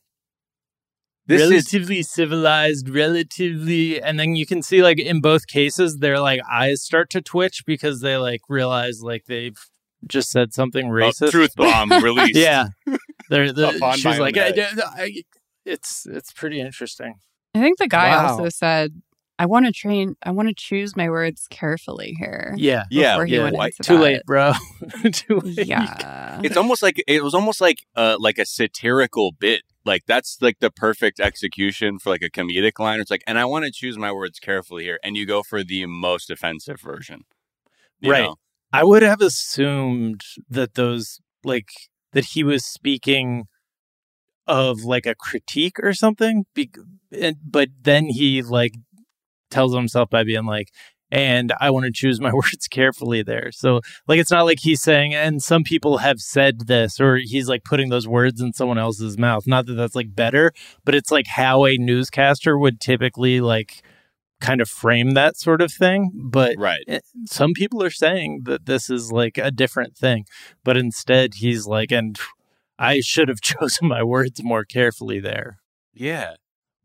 This 1.27 1.43
relatively 1.43 1.99
is... 2.01 2.11
civilized, 2.11 2.89
relatively, 2.89 4.01
and 4.01 4.19
then 4.19 4.35
you 4.35 4.47
can 4.47 4.63
see 4.63 4.83
like 4.83 4.99
in 4.99 5.21
both 5.21 5.47
cases, 5.47 5.99
their 5.99 6.19
like 6.19 6.41
eyes 6.51 6.83
start 6.83 7.11
to 7.11 7.21
twitch 7.21 7.65
because 7.67 8.01
they 8.01 8.17
like 8.17 8.41
realize 8.49 9.03
like 9.03 9.27
they've 9.27 9.59
just 10.07 10.31
said 10.31 10.53
something 10.53 10.87
racist. 10.87 11.31
truth 11.31 11.55
bomb 11.57 11.91
released. 12.03 12.37
yeah, 12.37 12.69
they're, 13.29 13.53
they're 13.53 13.73
she's 13.95 14.19
like, 14.19 14.37
I, 14.37 14.53
I, 14.79 15.23
it's 15.65 16.07
it's 16.07 16.33
pretty 16.33 16.61
interesting. 16.61 17.15
I 17.55 17.61
think 17.61 17.79
the 17.79 17.89
guy 17.89 18.11
wow. 18.11 18.29
also 18.29 18.49
said, 18.49 19.03
"I 19.39 19.47
want 19.47 19.67
to 19.67 19.73
train. 19.73 20.17
I 20.23 20.31
want 20.31 20.49
to 20.49 20.55
choose 20.55 20.97
my 20.97 21.09
words 21.09 21.47
carefully 21.51 22.15
here." 22.19 22.55
Yeah, 22.57 22.85
yeah, 22.91 23.23
yeah. 23.25 23.51
Too 23.83 23.99
late, 23.99 24.23
bro. 24.27 24.53
Too 25.13 25.41
late. 25.41 25.67
Yeah, 25.67 26.41
it's 26.43 26.57
almost 26.57 26.83
like 26.83 27.03
it 27.07 27.23
was 27.23 27.35
almost 27.35 27.61
like 27.61 27.79
uh 27.97 28.17
like 28.19 28.39
a 28.39 28.47
satirical 28.47 29.33
bit. 29.33 29.63
Like 29.85 30.03
that's 30.07 30.39
like 30.41 30.59
the 30.61 30.71
perfect 30.71 31.19
execution 31.19 31.99
for 31.99 32.11
like 32.11 32.23
a 32.23 32.31
comedic 32.31 32.79
line. 32.79 33.01
It's 33.01 33.11
like, 33.11 33.25
and 33.27 33.39
I 33.39 33.45
want 33.47 33.65
to 33.65 33.73
choose 33.73 33.97
my 33.97 34.13
words 34.13 34.39
carefully 34.39 34.85
here, 34.85 34.99
and 35.03 35.17
you 35.17 35.27
go 35.27 35.43
for 35.43 35.65
the 35.65 35.87
most 35.87 36.31
offensive 36.31 36.81
version, 36.81 37.23
right? 38.05 38.25
Know? 38.25 38.37
I 38.73 38.85
would 38.85 39.03
have 39.03 39.21
assumed 39.21 40.23
that 40.49 40.75
those 40.75 41.21
like 41.45 41.69
that 42.13 42.27
he 42.27 42.45
was 42.45 42.65
speaking 42.65 43.47
of 44.47 44.83
like 44.83 45.07
a 45.07 45.15
critique 45.15 45.79
or 45.83 45.93
something 45.93 46.45
be- 46.55 46.71
and, 47.13 47.37
but 47.45 47.69
then 47.83 48.07
he 48.07 48.43
like 48.43 48.75
tells 49.51 49.75
himself 49.75 50.11
by 50.11 50.25
being 50.25 50.45
like 50.45 50.69
and 51.11 51.53
I 51.59 51.71
want 51.71 51.87
to 51.87 51.93
choose 51.93 52.21
my 52.21 52.33
words 52.35 52.69
carefully 52.69 53.23
there. 53.23 53.51
So, 53.53 53.81
like, 54.07 54.21
it's 54.21 54.31
not 54.31 54.45
like 54.45 54.59
he's 54.61 54.83
saying, 54.83 55.15
and 55.15 55.43
some 55.43 55.65
people 55.65 55.99
have 55.99 56.21
said 56.21 56.67
this, 56.67 57.01
or 57.01 57.17
he's 57.17 57.49
like 57.49 57.65
putting 57.65 57.89
those 57.89 58.07
words 58.07 58.41
in 58.41 58.53
someone 58.53 58.79
else's 58.79 59.17
mouth. 59.19 59.47
Not 59.47 59.67
that 59.67 59.75
that's 59.75 59.95
like 59.95 60.15
better, 60.15 60.53
but 60.85 60.95
it's 60.95 61.11
like 61.11 61.27
how 61.27 61.65
a 61.65 61.77
newscaster 61.79 62.59
would 62.59 62.81
typically 62.81 63.41
like 63.41 63.83
kind 64.41 64.61
of 64.61 64.69
frame 64.69 65.13
that 65.13 65.37
sort 65.37 65.61
of 65.61 65.73
thing. 65.73 66.11
But 66.15 66.57
right. 66.59 66.85
Eh, 66.87 67.01
some 67.27 67.53
people 67.53 67.83
are 67.83 67.91
saying 67.91 68.43
that 68.45 68.67
this 68.67 68.91
is 68.91 69.13
like 69.13 69.39
a 69.39 69.51
different 69.51 69.97
thing. 69.97 70.27
But 70.65 70.77
instead, 70.77 71.35
he's 71.35 71.67
like, 71.67 71.91
and 71.93 72.19
I 72.79 73.01
should 73.01 73.29
have 73.29 73.41
chosen 73.43 73.89
my 73.89 74.03
words 74.03 74.43
more 74.43 74.65
carefully 74.65 75.21
there. 75.21 75.59
Yeah. 75.93 76.35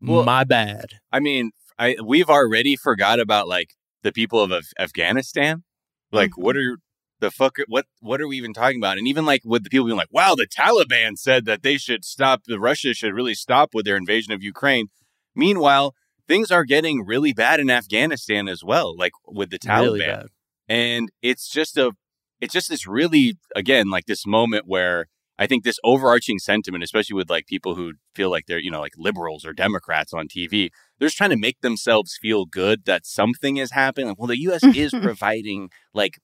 Well, 0.00 0.24
my 0.24 0.44
bad. 0.44 0.86
I 1.12 1.20
mean, 1.20 1.52
I 1.78 1.96
we've 2.04 2.28
already 2.28 2.76
forgot 2.76 3.20
about 3.20 3.48
like 3.48 3.74
the 4.02 4.12
people 4.12 4.40
of 4.40 4.50
Af- 4.50 4.72
Afghanistan. 4.78 5.64
Like, 6.12 6.32
mm-hmm. 6.32 6.42
what 6.42 6.56
are 6.56 6.78
the 7.20 7.30
fuck? 7.30 7.56
What 7.68 7.86
what 8.00 8.20
are 8.20 8.28
we 8.28 8.36
even 8.36 8.52
talking 8.52 8.78
about? 8.78 8.98
And 8.98 9.08
even 9.08 9.24
like 9.24 9.42
with 9.44 9.64
the 9.64 9.70
people 9.70 9.86
being 9.86 9.96
like, 9.96 10.12
"Wow, 10.12 10.34
the 10.34 10.46
Taliban 10.46 11.16
said 11.16 11.46
that 11.46 11.62
they 11.62 11.78
should 11.78 12.04
stop. 12.04 12.42
The 12.44 12.60
Russia 12.60 12.92
should 12.92 13.14
really 13.14 13.34
stop 13.34 13.70
with 13.72 13.86
their 13.86 13.96
invasion 13.96 14.32
of 14.32 14.42
Ukraine." 14.42 14.88
Meanwhile, 15.34 15.94
things 16.26 16.50
are 16.50 16.64
getting 16.64 17.04
really 17.04 17.32
bad 17.32 17.60
in 17.60 17.70
Afghanistan 17.70 18.48
as 18.48 18.62
well, 18.64 18.96
like 18.96 19.12
with 19.26 19.50
the 19.50 19.58
Taliban. 19.58 19.98
Really 19.98 20.28
and 20.68 21.10
it's 21.22 21.48
just 21.48 21.76
a 21.76 21.92
it's 22.40 22.52
just 22.52 22.68
this 22.68 22.86
really 22.86 23.34
again 23.54 23.90
like 23.90 24.06
this 24.06 24.26
moment 24.26 24.64
where 24.66 25.06
I 25.36 25.46
think 25.46 25.64
this 25.64 25.80
overarching 25.82 26.38
sentiment, 26.38 26.84
especially 26.84 27.14
with 27.14 27.28
like 27.28 27.46
people 27.46 27.74
who 27.74 27.94
feel 28.14 28.30
like 28.30 28.46
they're, 28.46 28.60
you 28.60 28.70
know, 28.70 28.80
like 28.80 28.92
liberals 28.96 29.44
or 29.44 29.52
Democrats 29.52 30.14
on 30.14 30.28
TV, 30.28 30.70
they're 30.98 31.08
just 31.08 31.16
trying 31.16 31.30
to 31.30 31.36
make 31.36 31.60
themselves 31.60 32.16
feel 32.22 32.44
good 32.44 32.84
that 32.84 33.04
something 33.04 33.56
is 33.56 33.72
happening. 33.72 34.08
Like, 34.08 34.18
well, 34.18 34.28
the 34.28 34.38
US 34.38 34.62
is 34.62 34.92
providing 35.02 35.70
like 35.92 36.18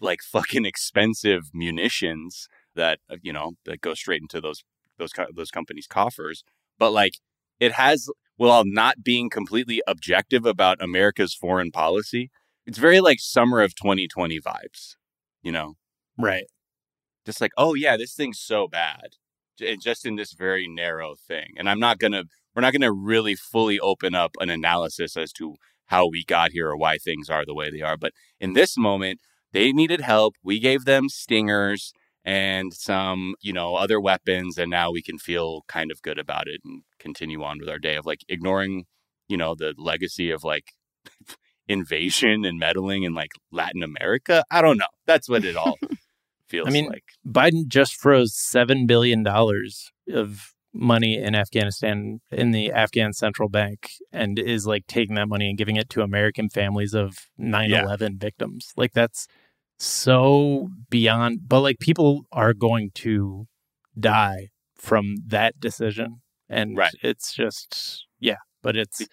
like 0.00 0.20
fucking 0.20 0.64
expensive 0.64 1.50
munitions 1.54 2.48
that 2.74 2.98
uh, 3.08 3.16
you 3.22 3.32
know 3.32 3.52
that 3.64 3.80
go 3.80 3.94
straight 3.94 4.20
into 4.20 4.40
those 4.40 4.64
those 4.98 5.12
those 5.34 5.50
companies' 5.50 5.86
coffers. 5.86 6.42
But 6.78 6.90
like 6.90 7.14
it 7.60 7.72
has 7.72 8.08
while 8.36 8.64
not 8.64 9.02
being 9.02 9.30
completely 9.30 9.82
objective 9.86 10.44
about 10.46 10.82
America's 10.82 11.34
foreign 11.34 11.70
policy, 11.70 12.30
it's 12.66 12.78
very 12.78 13.00
like 13.00 13.18
summer 13.20 13.60
of 13.60 13.74
2020 13.74 14.40
vibes, 14.40 14.96
you 15.42 15.52
know? 15.52 15.74
Right. 16.18 16.46
Just 17.24 17.40
like, 17.40 17.52
oh 17.56 17.74
yeah, 17.74 17.96
this 17.96 18.14
thing's 18.14 18.38
so 18.38 18.68
bad. 18.68 19.14
And 19.60 19.68
eh, 19.68 19.76
Just 19.80 20.04
in 20.04 20.16
this 20.16 20.32
very 20.32 20.68
narrow 20.68 21.14
thing. 21.14 21.54
And 21.56 21.68
I'm 21.68 21.80
not 21.80 21.98
going 21.98 22.12
to, 22.12 22.24
we're 22.54 22.62
not 22.62 22.72
going 22.72 22.82
to 22.82 22.92
really 22.92 23.34
fully 23.34 23.78
open 23.78 24.14
up 24.14 24.32
an 24.40 24.50
analysis 24.50 25.16
as 25.16 25.32
to 25.34 25.56
how 25.86 26.08
we 26.08 26.24
got 26.24 26.52
here 26.52 26.68
or 26.68 26.76
why 26.76 26.98
things 26.98 27.30
are 27.30 27.44
the 27.44 27.54
way 27.54 27.70
they 27.70 27.80
are. 27.80 27.96
But 27.96 28.12
in 28.40 28.52
this 28.52 28.76
moment, 28.76 29.20
they 29.52 29.72
needed 29.72 30.00
help. 30.00 30.34
We 30.42 30.58
gave 30.58 30.84
them 30.84 31.08
stingers 31.08 31.92
and 32.26 32.74
some, 32.74 33.36
you 33.40 33.52
know, 33.52 33.76
other 33.76 34.00
weapons. 34.00 34.58
And 34.58 34.68
now 34.68 34.90
we 34.90 35.00
can 35.00 35.16
feel 35.16 35.62
kind 35.68 35.92
of 35.92 36.02
good 36.02 36.18
about 36.18 36.48
it 36.48 36.60
and 36.64 36.82
continue 36.98 37.42
on 37.44 37.60
with 37.60 37.68
our 37.68 37.78
day 37.78 37.94
of 37.94 38.04
like 38.04 38.20
ignoring, 38.28 38.84
you 39.28 39.36
know, 39.36 39.54
the 39.54 39.74
legacy 39.78 40.32
of 40.32 40.42
like 40.42 40.72
invasion 41.68 42.44
and 42.44 42.58
meddling 42.58 43.04
in 43.04 43.14
like 43.14 43.30
Latin 43.52 43.82
America. 43.82 44.44
I 44.50 44.60
don't 44.60 44.76
know. 44.76 44.86
That's 45.06 45.28
what 45.28 45.44
it 45.44 45.56
all 45.56 45.78
feels 46.48 46.66
I 46.66 46.72
mean, 46.72 46.88
like. 46.88 47.04
Biden 47.24 47.68
just 47.68 47.94
froze 47.94 48.34
$7 48.34 48.88
billion 48.88 49.24
of 50.12 50.52
money 50.74 51.16
in 51.16 51.36
Afghanistan 51.36 52.20
in 52.32 52.50
the 52.50 52.72
Afghan 52.72 53.12
central 53.12 53.48
bank 53.48 53.92
and 54.12 54.36
is 54.36 54.66
like 54.66 54.86
taking 54.88 55.14
that 55.14 55.28
money 55.28 55.48
and 55.48 55.56
giving 55.56 55.76
it 55.76 55.88
to 55.90 56.02
American 56.02 56.48
families 56.48 56.92
of 56.92 57.28
9 57.38 57.70
yeah. 57.70 57.84
11 57.84 58.18
victims. 58.18 58.72
Like 58.76 58.92
that's 58.92 59.28
so 59.78 60.70
beyond, 60.90 61.48
but 61.48 61.60
like 61.60 61.78
people 61.78 62.22
are 62.32 62.54
going 62.54 62.90
to 62.94 63.46
die 63.98 64.48
from 64.76 65.16
that 65.26 65.58
decision. 65.60 66.20
And 66.48 66.76
right. 66.76 66.94
it's 67.02 67.34
just, 67.34 68.06
yeah, 68.20 68.36
but 68.62 68.76
it's. 68.76 69.00
It 69.00 69.08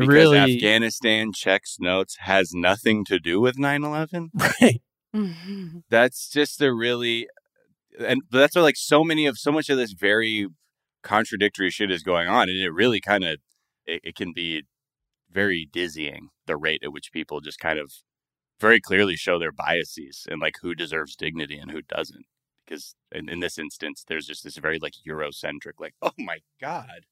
because 0.00 0.08
really, 0.08 0.38
Afghanistan 0.38 1.32
checks 1.34 1.76
notes 1.78 2.16
has 2.20 2.52
nothing 2.54 3.04
to 3.04 3.18
do 3.18 3.40
with 3.40 3.58
9 3.58 3.84
11. 3.84 4.30
Right. 4.60 4.82
Mm-hmm. 5.14 5.80
That's 5.90 6.30
just 6.30 6.62
a 6.62 6.72
really, 6.72 7.28
and 8.00 8.22
that's 8.30 8.56
why 8.56 8.62
like 8.62 8.76
so 8.78 9.04
many 9.04 9.26
of 9.26 9.36
so 9.36 9.52
much 9.52 9.68
of 9.68 9.76
this 9.76 9.92
very 9.92 10.46
contradictory 11.02 11.70
shit 11.70 11.90
is 11.90 12.02
going 12.02 12.28
on, 12.28 12.48
and 12.48 12.58
it 12.58 12.72
really 12.72 13.00
kind 13.00 13.24
of 13.24 13.36
it, 13.84 14.00
it 14.02 14.14
can 14.14 14.32
be 14.32 14.62
very 15.30 15.68
dizzying 15.70 16.28
the 16.46 16.56
rate 16.56 16.82
at 16.82 16.92
which 16.92 17.12
people 17.12 17.40
just 17.40 17.58
kind 17.58 17.78
of 17.78 17.92
very 18.62 18.80
clearly 18.80 19.16
show 19.16 19.38
their 19.38 19.52
biases 19.52 20.26
and 20.30 20.40
like 20.40 20.54
who 20.62 20.74
deserves 20.74 21.14
dignity 21.16 21.58
and 21.58 21.70
who 21.70 21.82
doesn't. 21.82 22.24
Because 22.64 22.94
in, 23.14 23.28
in 23.28 23.40
this 23.40 23.58
instance, 23.58 24.04
there's 24.08 24.26
just 24.26 24.44
this 24.44 24.56
very 24.56 24.78
like 24.78 24.94
Eurocentric, 25.06 25.72
like, 25.78 25.94
oh 26.02 26.12
my 26.18 26.38
God, 26.60 27.06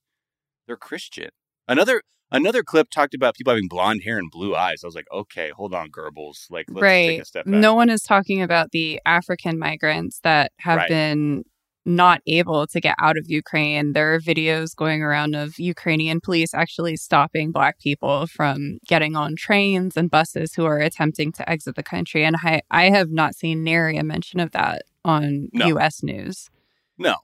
they're 0.67 0.79
Christian. 0.79 1.29
Another 1.69 2.03
another 2.31 2.63
clip 2.63 2.89
talked 2.91 3.15
about 3.15 3.35
people 3.35 3.53
having 3.53 3.69
blonde 3.69 4.03
hair 4.05 4.17
and 4.19 4.31
blue 4.31 4.55
eyes. 4.55 4.83
I 4.83 4.87
was 4.87 4.95
like, 4.95 5.09
okay, 5.13 5.51
hold 5.51 5.75
on, 5.75 5.91
Goebbels. 5.91 6.47
Like, 6.51 6.67
let's 6.71 6.83
right. 6.83 7.07
take 7.09 7.23
a 7.23 7.25
step 7.27 7.45
back. 7.45 7.55
No 7.55 7.75
one 7.75 7.91
is 7.91 8.03
talking 8.03 8.41
about 8.41 8.71
the 8.71 9.01
African 9.05 9.59
migrants 9.59 10.21
that 10.23 10.53
have 10.59 10.79
Right. 10.79 10.89
been 10.89 11.45
not 11.87 12.21
able 12.27 12.67
to 12.67 12.81
get 12.81 12.95
out 12.99 13.17
of 13.17 13.29
Ukraine. 13.29 13.93
There 13.93 14.15
are 14.15 14.21
videos 14.21 14.77
going 14.77 15.03
around 15.03 15.35
of 15.35 15.59
Ukrainian 15.59 16.21
police 16.21 16.53
actually 16.55 16.97
stopping 16.97 17.53
Black 17.53 17.79
people 17.79 18.27
from 18.27 18.79
getting 18.87 19.17
on 19.17 19.37
trains 19.37 19.97
and 19.97 20.11
buses 20.11 20.55
who 20.55 20.65
are 20.67 20.79
attempting 20.79 21.33
to 21.33 21.49
exit 21.49 21.77
the 21.77 21.83
country. 21.83 22.25
And 22.25 22.37
I, 22.43 22.61
I 22.71 22.91
have 22.91 23.11
not 23.11 23.35
seen 23.35 23.65
nary 23.65 23.97
a 23.97 24.05
mention 24.05 24.41
of 24.41 24.53
that 24.53 24.83
on 25.05 25.49
No. 25.53 25.67
US 25.79 26.03
news. 26.03 26.51
No, 26.99 27.15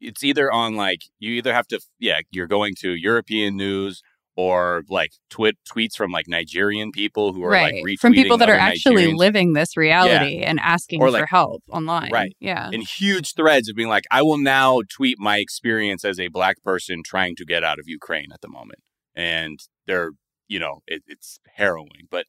it's 0.00 0.22
either 0.22 0.52
on 0.52 0.76
like 0.76 1.02
you 1.18 1.32
either 1.32 1.52
have 1.52 1.66
to 1.68 1.80
yeah 1.98 2.20
you're 2.30 2.46
going 2.46 2.74
to 2.80 2.90
European 2.94 3.56
news 3.56 4.02
or 4.36 4.82
like 4.88 5.12
twit 5.30 5.56
tweets 5.68 5.94
from 5.96 6.10
like 6.10 6.26
Nigerian 6.26 6.90
people 6.90 7.32
who 7.32 7.44
are 7.44 7.50
right. 7.50 7.84
like 7.84 7.98
From 8.00 8.12
people 8.12 8.36
that 8.38 8.50
are 8.50 8.54
actually 8.54 9.06
Nigerians 9.06 9.16
living 9.16 9.52
this 9.52 9.76
reality 9.76 10.40
and 10.42 10.58
asking 10.60 11.00
Or, 11.00 11.10
for 11.10 11.26
help 11.26 11.62
online. 11.70 12.10
Right. 12.10 12.36
Yeah. 12.40 12.70
in 12.72 12.80
huge 12.80 13.34
threads 13.34 13.68
of 13.68 13.76
being 13.76 13.88
like, 13.88 14.04
I 14.10 14.22
will 14.22 14.38
now 14.38 14.80
tweet 14.88 15.18
my 15.18 15.38
experience 15.38 16.04
as 16.04 16.18
a 16.18 16.28
black 16.28 16.62
person 16.62 17.02
trying 17.04 17.36
to 17.36 17.44
get 17.44 17.62
out 17.62 17.78
of 17.78 17.88
Ukraine 17.88 18.32
at 18.32 18.40
the 18.40 18.48
moment, 18.48 18.80
and 19.14 19.58
they're 19.86 20.10
you 20.48 20.58
know 20.58 20.80
it, 20.86 21.02
it's 21.06 21.38
harrowing, 21.54 22.08
but 22.10 22.26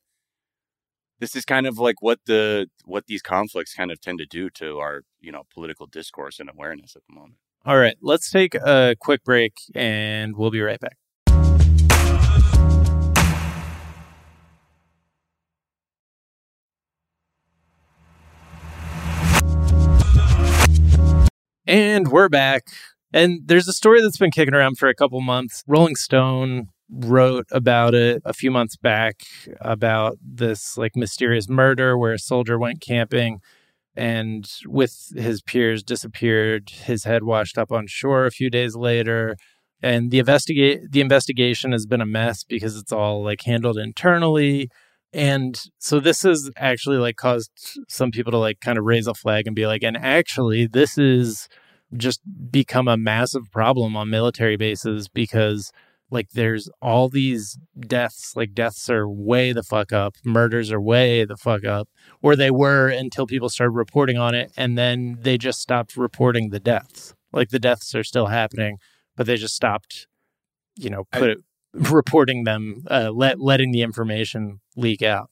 this 1.20 1.36
is 1.36 1.46
kind 1.46 1.66
of 1.66 1.80
like 1.80 2.02
what 2.02 2.20
the 2.26 2.68
what 2.84 3.06
these 3.08 3.22
conflicts 3.22 3.74
kind 3.74 3.92
of 3.92 4.00
tend 4.00 4.20
to 4.20 4.26
do 4.26 4.50
to 4.52 4.78
our 4.80 5.02
you 5.20 5.32
know 5.32 5.44
political 5.54 5.88
discourse 5.88 6.40
and 6.40 6.50
awareness 6.50 6.96
at 6.96 7.02
the 7.08 7.16
moment. 7.16 7.36
All 7.66 7.78
right, 7.78 7.98
let's 8.02 8.30
take 8.30 8.54
a 8.54 8.96
quick 9.00 9.24
break 9.24 9.54
and 9.74 10.36
we'll 10.38 10.52
be 10.52 10.62
right 10.62 10.80
back. 10.80 10.98
And 21.68 22.10
we're 22.10 22.30
back. 22.30 22.68
And 23.12 23.42
there's 23.46 23.68
a 23.68 23.74
story 23.74 24.02
that's 24.02 24.18
been 24.18 24.32
kicking 24.32 24.54
around 24.54 24.78
for 24.78 24.88
a 24.88 24.94
couple 24.94 25.20
months. 25.22 25.64
Rolling 25.68 25.96
Stone 25.96 26.68
wrote 26.92 27.48
about 27.52 27.96
it 27.96 28.22
a 28.26 28.34
few 28.34 28.52
months 28.52 28.78
back 28.78 29.22
about 29.62 30.18
this 30.22 30.78
like 30.78 30.96
mysterious 30.96 31.50
murder 31.50 31.98
where 31.98 32.14
a 32.14 32.20
soldier 32.20 32.60
went 32.60 32.82
camping 32.82 33.40
and 33.96 34.48
with 34.68 35.12
his 35.16 35.42
peers 35.42 35.82
disappeared 35.82 36.70
his 36.70 37.06
head 37.06 37.24
washed 37.24 37.58
up 37.58 37.72
on 37.72 37.88
shore 37.88 38.28
a 38.28 38.32
few 38.32 38.52
days 38.52 38.76
later 38.76 39.36
and 39.82 40.12
the 40.12 40.20
investigate 40.20 40.92
the 40.92 41.02
investigation 41.02 41.72
has 41.72 41.88
been 41.88 42.02
a 42.02 42.06
mess 42.06 42.44
because 42.44 42.78
it's 42.78 42.92
all 42.92 43.24
like 43.24 43.42
handled 43.42 43.80
internally 43.80 44.70
and 45.16 45.64
so 45.80 46.02
this 46.02 46.24
has 46.24 46.52
actually 46.58 46.98
like 46.98 47.16
caused 47.16 47.50
some 47.88 48.12
people 48.12 48.32
to 48.32 48.38
like 48.38 48.60
kind 48.60 48.78
of 48.78 48.84
raise 48.84 49.08
a 49.08 49.14
flag 49.14 49.48
and 49.48 49.56
be 49.56 49.66
like 49.66 49.82
and 49.82 49.96
actually 49.96 50.68
this 50.68 50.98
is 50.98 51.48
just 51.96 52.20
become 52.52 52.90
a 52.90 52.98
massive 52.98 53.50
problem 53.52 53.96
on 53.96 54.10
military 54.10 54.58
bases 54.58 55.08
because 55.08 55.72
like 56.12 56.32
there's 56.32 56.70
all 56.82 57.08
these 57.08 57.58
deaths 57.80 58.34
like 58.36 58.54
deaths 58.54 58.90
are 58.90 59.08
way 59.08 59.54
the 59.54 59.64
fuck 59.64 59.94
up 59.94 60.16
murders 60.26 60.70
are 60.70 60.82
way 60.82 61.24
the 61.24 61.38
fuck 61.38 61.64
up 61.64 61.88
or 62.22 62.36
they 62.36 62.52
were 62.52 62.90
until 62.90 63.26
people 63.26 63.48
started 63.48 63.72
reporting 63.72 64.18
on 64.18 64.36
it 64.36 64.52
and 64.58 64.78
then 64.78 65.18
they 65.22 65.38
just 65.38 65.62
stopped 65.62 65.96
reporting 65.96 66.50
the 66.50 66.60
deaths. 66.60 67.16
Like 67.32 67.50
the 67.50 67.60
deaths 67.60 67.96
are 67.96 68.04
still 68.04 68.28
happening 68.28 68.80
but 69.16 69.28
they 69.28 69.38
just 69.38 69.56
stopped 69.56 70.08
you 70.76 70.90
know 70.90 71.06
I- 71.14 71.20
put 71.20 71.30
it, 71.30 71.38
reporting 71.92 72.44
them 72.44 72.84
uh, 72.90 73.12
let 73.14 73.40
letting 73.40 73.72
the 73.72 73.82
information 73.82 74.60
leak 74.76 75.02
out 75.02 75.30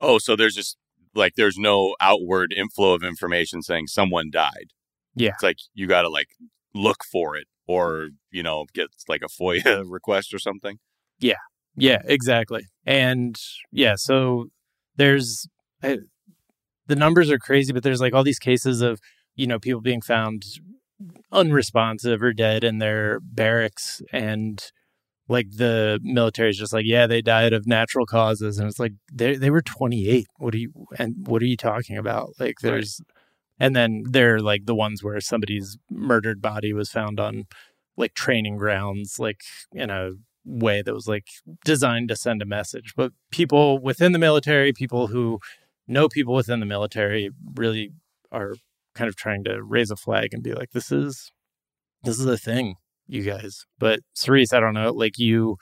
Oh, 0.00 0.18
so 0.18 0.36
there's 0.36 0.54
just 0.54 0.76
like 1.14 1.34
there's 1.34 1.58
no 1.58 1.96
outward 2.00 2.52
inflow 2.56 2.94
of 2.94 3.02
information 3.02 3.62
saying 3.62 3.88
someone 3.88 4.30
died. 4.30 4.72
Yeah. 5.14 5.30
It's 5.30 5.42
like 5.42 5.58
you 5.74 5.86
got 5.86 6.02
to 6.02 6.08
like 6.08 6.28
look 6.74 7.04
for 7.10 7.36
it 7.36 7.46
or, 7.66 8.10
you 8.30 8.42
know, 8.42 8.66
get 8.74 8.88
like 9.08 9.22
a 9.22 9.42
FOIA 9.42 9.84
request 9.88 10.32
or 10.32 10.38
something. 10.38 10.78
Yeah, 11.18 11.34
yeah, 11.76 12.02
exactly. 12.04 12.66
And 12.86 13.36
yeah, 13.72 13.94
so 13.96 14.46
there's 14.96 15.48
uh, 15.82 15.96
the 16.86 16.96
numbers 16.96 17.30
are 17.30 17.38
crazy, 17.38 17.72
but 17.72 17.82
there's 17.82 18.00
like 18.00 18.14
all 18.14 18.24
these 18.24 18.38
cases 18.38 18.80
of, 18.80 19.00
you 19.34 19.46
know, 19.46 19.58
people 19.58 19.80
being 19.80 20.02
found 20.02 20.44
unresponsive 21.32 22.22
or 22.22 22.32
dead 22.32 22.62
in 22.62 22.78
their 22.78 23.18
barracks 23.20 24.02
and 24.12 24.70
like 25.28 25.50
the 25.50 26.00
military 26.02 26.50
is 26.50 26.58
just 26.58 26.72
like, 26.72 26.86
yeah, 26.86 27.06
they 27.06 27.22
died 27.22 27.52
of 27.52 27.66
natural 27.66 28.06
causes 28.06 28.58
and 28.58 28.68
it's 28.68 28.78
like 28.78 28.92
they 29.12 29.36
they 29.36 29.50
were 29.50 29.62
28. 29.62 30.26
What 30.38 30.54
are 30.54 30.58
you 30.58 30.72
and 30.98 31.14
what 31.26 31.42
are 31.42 31.46
you 31.46 31.56
talking 31.56 31.96
about? 31.96 32.30
Like 32.38 32.56
there's 32.62 33.00
and 33.60 33.76
then 33.76 34.04
they're 34.10 34.40
like 34.40 34.66
the 34.66 34.74
ones 34.74 35.02
where 35.02 35.20
somebody's 35.20 35.76
murdered 35.90 36.40
body 36.40 36.72
was 36.72 36.90
found 36.90 37.20
on 37.20 37.44
like 37.96 38.14
training 38.14 38.56
grounds 38.56 39.18
like 39.18 39.40
in 39.72 39.90
a 39.90 40.12
way 40.44 40.80
that 40.82 40.94
was 40.94 41.06
like 41.06 41.26
designed 41.64 42.08
to 42.08 42.16
send 42.16 42.40
a 42.40 42.46
message. 42.46 42.94
But 42.96 43.12
people 43.30 43.78
within 43.78 44.12
the 44.12 44.18
military, 44.18 44.72
people 44.72 45.08
who 45.08 45.40
know 45.86 46.08
people 46.08 46.34
within 46.34 46.60
the 46.60 46.66
military, 46.66 47.30
really 47.54 47.90
are 48.32 48.54
kind 48.94 49.08
of 49.08 49.16
trying 49.16 49.44
to 49.44 49.62
raise 49.62 49.90
a 49.90 49.96
flag 49.96 50.32
and 50.32 50.42
be 50.42 50.54
like, 50.54 50.70
"This 50.72 50.90
is 50.92 51.30
this 52.02 52.18
is 52.18 52.26
a 52.26 52.38
thing, 52.38 52.76
you 53.08 53.22
guys." 53.22 53.64
But 53.78 54.00
Cerise, 54.14 54.52
I 54.52 54.60
don't 54.60 54.74
know, 54.74 54.92
like 54.92 55.18
you 55.18 55.56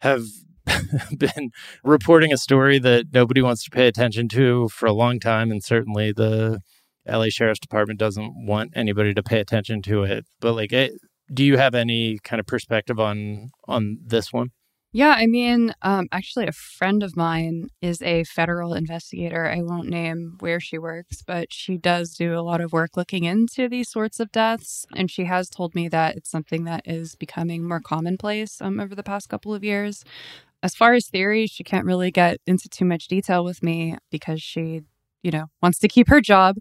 have 0.00 0.22
been 1.18 1.50
reporting 1.82 2.32
a 2.32 2.36
story 2.36 2.78
that 2.78 3.06
nobody 3.12 3.42
wants 3.42 3.64
to 3.64 3.70
pay 3.70 3.86
attention 3.86 4.28
to 4.28 4.68
for 4.68 4.86
a 4.86 4.92
long 4.92 5.18
time, 5.20 5.50
and 5.50 5.62
certainly 5.62 6.12
the 6.12 6.60
LA 7.06 7.26
Sheriff's 7.28 7.60
Department 7.60 7.98
doesn't 7.98 8.32
want 8.46 8.72
anybody 8.74 9.12
to 9.14 9.22
pay 9.22 9.40
attention 9.40 9.82
to 9.82 10.04
it. 10.04 10.24
But 10.40 10.54
like, 10.54 10.72
it, 10.72 10.92
do 11.32 11.44
you 11.44 11.56
have 11.56 11.74
any 11.74 12.18
kind 12.22 12.40
of 12.40 12.46
perspective 12.46 12.98
on 12.98 13.50
on 13.68 13.98
this 14.04 14.32
one? 14.32 14.50
Yeah, 14.96 15.14
I 15.18 15.26
mean, 15.26 15.74
um, 15.82 16.06
actually, 16.12 16.46
a 16.46 16.52
friend 16.52 17.02
of 17.02 17.16
mine 17.16 17.66
is 17.82 18.00
a 18.00 18.22
federal 18.22 18.74
investigator. 18.74 19.44
I 19.50 19.60
won't 19.60 19.88
name 19.88 20.36
where 20.38 20.60
she 20.60 20.78
works, 20.78 21.20
but 21.20 21.52
she 21.52 21.76
does 21.76 22.14
do 22.14 22.38
a 22.38 22.42
lot 22.42 22.60
of 22.60 22.72
work 22.72 22.96
looking 22.96 23.24
into 23.24 23.68
these 23.68 23.90
sorts 23.90 24.20
of 24.20 24.30
deaths. 24.30 24.86
And 24.94 25.10
she 25.10 25.24
has 25.24 25.50
told 25.50 25.74
me 25.74 25.88
that 25.88 26.16
it's 26.16 26.30
something 26.30 26.62
that 26.64 26.82
is 26.84 27.16
becoming 27.16 27.66
more 27.66 27.80
commonplace 27.80 28.60
um, 28.60 28.78
over 28.78 28.94
the 28.94 29.02
past 29.02 29.28
couple 29.28 29.52
of 29.52 29.64
years. 29.64 30.04
As 30.62 30.74
far 30.76 30.94
as 30.94 31.08
theories, 31.08 31.50
she 31.50 31.64
can't 31.64 31.86
really 31.86 32.10
get 32.12 32.38
into 32.46 32.68
too 32.68 32.84
much 32.86 33.08
detail 33.08 33.44
with 33.44 33.62
me 33.62 33.96
because 34.10 34.42
she, 34.42 34.82
you 35.22 35.30
know, 35.32 35.46
wants 35.62 35.78
to 35.80 35.88
keep 35.88 36.08
her 36.08 36.20
job. 36.20 36.56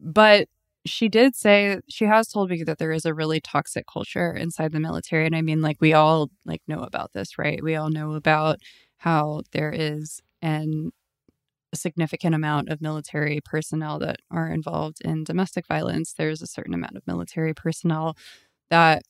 But 0.00 0.48
she 0.84 1.08
did 1.08 1.36
say 1.36 1.80
she 1.88 2.04
has 2.06 2.28
told 2.28 2.50
me 2.50 2.62
that 2.64 2.78
there 2.78 2.92
is 2.92 3.04
a 3.04 3.14
really 3.14 3.40
toxic 3.40 3.86
culture 3.92 4.32
inside 4.34 4.72
the 4.72 4.80
military 4.80 5.26
and 5.26 5.36
i 5.36 5.42
mean 5.42 5.60
like 5.62 5.76
we 5.80 5.92
all 5.92 6.30
like 6.44 6.62
know 6.68 6.82
about 6.82 7.12
this 7.12 7.38
right? 7.38 7.62
We 7.62 7.76
all 7.76 7.90
know 7.90 8.14
about 8.14 8.60
how 8.98 9.42
there 9.52 9.72
is 9.72 10.20
an 10.42 10.90
a 11.72 11.76
significant 11.76 12.34
amount 12.34 12.68
of 12.70 12.82
military 12.82 13.40
personnel 13.44 13.98
that 14.00 14.18
are 14.30 14.48
involved 14.48 14.98
in 15.04 15.24
domestic 15.24 15.66
violence. 15.66 16.14
There's 16.14 16.42
a 16.42 16.46
certain 16.46 16.74
amount 16.74 16.96
of 16.96 17.06
military 17.06 17.54
personnel 17.54 18.16
that 18.70 19.02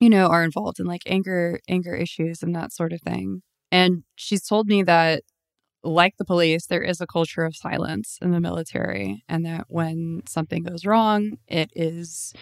you 0.00 0.10
know 0.10 0.26
are 0.28 0.44
involved 0.44 0.80
in 0.80 0.86
like 0.86 1.02
anger 1.06 1.60
anger 1.68 1.94
issues 1.94 2.42
and 2.42 2.54
that 2.56 2.72
sort 2.72 2.92
of 2.92 3.00
thing. 3.02 3.42
And 3.72 4.04
she's 4.16 4.46
told 4.46 4.68
me 4.68 4.82
that 4.84 5.22
like 5.84 6.16
the 6.18 6.24
police, 6.24 6.66
there 6.66 6.82
is 6.82 7.00
a 7.00 7.06
culture 7.06 7.44
of 7.44 7.56
silence 7.56 8.18
in 8.22 8.32
the 8.32 8.40
military, 8.40 9.24
and 9.28 9.44
that 9.46 9.66
when 9.68 10.22
something 10.26 10.64
goes 10.64 10.86
wrong, 10.86 11.38
it 11.48 11.70
is 11.74 12.34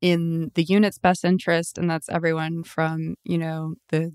in 0.00 0.52
the 0.54 0.64
unit's 0.64 0.98
best 0.98 1.24
interest, 1.24 1.78
and 1.78 1.90
that's 1.90 2.08
everyone 2.08 2.64
from, 2.64 3.16
you 3.24 3.38
know, 3.38 3.74
the 3.90 4.12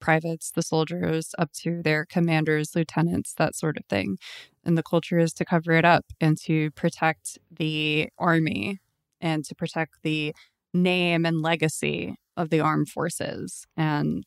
privates, 0.00 0.50
the 0.52 0.62
soldiers, 0.62 1.34
up 1.38 1.52
to 1.52 1.82
their 1.82 2.06
commanders, 2.06 2.74
lieutenants, 2.76 3.34
that 3.34 3.54
sort 3.56 3.76
of 3.76 3.84
thing. 3.86 4.18
And 4.64 4.78
the 4.78 4.82
culture 4.82 5.18
is 5.18 5.32
to 5.34 5.44
cover 5.44 5.72
it 5.72 5.84
up 5.84 6.04
and 6.20 6.38
to 6.42 6.70
protect 6.72 7.38
the 7.50 8.08
army 8.18 8.78
and 9.20 9.44
to 9.46 9.54
protect 9.54 9.94
the 10.02 10.34
name 10.74 11.26
and 11.26 11.42
legacy 11.42 12.16
of 12.36 12.50
the 12.50 12.60
armed 12.60 12.88
forces. 12.90 13.66
And 13.76 14.24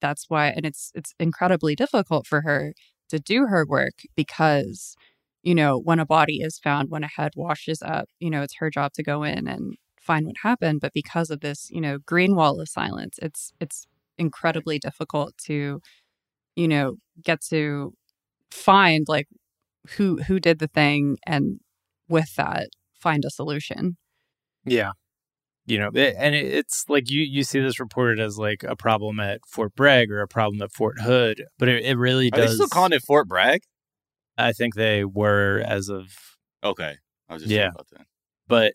that's 0.00 0.26
why, 0.28 0.48
and 0.48 0.66
it's 0.66 0.92
it's 0.94 1.14
incredibly 1.20 1.74
difficult 1.76 2.26
for 2.26 2.42
her 2.42 2.74
to 3.12 3.20
do 3.20 3.46
her 3.48 3.66
work 3.66 3.94
because 4.16 4.96
you 5.44 5.54
know 5.54 5.78
when 5.78 6.00
a 6.00 6.06
body 6.06 6.38
is 6.42 6.58
found 6.58 6.90
when 6.90 7.04
a 7.04 7.08
head 7.08 7.32
washes 7.36 7.82
up 7.82 8.08
you 8.20 8.30
know 8.30 8.42
it's 8.42 8.56
her 8.56 8.70
job 8.70 8.92
to 8.94 9.02
go 9.04 9.22
in 9.24 9.48
and 9.48 9.76
find 10.00 10.26
what 10.26 10.36
happened. 10.42 10.80
But 10.80 10.92
because 10.94 11.30
of 11.30 11.40
this 11.40 11.68
you 11.70 11.80
know 11.80 11.98
green 12.06 12.34
wall 12.36 12.60
of 12.60 12.68
silence 12.68 13.18
it's 13.22 13.52
it's 13.60 13.86
incredibly 14.18 14.78
difficult 14.78 15.34
to 15.46 15.80
you 16.56 16.68
know 16.68 16.96
get 17.24 17.40
to 17.50 17.94
find 18.52 19.06
like 19.08 19.28
who 19.96 20.18
who 20.24 20.40
did 20.40 20.58
the 20.60 20.68
thing 20.68 21.18
and 21.26 21.60
with 22.08 22.34
that 22.36 22.68
find 23.00 23.24
a 23.26 23.30
solution. 23.30 23.96
Yeah. 24.64 24.92
You 25.66 25.78
know, 25.78 25.90
it, 25.94 26.14
and 26.18 26.34
it, 26.34 26.46
it's 26.46 26.84
like 26.88 27.10
you 27.10 27.22
you 27.22 27.44
see 27.44 27.60
this 27.60 27.78
reported 27.80 28.18
as 28.20 28.38
like 28.38 28.62
a 28.64 28.76
problem 28.76 29.20
at 29.20 29.40
Fort 29.48 29.74
Bragg 29.74 30.10
or 30.10 30.20
a 30.20 30.28
problem 30.28 30.60
at 30.62 30.72
Fort 30.72 31.00
Hood, 31.00 31.42
but 31.58 31.68
it, 31.68 31.84
it 31.84 31.96
really 31.96 32.28
Are 32.32 32.36
does. 32.36 32.50
they 32.52 32.54
still 32.64 32.68
calling 32.68 32.92
it 32.92 33.02
Fort 33.02 33.28
Bragg? 33.28 33.62
I 34.38 34.52
think 34.52 34.74
they 34.74 35.04
were 35.04 35.62
as 35.64 35.88
of, 35.88 36.06
Okay, 36.64 36.96
I 37.28 37.34
was 37.34 37.42
just 37.42 37.52
Yeah. 37.54 37.68
about 37.68 37.86
that. 37.92 38.06
but 38.48 38.74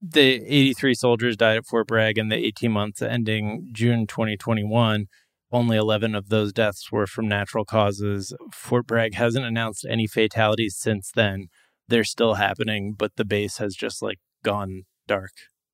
the 0.00 0.20
83 0.20 0.94
soldiers 0.94 1.36
died 1.36 1.56
at 1.56 1.66
Fort 1.66 1.88
Bragg 1.88 2.18
in 2.18 2.28
the 2.28 2.36
18 2.36 2.70
months 2.70 3.02
ending 3.02 3.68
June 3.72 4.06
2021. 4.06 5.06
Only 5.50 5.76
11 5.78 6.14
of 6.14 6.28
those 6.28 6.52
deaths 6.52 6.92
were 6.92 7.06
from 7.06 7.26
natural 7.26 7.64
causes. 7.64 8.32
Fort 8.52 8.86
Bragg 8.86 9.14
hasn't 9.14 9.46
announced 9.46 9.84
any 9.88 10.06
fatalities 10.06 10.76
since 10.76 11.10
then. 11.14 11.46
They're 11.88 12.04
still 12.04 12.34
happening, 12.34 12.94
but 12.96 13.16
the 13.16 13.24
base 13.24 13.56
has 13.56 13.74
just 13.74 14.02
like 14.02 14.18
gone 14.44 14.82
dark. 15.08 15.32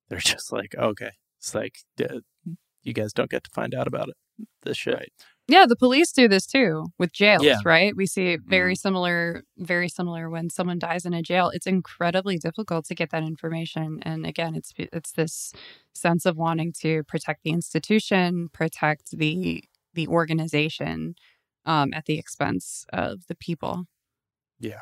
They're 0.09 0.19
just 0.19 0.51
like, 0.51 0.75
okay, 0.77 1.11
it's 1.39 1.55
like 1.55 1.75
you 2.83 2.93
guys 2.93 3.13
don't 3.13 3.29
get 3.29 3.43
to 3.45 3.49
find 3.53 3.73
out 3.73 3.87
about 3.87 4.09
it. 4.09 4.15
This 4.63 4.77
shit. 4.77 4.93
Right. 4.95 5.11
Yeah, 5.47 5.65
the 5.67 5.75
police 5.75 6.11
do 6.11 6.27
this 6.27 6.45
too 6.47 6.87
with 6.97 7.13
jails, 7.13 7.43
Yeah. 7.43 7.57
right? 7.63 7.95
We 7.95 8.07
see 8.07 8.37
very 8.43 8.75
similar, 8.75 9.43
very 9.57 9.87
similar 9.89 10.27
when 10.29 10.49
someone 10.49 10.79
dies 10.79 11.05
in 11.05 11.13
a 11.13 11.21
jail. 11.21 11.51
It's 11.53 11.67
incredibly 11.67 12.37
difficult 12.37 12.85
to 12.85 12.95
get 12.95 13.11
that 13.11 13.21
information, 13.23 13.99
and 14.01 14.25
again, 14.25 14.55
it's 14.55 14.73
it's 14.77 15.11
this 15.11 15.53
sense 15.93 16.25
of 16.25 16.35
wanting 16.35 16.73
to 16.81 17.03
protect 17.03 17.43
the 17.43 17.51
institution, 17.51 18.49
protect 18.53 19.11
the 19.11 19.63
the 19.93 20.07
organization, 20.07 21.15
um, 21.65 21.93
at 21.93 22.05
the 22.05 22.17
expense 22.17 22.85
of 22.91 23.27
the 23.27 23.35
people. 23.35 23.85
Yeah, 24.59 24.81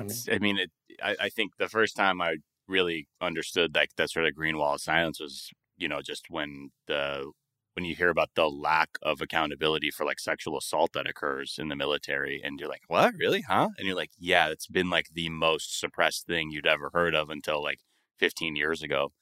I 0.00 0.04
it's, 0.04 0.28
I 0.28 0.38
mean, 0.38 0.58
it, 0.58 0.70
I, 1.02 1.16
I 1.20 1.28
think 1.28 1.52
the 1.58 1.68
first 1.68 1.94
time 1.94 2.20
I 2.22 2.36
really 2.68 3.08
understood 3.20 3.74
like 3.74 3.90
that 3.96 4.10
sort 4.10 4.26
of 4.26 4.34
green 4.34 4.58
wall 4.58 4.74
of 4.74 4.80
silence 4.80 5.20
was, 5.20 5.50
you 5.76 5.88
know, 5.88 6.02
just 6.02 6.26
when 6.28 6.70
the 6.86 7.32
when 7.74 7.84
you 7.84 7.94
hear 7.94 8.08
about 8.08 8.30
the 8.34 8.48
lack 8.48 8.98
of 9.02 9.20
accountability 9.20 9.90
for 9.90 10.04
like 10.04 10.18
sexual 10.18 10.58
assault 10.58 10.92
that 10.94 11.08
occurs 11.08 11.56
in 11.60 11.68
the 11.68 11.76
military, 11.76 12.40
and 12.42 12.58
you're 12.58 12.68
like, 12.68 12.82
what, 12.88 13.14
really, 13.16 13.42
huh? 13.42 13.68
And 13.78 13.86
you're 13.86 13.96
like, 13.96 14.10
yeah, 14.18 14.48
it's 14.48 14.66
been 14.66 14.90
like 14.90 15.06
the 15.12 15.28
most 15.28 15.78
suppressed 15.78 16.26
thing 16.26 16.50
you'd 16.50 16.66
ever 16.66 16.90
heard 16.92 17.14
of 17.14 17.30
until 17.30 17.62
like 17.62 17.78
15 18.18 18.56
years 18.56 18.82
ago. 18.82 19.12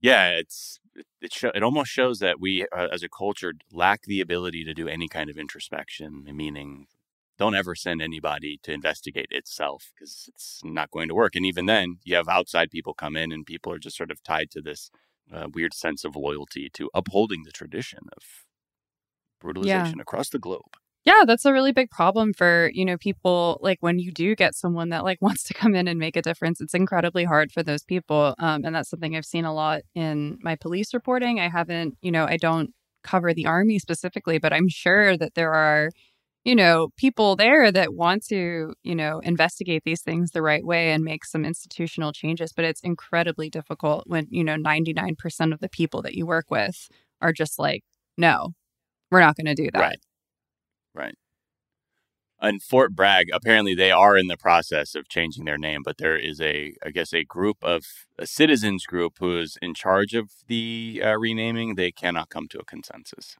Yeah, 0.00 0.30
it's 0.30 0.80
it 1.20 1.32
show, 1.32 1.50
it 1.54 1.62
almost 1.62 1.90
shows 1.90 2.20
that 2.20 2.40
we 2.40 2.66
uh, 2.74 2.88
as 2.90 3.02
a 3.02 3.08
culture 3.08 3.52
lack 3.70 4.02
the 4.04 4.20
ability 4.20 4.64
to 4.64 4.72
do 4.74 4.88
any 4.88 5.08
kind 5.08 5.28
of 5.28 5.36
introspection, 5.36 6.24
meaning 6.24 6.86
don't 7.40 7.54
ever 7.54 7.74
send 7.74 8.02
anybody 8.02 8.60
to 8.62 8.70
investigate 8.70 9.28
itself 9.30 9.92
because 9.94 10.28
it's 10.28 10.60
not 10.62 10.90
going 10.90 11.08
to 11.08 11.14
work. 11.14 11.34
And 11.34 11.46
even 11.46 11.64
then, 11.64 11.96
you 12.04 12.14
have 12.14 12.28
outside 12.28 12.70
people 12.70 12.92
come 12.92 13.16
in, 13.16 13.32
and 13.32 13.46
people 13.46 13.72
are 13.72 13.78
just 13.78 13.96
sort 13.96 14.10
of 14.10 14.22
tied 14.22 14.50
to 14.50 14.60
this 14.60 14.90
uh, 15.32 15.48
weird 15.54 15.72
sense 15.72 16.04
of 16.04 16.14
loyalty 16.14 16.68
to 16.74 16.90
upholding 16.92 17.44
the 17.44 17.50
tradition 17.50 18.00
of 18.14 18.22
brutalization 19.40 20.00
across 20.00 20.28
the 20.28 20.38
globe. 20.38 20.76
Yeah, 21.06 21.24
that's 21.26 21.46
a 21.46 21.52
really 21.52 21.72
big 21.72 21.88
problem 21.90 22.34
for, 22.34 22.70
you 22.74 22.84
know, 22.84 22.98
people 22.98 23.58
like 23.62 23.78
when 23.80 23.98
you 23.98 24.12
do 24.12 24.36
get 24.36 24.54
someone 24.54 24.90
that 24.90 25.02
like 25.02 25.22
wants 25.22 25.42
to 25.44 25.54
come 25.54 25.74
in 25.74 25.88
and 25.88 25.98
make 25.98 26.16
a 26.16 26.22
difference, 26.22 26.60
it's 26.60 26.74
incredibly 26.74 27.24
hard 27.24 27.52
for 27.52 27.62
those 27.62 27.84
people. 27.84 28.34
Um, 28.38 28.66
and 28.66 28.74
that's 28.74 28.90
something 28.90 29.16
I've 29.16 29.24
seen 29.24 29.46
a 29.46 29.54
lot 29.54 29.80
in 29.94 30.38
my 30.42 30.56
police 30.56 30.92
reporting. 30.92 31.40
I 31.40 31.48
haven't, 31.48 31.96
you 32.02 32.12
know, 32.12 32.26
I 32.26 32.36
don't 32.36 32.74
cover 33.02 33.32
the 33.32 33.46
army 33.46 33.78
specifically, 33.78 34.38
but 34.38 34.52
I'm 34.52 34.68
sure 34.68 35.16
that 35.16 35.34
there 35.34 35.54
are, 35.54 35.90
you 36.44 36.54
know, 36.54 36.88
people 36.96 37.36
there 37.36 37.70
that 37.70 37.94
want 37.94 38.24
to, 38.26 38.72
you 38.82 38.94
know, 38.94 39.20
investigate 39.20 39.82
these 39.84 40.00
things 40.00 40.30
the 40.30 40.42
right 40.42 40.64
way 40.64 40.92
and 40.92 41.04
make 41.04 41.24
some 41.24 41.44
institutional 41.44 42.12
changes. 42.12 42.52
But 42.52 42.64
it's 42.64 42.80
incredibly 42.80 43.50
difficult 43.50 44.04
when, 44.06 44.26
you 44.30 44.42
know, 44.42 44.56
99% 44.56 45.52
of 45.52 45.60
the 45.60 45.68
people 45.68 46.02
that 46.02 46.14
you 46.14 46.24
work 46.26 46.50
with 46.50 46.88
are 47.20 47.32
just 47.32 47.58
like, 47.58 47.82
no, 48.16 48.54
we're 49.10 49.20
not 49.20 49.36
going 49.36 49.46
to 49.46 49.54
do 49.54 49.68
that. 49.72 49.80
Right. 49.80 50.00
Right. 50.94 51.14
And 52.42 52.62
Fort 52.62 52.94
Bragg, 52.96 53.26
apparently 53.34 53.74
they 53.74 53.90
are 53.90 54.16
in 54.16 54.28
the 54.28 54.36
process 54.38 54.94
of 54.94 55.08
changing 55.08 55.44
their 55.44 55.58
name, 55.58 55.82
but 55.84 55.98
there 55.98 56.16
is 56.16 56.40
a, 56.40 56.72
I 56.84 56.90
guess, 56.90 57.12
a 57.12 57.22
group 57.22 57.58
of 57.62 57.84
a 58.18 58.26
citizens 58.26 58.86
group 58.86 59.16
who 59.20 59.38
is 59.38 59.58
in 59.60 59.74
charge 59.74 60.14
of 60.14 60.30
the 60.48 61.02
uh, 61.04 61.18
renaming. 61.18 61.74
They 61.74 61.92
cannot 61.92 62.30
come 62.30 62.48
to 62.48 62.58
a 62.58 62.64
consensus. 62.64 63.36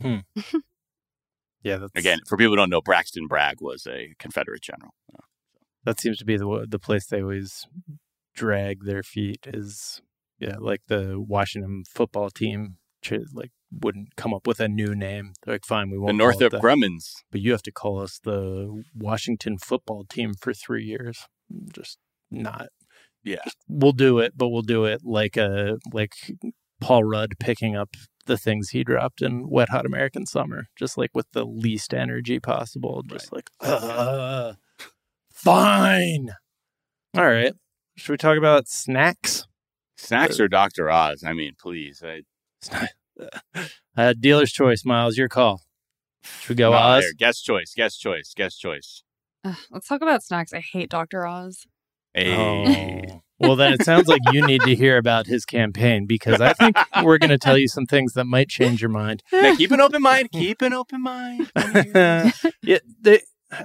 Yeah, 1.62 1.78
that's, 1.78 1.92
Again, 1.96 2.20
for 2.28 2.36
people 2.36 2.52
who 2.52 2.56
don't 2.56 2.70
know, 2.70 2.80
Braxton 2.80 3.26
Bragg 3.26 3.56
was 3.60 3.86
a 3.86 4.14
Confederate 4.18 4.62
general. 4.62 4.94
that 5.84 6.00
seems 6.00 6.18
to 6.18 6.24
be 6.24 6.36
the 6.36 6.66
the 6.68 6.78
place 6.78 7.06
they 7.06 7.22
always 7.22 7.66
drag 8.34 8.84
their 8.84 9.02
feet 9.02 9.40
is 9.46 10.00
yeah 10.38 10.56
like 10.60 10.80
the 10.86 11.18
washington 11.18 11.82
football 11.88 12.30
team 12.30 12.76
like 13.32 13.50
wouldn't 13.72 14.14
come 14.16 14.32
up 14.32 14.46
with 14.46 14.60
a 14.60 14.68
new 14.68 14.94
name 14.94 15.32
they're 15.44 15.54
like 15.54 15.64
fine 15.66 15.90
we 15.90 15.98
won't 15.98 16.12
The 16.12 16.18
Northrop 16.18 16.52
Grumman's. 16.54 17.12
but 17.32 17.40
you 17.40 17.50
have 17.52 17.62
to 17.62 17.72
call 17.72 18.00
us 18.00 18.20
the 18.22 18.82
washington 18.94 19.58
football 19.58 20.04
team 20.08 20.34
for 20.40 20.52
three 20.52 20.84
years 20.84 21.26
just 21.74 21.98
not 22.30 22.68
Yeah. 23.24 23.42
we'll 23.66 23.92
do 23.92 24.18
it 24.20 24.34
but 24.36 24.50
we'll 24.50 24.62
do 24.62 24.84
it 24.84 25.00
like 25.04 25.36
a 25.36 25.78
like 25.92 26.12
paul 26.80 27.02
rudd 27.02 27.32
picking 27.40 27.74
up 27.74 27.90
the 28.28 28.38
things 28.38 28.70
he 28.70 28.84
dropped 28.84 29.20
in 29.20 29.48
wet 29.48 29.70
hot 29.70 29.84
american 29.84 30.24
summer 30.24 30.68
just 30.76 30.96
like 30.96 31.10
with 31.14 31.26
the 31.32 31.44
least 31.44 31.92
energy 31.92 32.38
possible 32.38 33.02
just 33.02 33.32
like 33.32 33.50
uh, 33.60 34.52
fine 35.32 36.30
all 37.16 37.26
right 37.26 37.54
should 37.96 38.12
we 38.12 38.16
talk 38.16 38.38
about 38.38 38.68
snacks 38.68 39.46
Snacks 40.00 40.38
or 40.38 40.46
Dr. 40.46 40.88
Oz? 40.88 41.24
I 41.24 41.32
mean, 41.32 41.54
please. 41.60 42.04
I, 42.04 42.22
uh, 43.96 44.14
dealer's 44.18 44.52
choice 44.52 44.84
miles 44.84 45.16
your 45.16 45.28
call 45.28 45.62
should 46.22 46.50
we 46.50 46.54
go 46.56 46.70
No, 46.70 46.76
oz 46.76 47.04
here, 47.04 47.12
guest 47.16 47.44
choice, 47.44 47.72
guest 47.74 48.00
choice, 48.00 48.32
guest 48.36 48.60
choice. 48.60 49.02
Ugh, 49.44 49.56
let's 49.70 49.86
talk 49.86 50.02
about 50.02 50.22
snacks. 50.22 50.52
I 50.52 50.60
hate 50.60 50.90
Dr. 50.90 51.26
Oz. 51.26 51.66
Hey. 52.14 53.04
Oh. 53.12 53.22
Well, 53.40 53.54
then 53.54 53.72
it 53.72 53.84
sounds 53.84 54.08
like 54.08 54.20
you 54.32 54.44
need 54.44 54.62
to 54.62 54.74
hear 54.74 54.96
about 54.96 55.26
his 55.26 55.44
campaign 55.44 56.06
because 56.06 56.40
I 56.40 56.52
think 56.54 56.76
we're 57.04 57.18
going 57.18 57.30
to 57.30 57.38
tell 57.38 57.56
you 57.56 57.68
some 57.68 57.86
things 57.86 58.14
that 58.14 58.24
might 58.24 58.48
change 58.48 58.82
your 58.82 58.90
mind. 58.90 59.22
Now, 59.32 59.54
keep 59.54 59.70
an 59.70 59.80
open 59.80 60.02
mind. 60.02 60.32
Keep 60.32 60.62
an 60.62 60.72
open 60.72 61.02
mind. 61.02 61.50
yeah, 61.94 62.78
they, 63.00 63.20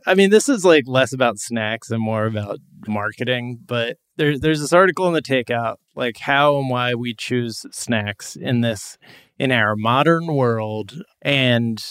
I 0.05 0.13
mean, 0.13 0.29
this 0.29 0.47
is 0.47 0.63
like 0.63 0.83
less 0.85 1.11
about 1.11 1.39
snacks 1.39 1.89
and 1.89 2.01
more 2.01 2.25
about 2.27 2.59
marketing. 2.87 3.59
But 3.65 3.97
there, 4.15 4.37
there's 4.37 4.61
this 4.61 4.73
article 4.73 5.07
in 5.07 5.13
the 5.13 5.21
Takeout, 5.23 5.77
like 5.95 6.19
how 6.19 6.59
and 6.59 6.69
why 6.69 6.93
we 6.93 7.15
choose 7.15 7.65
snacks 7.71 8.35
in 8.35 8.61
this 8.61 8.97
in 9.39 9.51
our 9.51 9.75
modern 9.75 10.27
world, 10.27 11.01
and 11.23 11.83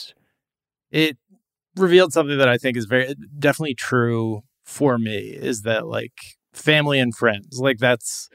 it 0.92 1.16
revealed 1.76 2.12
something 2.12 2.38
that 2.38 2.48
I 2.48 2.59
think 2.59 2.76
is 2.76 2.84
very 2.84 3.14
definitely 3.36 3.74
true 3.74 4.42
for 4.64 4.98
me. 4.98 5.30
Is 5.30 5.62
that 5.62 5.86
like 5.86 6.12
family 6.53 6.98
and 6.98 7.14
friends? 7.14 7.59
Like 7.59 7.78
that's 7.78 8.28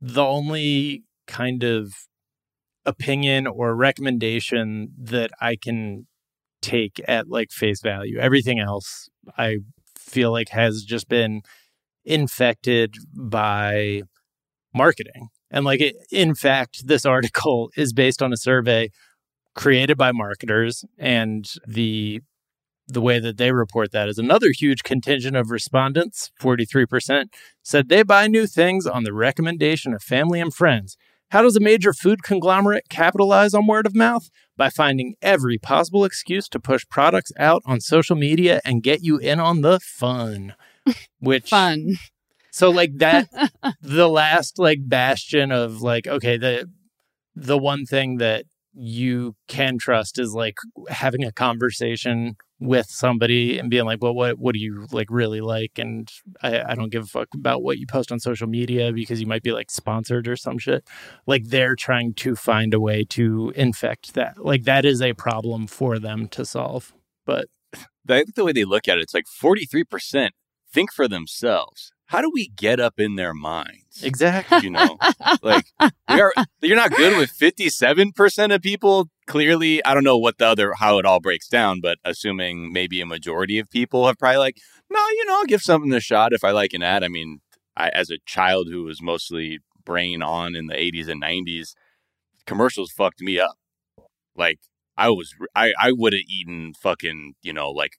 the 0.00 0.24
only 0.24 1.04
kind 1.26 1.62
of 1.62 1.92
opinion 2.84 3.46
or 3.46 3.76
recommendation 3.76 4.92
that 4.98 5.30
I 5.40 5.56
can 5.56 6.06
take 6.60 7.00
at 7.06 7.28
like 7.28 7.50
face 7.50 7.80
value. 7.80 8.18
Everything 8.18 8.58
else 8.58 9.08
I 9.38 9.58
feel 9.98 10.32
like 10.32 10.50
has 10.50 10.82
just 10.82 11.08
been 11.08 11.42
infected 12.04 12.96
by 13.14 14.02
marketing. 14.74 15.28
And 15.50 15.64
like 15.64 15.80
it, 15.80 15.96
in 16.10 16.34
fact, 16.34 16.86
this 16.86 17.04
article 17.16 17.70
is 17.76 17.92
based 17.92 18.22
on 18.22 18.32
a 18.32 18.36
survey 18.36 18.90
created 19.54 19.98
by 19.98 20.12
marketers 20.12 20.84
and 20.98 21.46
the 21.66 22.20
the 22.88 23.00
way 23.00 23.18
that 23.20 23.36
they 23.36 23.52
report 23.52 23.92
that 23.92 24.08
is 24.08 24.18
another 24.18 24.48
huge 24.56 24.82
contingent 24.82 25.36
of 25.36 25.50
respondents, 25.50 26.30
43%, 26.40 27.26
said 27.62 27.88
they 27.88 28.02
buy 28.02 28.26
new 28.26 28.46
things 28.46 28.86
on 28.86 29.04
the 29.04 29.12
recommendation 29.12 29.94
of 29.94 30.02
family 30.02 30.40
and 30.40 30.52
friends. 30.52 30.96
How 31.30 31.40
does 31.40 31.56
a 31.56 31.60
major 31.60 31.94
food 31.94 32.22
conglomerate 32.22 32.90
capitalize 32.90 33.54
on 33.54 33.66
word 33.66 33.86
of 33.86 33.94
mouth? 33.94 34.28
By 34.54 34.68
finding 34.68 35.14
every 35.22 35.56
possible 35.56 36.04
excuse 36.04 36.46
to 36.50 36.60
push 36.60 36.84
products 36.90 37.32
out 37.38 37.62
on 37.64 37.80
social 37.80 38.16
media 38.16 38.60
and 38.66 38.82
get 38.82 39.02
you 39.02 39.16
in 39.16 39.40
on 39.40 39.62
the 39.62 39.80
fun. 39.80 40.54
Which 41.20 41.48
Fun. 41.48 41.94
so 42.50 42.68
like 42.68 42.98
that 42.98 43.28
the 43.80 44.08
last 44.08 44.58
like 44.58 44.80
bastion 44.86 45.50
of 45.50 45.80
like 45.80 46.06
okay, 46.06 46.36
the 46.36 46.68
the 47.34 47.56
one 47.56 47.86
thing 47.86 48.18
that 48.18 48.44
you 48.74 49.34
can 49.48 49.78
trust 49.78 50.18
is 50.18 50.34
like 50.34 50.56
having 50.88 51.24
a 51.24 51.32
conversation 51.32 52.36
with 52.62 52.86
somebody 52.88 53.58
and 53.58 53.70
being 53.70 53.84
like, 53.84 54.02
well, 54.02 54.14
what 54.14 54.38
what 54.38 54.54
do 54.54 54.60
you 54.60 54.86
like 54.92 55.08
really 55.10 55.40
like? 55.40 55.78
And 55.78 56.10
I, 56.42 56.72
I 56.72 56.74
don't 56.74 56.90
give 56.90 57.04
a 57.04 57.06
fuck 57.06 57.28
about 57.34 57.62
what 57.62 57.78
you 57.78 57.86
post 57.86 58.12
on 58.12 58.20
social 58.20 58.46
media 58.46 58.92
because 58.92 59.20
you 59.20 59.26
might 59.26 59.42
be 59.42 59.52
like 59.52 59.70
sponsored 59.70 60.28
or 60.28 60.36
some 60.36 60.58
shit. 60.58 60.86
Like 61.26 61.44
they're 61.46 61.76
trying 61.76 62.14
to 62.14 62.36
find 62.36 62.72
a 62.74 62.80
way 62.80 63.04
to 63.10 63.52
infect 63.56 64.14
that. 64.14 64.44
Like 64.44 64.64
that 64.64 64.84
is 64.84 65.02
a 65.02 65.12
problem 65.14 65.66
for 65.66 65.98
them 65.98 66.28
to 66.28 66.44
solve. 66.44 66.92
But 67.26 67.48
I 68.08 68.22
think 68.22 68.34
the 68.34 68.44
way 68.44 68.52
they 68.52 68.64
look 68.64 68.88
at 68.88 68.98
it, 68.98 69.02
it's 69.02 69.14
like 69.14 69.26
43% 69.26 70.30
think 70.72 70.92
for 70.92 71.06
themselves. 71.06 71.92
How 72.12 72.20
do 72.20 72.30
we 72.32 72.48
get 72.48 72.78
up 72.78 73.00
in 73.00 73.16
their 73.16 73.32
minds? 73.32 74.02
Exactly. 74.02 74.58
You 74.62 74.70
know, 74.70 74.98
like 75.42 75.64
we 76.10 76.20
are. 76.20 76.32
You're 76.60 76.76
not 76.76 76.90
good 76.94 77.16
with 77.16 77.30
57 77.30 78.12
percent 78.12 78.52
of 78.52 78.60
people. 78.60 79.08
Clearly, 79.26 79.82
I 79.84 79.94
don't 79.94 80.04
know 80.04 80.18
what 80.18 80.36
the 80.36 80.46
other 80.46 80.74
how 80.74 80.98
it 80.98 81.06
all 81.06 81.20
breaks 81.20 81.48
down, 81.48 81.80
but 81.80 81.98
assuming 82.04 82.70
maybe 82.72 83.00
a 83.00 83.06
majority 83.06 83.58
of 83.58 83.70
people 83.70 84.06
have 84.06 84.18
probably 84.18 84.36
like, 84.38 84.58
no, 84.90 85.00
you 85.00 85.24
know, 85.24 85.36
I'll 85.36 85.46
give 85.46 85.62
something 85.62 85.92
a 85.92 86.00
shot 86.00 86.34
if 86.34 86.44
I 86.44 86.50
like 86.50 86.74
an 86.74 86.82
ad. 86.82 87.02
I 87.02 87.08
mean, 87.08 87.40
I, 87.76 87.88
as 87.88 88.10
a 88.10 88.18
child 88.26 88.68
who 88.70 88.84
was 88.84 89.00
mostly 89.00 89.60
brain 89.84 90.22
on 90.22 90.54
in 90.54 90.66
the 90.66 90.74
80s 90.74 91.08
and 91.08 91.22
90s, 91.22 91.74
commercials 92.46 92.92
fucked 92.92 93.22
me 93.22 93.40
up. 93.40 93.56
Like 94.36 94.58
I 94.98 95.08
was, 95.08 95.34
I 95.54 95.72
I 95.80 95.92
would 95.92 96.12
have 96.12 96.22
eaten 96.28 96.74
fucking, 96.74 97.34
you 97.42 97.54
know, 97.54 97.70
like 97.70 97.92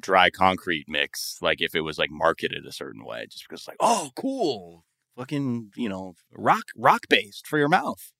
dry 0.00 0.30
concrete 0.30 0.86
mix, 0.88 1.38
like 1.40 1.60
if 1.60 1.74
it 1.74 1.82
was 1.82 1.98
like 1.98 2.10
marketed 2.10 2.66
a 2.66 2.72
certain 2.72 3.04
way, 3.04 3.26
just 3.30 3.46
because 3.48 3.66
like, 3.66 3.76
oh, 3.80 4.10
cool, 4.16 4.84
fucking, 5.16 5.70
you 5.76 5.88
know, 5.88 6.14
rock 6.32 6.64
rock 6.76 7.02
based 7.08 7.46
for 7.46 7.58
your 7.58 7.68
mouth. 7.68 8.12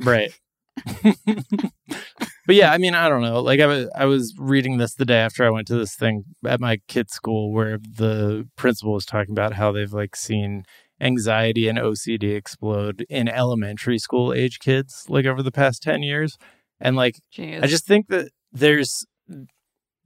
right. 0.00 0.32
but 1.04 2.54
yeah, 2.54 2.72
I 2.72 2.78
mean, 2.78 2.94
I 2.94 3.08
don't 3.08 3.22
know. 3.22 3.40
Like 3.40 3.60
I 3.60 3.66
was, 3.66 3.88
I 3.94 4.04
was 4.04 4.34
reading 4.38 4.78
this 4.78 4.94
the 4.94 5.04
day 5.04 5.18
after 5.18 5.44
I 5.44 5.50
went 5.50 5.66
to 5.68 5.76
this 5.76 5.94
thing 5.94 6.24
at 6.46 6.60
my 6.60 6.80
kid's 6.88 7.12
school 7.12 7.52
where 7.52 7.78
the 7.78 8.48
principal 8.56 8.92
was 8.92 9.06
talking 9.06 9.32
about 9.32 9.54
how 9.54 9.72
they've 9.72 9.92
like 9.92 10.14
seen 10.14 10.64
anxiety 11.00 11.68
and 11.68 11.78
OCD 11.78 12.36
explode 12.36 13.04
in 13.08 13.28
elementary 13.28 13.98
school 13.98 14.32
age 14.32 14.58
kids 14.58 15.06
like 15.08 15.26
over 15.26 15.42
the 15.42 15.52
past 15.52 15.82
10 15.82 16.02
years. 16.02 16.36
And 16.80 16.96
like 16.96 17.16
Jeez. 17.36 17.62
I 17.62 17.66
just 17.66 17.86
think 17.86 18.08
that 18.08 18.30
there's 18.52 19.04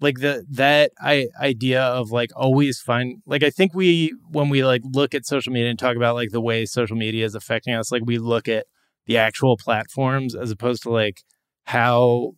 like 0.03 0.19
the 0.19 0.45
that 0.51 0.91
I 1.01 1.29
idea 1.41 1.81
of 1.83 2.11
like 2.11 2.31
always 2.37 2.81
find 2.81 3.23
like 3.25 3.43
I 3.43 3.51
think 3.51 3.73
we 3.75 4.15
when 4.31 4.49
we 4.49 4.65
like 4.65 4.83
look 4.85 5.15
at 5.15 5.25
social 5.25 5.53
media 5.53 5.71
and 5.71 5.79
talk 5.79 5.97
about 5.97 6.17
like 6.17 6.31
the 6.31 6.41
way 6.41 6.67
social 6.67 6.97
media 6.97 7.25
is 7.25 7.35
affecting 7.35 7.75
us, 7.75 7.93
like 7.93 8.03
we 8.05 8.19
look 8.19 8.49
at 8.49 8.67
the 9.07 9.17
actual 9.17 9.57
platforms 9.57 10.35
as 10.35 10.51
opposed 10.51 10.83
to 10.83 10.91
like 10.91 11.23
how 11.65 12.33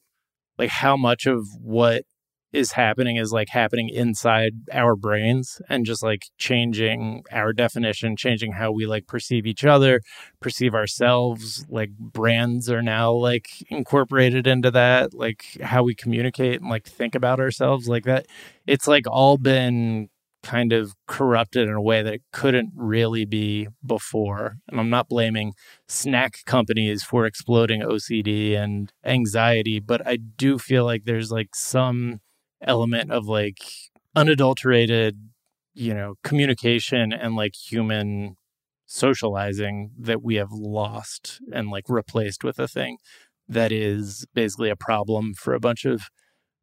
like 0.58 0.70
how 0.70 0.96
much 0.96 1.26
of 1.26 1.46
what 1.60 2.04
is 2.54 2.72
happening 2.72 3.16
is 3.16 3.32
like 3.32 3.48
happening 3.48 3.88
inside 3.88 4.52
our 4.72 4.94
brains 4.94 5.60
and 5.68 5.84
just 5.84 6.04
like 6.04 6.26
changing 6.38 7.24
our 7.32 7.52
definition, 7.52 8.16
changing 8.16 8.52
how 8.52 8.70
we 8.70 8.86
like 8.86 9.08
perceive 9.08 9.44
each 9.44 9.64
other, 9.64 10.00
perceive 10.40 10.72
ourselves. 10.72 11.66
Like 11.68 11.90
brands 11.98 12.70
are 12.70 12.82
now 12.82 13.12
like 13.12 13.48
incorporated 13.68 14.46
into 14.46 14.70
that, 14.70 15.12
like 15.12 15.44
how 15.62 15.82
we 15.82 15.96
communicate 15.96 16.60
and 16.60 16.70
like 16.70 16.86
think 16.86 17.16
about 17.16 17.40
ourselves 17.40 17.88
like 17.88 18.04
that. 18.04 18.26
It's 18.68 18.86
like 18.86 19.04
all 19.10 19.36
been 19.36 20.08
kind 20.44 20.72
of 20.72 20.94
corrupted 21.08 21.66
in 21.66 21.74
a 21.74 21.80
way 21.80 22.02
that 22.02 22.14
it 22.14 22.22
couldn't 22.32 22.70
really 22.76 23.24
be 23.24 23.66
before. 23.84 24.58
And 24.68 24.78
I'm 24.78 24.90
not 24.90 25.08
blaming 25.08 25.54
snack 25.88 26.44
companies 26.44 27.02
for 27.02 27.26
exploding 27.26 27.80
OCD 27.80 28.54
and 28.56 28.92
anxiety, 29.04 29.80
but 29.80 30.06
I 30.06 30.16
do 30.16 30.58
feel 30.58 30.84
like 30.84 31.04
there's 31.04 31.32
like 31.32 31.56
some 31.56 32.20
element 32.64 33.10
of 33.10 33.26
like 33.26 33.62
unadulterated, 34.16 35.18
you 35.74 35.94
know, 35.94 36.14
communication 36.22 37.12
and 37.12 37.36
like 37.36 37.54
human 37.54 38.36
socializing 38.86 39.90
that 39.98 40.22
we 40.22 40.36
have 40.36 40.52
lost 40.52 41.40
and 41.52 41.70
like 41.70 41.84
replaced 41.88 42.44
with 42.44 42.58
a 42.58 42.68
thing 42.68 42.98
that 43.48 43.72
is 43.72 44.26
basically 44.34 44.70
a 44.70 44.76
problem 44.76 45.34
for 45.34 45.54
a 45.54 45.60
bunch 45.60 45.84
of 45.84 46.08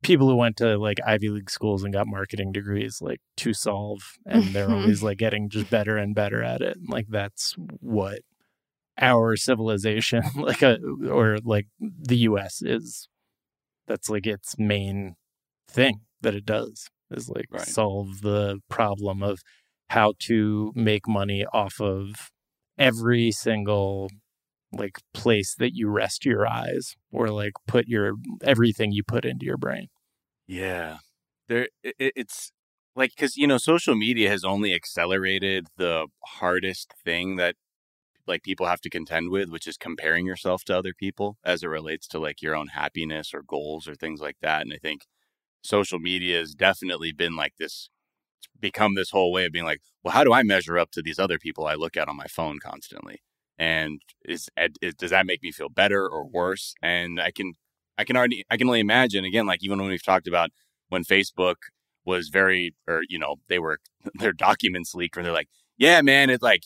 people 0.03 0.27
who 0.27 0.35
went 0.35 0.57
to 0.57 0.77
like 0.77 0.97
Ivy 1.05 1.29
League 1.29 1.49
schools 1.49 1.83
and 1.83 1.93
got 1.93 2.07
marketing 2.07 2.51
degrees 2.51 2.99
like 3.01 3.21
to 3.37 3.53
solve 3.53 4.17
and 4.25 4.45
they're 4.45 4.67
mm-hmm. 4.67 4.81
always 4.81 5.03
like 5.03 5.17
getting 5.17 5.49
just 5.49 5.69
better 5.69 5.97
and 5.97 6.15
better 6.15 6.41
at 6.41 6.61
it. 6.61 6.77
Like 6.87 7.07
that's 7.09 7.53
what 7.57 8.19
our 8.97 9.35
civilization 9.35 10.23
like 10.35 10.61
a 10.61 10.79
or 11.09 11.37
like 11.43 11.67
the 11.79 12.17
US 12.17 12.61
is 12.61 13.07
that's 13.87 14.09
like 14.09 14.25
its 14.25 14.55
main 14.57 15.15
thing 15.73 16.01
that 16.21 16.35
it 16.35 16.45
does 16.45 16.89
is 17.11 17.29
like 17.29 17.47
Right. 17.49 17.67
solve 17.67 18.21
the 18.21 18.59
problem 18.69 19.23
of 19.23 19.39
how 19.89 20.13
to 20.19 20.71
make 20.75 21.07
money 21.07 21.45
off 21.53 21.79
of 21.81 22.31
every 22.77 23.31
single 23.31 24.09
like 24.73 24.97
place 25.13 25.55
that 25.55 25.75
you 25.75 25.89
rest 25.89 26.25
your 26.25 26.47
eyes 26.47 26.95
or 27.11 27.29
like 27.29 27.53
put 27.67 27.87
your 27.87 28.13
everything 28.43 28.91
you 28.91 29.03
put 29.03 29.25
into 29.25 29.45
your 29.45 29.57
brain. 29.57 29.87
Yeah. 30.47 30.99
There 31.47 31.69
it, 31.83 31.95
it- 31.99 32.13
it's 32.15 32.51
like 32.95 33.15
cuz 33.15 33.37
you 33.37 33.47
know 33.47 33.57
social 33.57 33.95
media 33.95 34.29
has 34.29 34.43
only 34.43 34.73
accelerated 34.73 35.67
the 35.77 36.07
hardest 36.25 36.93
thing 37.05 37.37
that 37.37 37.55
like 38.27 38.43
people 38.43 38.67
have 38.67 38.81
to 38.81 38.89
contend 38.89 39.31
with, 39.31 39.49
which 39.49 39.67
is 39.67 39.77
comparing 39.77 40.25
yourself 40.25 40.63
to 40.65 40.77
other 40.77 40.93
people 40.93 41.37
as 41.45 41.63
it 41.63 41.67
relates 41.67 42.07
to 42.09 42.19
like 42.19 42.41
your 42.41 42.55
own 42.55 42.69
happiness 42.69 43.33
or 43.33 43.43
goals 43.43 43.87
or 43.87 43.95
things 43.95 44.21
like 44.21 44.37
that. 44.41 44.61
And 44.63 44.73
I 44.73 44.77
think 44.77 45.05
social 45.61 45.99
media 45.99 46.39
has 46.39 46.53
definitely 46.53 47.11
been 47.11 47.35
like 47.35 47.53
this 47.59 47.89
it's 48.41 48.47
become 48.59 48.95
this 48.95 49.11
whole 49.11 49.31
way 49.31 49.45
of 49.45 49.51
being 49.51 49.65
like, 49.65 49.81
well, 50.03 50.13
how 50.13 50.23
do 50.23 50.33
I 50.33 50.43
measure 50.43 50.77
up 50.77 50.91
to 50.91 51.01
these 51.01 51.19
other 51.19 51.37
people 51.37 51.65
I 51.65 51.75
look 51.75 51.95
at 51.95 52.07
on 52.07 52.17
my 52.17 52.27
phone 52.27 52.59
constantly? 52.59 53.21
And 53.57 54.01
is, 54.25 54.49
is 54.81 54.95
does 54.95 55.11
that 55.11 55.25
make 55.25 55.43
me 55.43 55.51
feel 55.51 55.69
better 55.69 56.07
or 56.07 56.27
worse? 56.27 56.73
And 56.81 57.21
I 57.21 57.31
can 57.31 57.53
I 57.97 58.03
can 58.03 58.17
already 58.17 58.43
I 58.49 58.57
can 58.57 58.67
only 58.67 58.79
imagine 58.79 59.25
again, 59.25 59.45
like 59.45 59.63
even 59.63 59.79
when 59.79 59.89
we've 59.89 60.03
talked 60.03 60.27
about 60.27 60.49
when 60.89 61.03
Facebook 61.03 61.55
was 62.03 62.29
very 62.29 62.73
or 62.87 63.01
you 63.07 63.19
know, 63.19 63.35
they 63.47 63.59
were 63.59 63.79
their 64.15 64.33
documents 64.33 64.95
leaked 64.95 65.17
and 65.17 65.25
they're 65.25 65.33
like, 65.33 65.49
Yeah, 65.77 66.01
man, 66.01 66.29
it's 66.31 66.43
like 66.43 66.63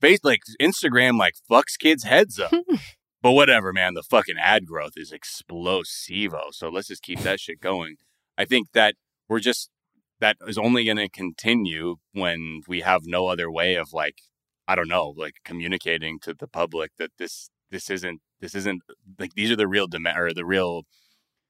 face 0.00 0.20
like 0.22 0.42
Instagram 0.60 1.18
like 1.18 1.34
fucks 1.50 1.76
kids' 1.78 2.04
heads 2.04 2.38
up. 2.38 2.52
but 3.22 3.32
whatever, 3.32 3.72
man, 3.72 3.94
the 3.94 4.04
fucking 4.04 4.36
ad 4.40 4.66
growth 4.66 4.92
is 4.96 5.12
explosivo. 5.12 6.52
So 6.52 6.68
let's 6.68 6.88
just 6.88 7.02
keep 7.02 7.20
that 7.20 7.40
shit 7.40 7.60
going. 7.60 7.96
I 8.42 8.44
think 8.44 8.72
that 8.72 8.96
we're 9.28 9.38
just 9.38 9.70
that 10.18 10.36
is 10.48 10.58
only 10.58 10.84
gonna 10.84 11.08
continue 11.08 11.96
when 12.12 12.62
we 12.66 12.80
have 12.80 13.02
no 13.04 13.28
other 13.28 13.48
way 13.48 13.76
of 13.76 13.92
like 13.92 14.16
I 14.66 14.74
don't 14.74 14.88
know, 14.88 15.14
like 15.16 15.36
communicating 15.44 16.18
to 16.22 16.34
the 16.34 16.48
public 16.48 16.90
that 16.98 17.12
this 17.18 17.50
this 17.70 17.88
isn't 17.88 18.20
this 18.40 18.56
isn't 18.56 18.82
like 19.20 19.34
these 19.34 19.52
are 19.52 19.56
the 19.56 19.68
real 19.68 19.86
demand 19.86 20.18
or 20.18 20.34
the 20.34 20.44
real 20.44 20.82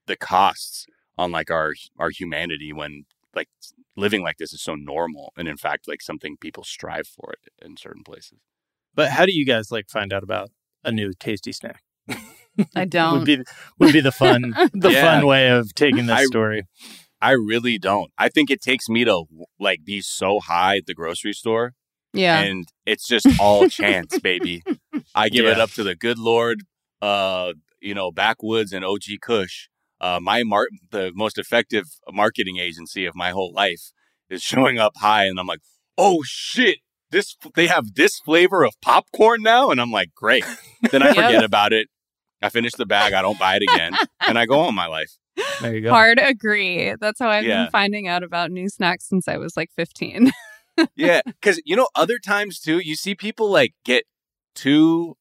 the 0.07 0.17
costs 0.17 0.85
on 1.17 1.33
like 1.33 1.51
our 1.51 1.73
our 1.99 2.11
humanity 2.11 2.75
when 2.75 3.05
like 3.35 3.49
living 3.97 4.23
like 4.23 4.37
this 4.37 4.53
is 4.53 4.61
so 4.61 4.75
normal 4.75 5.33
and 5.39 5.49
in 5.49 5.57
fact 5.57 5.89
like 5.89 6.03
something 6.03 6.37
people 6.37 6.63
strive 6.63 7.07
for 7.07 7.33
it 7.33 7.65
in 7.65 7.79
certain 7.79 8.05
places. 8.05 8.39
But 8.95 9.13
how 9.13 9.25
do 9.25 9.33
you 9.33 9.47
guys 9.47 9.73
like 9.73 9.89
find 9.89 10.13
out 10.13 10.23
about 10.23 10.51
a 10.85 10.93
new 10.93 11.15
tasty 11.19 11.53
snack? 11.53 11.85
I 12.77 12.85
don't. 12.85 13.19
would 13.19 13.25
be 13.25 13.43
would 13.79 13.93
be 13.93 14.01
the 14.01 14.13
fun 14.13 14.55
the 14.73 14.91
Yeah. 14.93 15.03
fun 15.03 15.27
way 15.27 15.49
of 15.51 15.75
taking 15.75 16.07
this 16.07 16.19
I- 16.21 16.25
story. 16.25 16.65
I 17.21 17.31
really 17.33 17.79
don't. 17.79 18.11
I 18.19 18.29
think 18.29 18.51
it 18.51 18.61
takes 18.61 18.89
me 18.89 19.05
to 19.05 19.25
like 19.61 19.85
be 19.85 20.01
so 20.01 20.41
high 20.41 20.79
at 20.79 20.87
the 20.87 20.95
grocery 20.95 21.33
store 21.33 21.73
yeah. 22.13 22.41
and 22.41 22.67
it's 22.85 23.07
just 23.07 23.27
all 23.39 23.69
chance, 23.81 24.19
baby. 24.19 24.63
I 25.15 25.29
give 25.29 25.47
it 25.47 25.61
up 25.61 25.71
to 25.73 25.85
the 25.85 25.95
good 25.95 26.19
Lord, 26.19 26.63
uh, 27.01 27.53
you 27.81 27.95
know, 27.95 28.11
backwoods 28.11 28.73
and 28.73 28.85
OG 28.85 29.05
Kush. 29.21 29.69
Uh, 30.01 30.19
my 30.21 30.43
mar- 30.43 30.67
the 30.91 31.13
most 31.15 31.39
effective 31.39 31.85
marketing 32.11 32.57
agency 32.59 33.07
of 33.07 33.15
my 33.15 33.31
whole 33.31 33.53
life 33.53 33.93
is 34.29 34.43
showing 34.43 34.79
up 34.81 34.95
high, 34.97 35.27
and 35.27 35.39
I'm 35.39 35.47
like, 35.47 35.61
oh 35.97 36.23
shit, 36.25 36.79
this 37.13 37.37
they 37.55 37.69
have 37.69 37.95
this 37.95 38.19
flavor 38.19 38.65
of 38.65 38.75
popcorn 38.83 39.43
now, 39.43 39.71
and 39.71 39.81
I'm 39.81 39.93
like, 39.93 40.13
great. 40.13 40.45
Then 40.91 41.03
I 41.05 41.07
Yep. 41.13 41.15
forget 41.15 41.45
about 41.45 41.73
it. 41.73 41.87
I 42.43 42.49
finish 42.49 42.73
the 42.73 42.87
bag, 42.87 43.13
I 43.13 43.23
don't 43.23 43.39
buy 43.39 43.57
it 43.57 43.63
again, 43.63 43.95
and 44.27 44.39
I 44.39 44.47
go 44.47 44.61
on 44.61 44.75
my 44.75 44.87
life. 44.87 45.17
There 45.61 45.75
you 45.75 45.81
go. 45.83 45.91
Hard 45.91 46.19
agree. 46.23 46.95
That's 47.01 47.19
how 47.19 47.29
I've 47.31 47.45
Yeah. 47.45 47.65
been 47.65 47.71
finding 47.71 48.09
out 48.09 48.23
about 48.23 48.51
new 48.51 48.69
snacks 48.69 49.09
since 49.09 49.29
I 49.29 49.37
was 49.39 49.57
like 49.57 49.71
15. 49.77 50.31
yeah, 50.97 51.21
because 51.25 51.61
you 51.65 51.77
know, 51.77 51.89
other 51.95 52.19
times 52.19 52.59
too, 52.59 52.79
you 52.79 52.97
see 52.97 53.15
people 53.15 53.51
like 53.51 53.73
get 53.85 54.05
too 54.55 55.17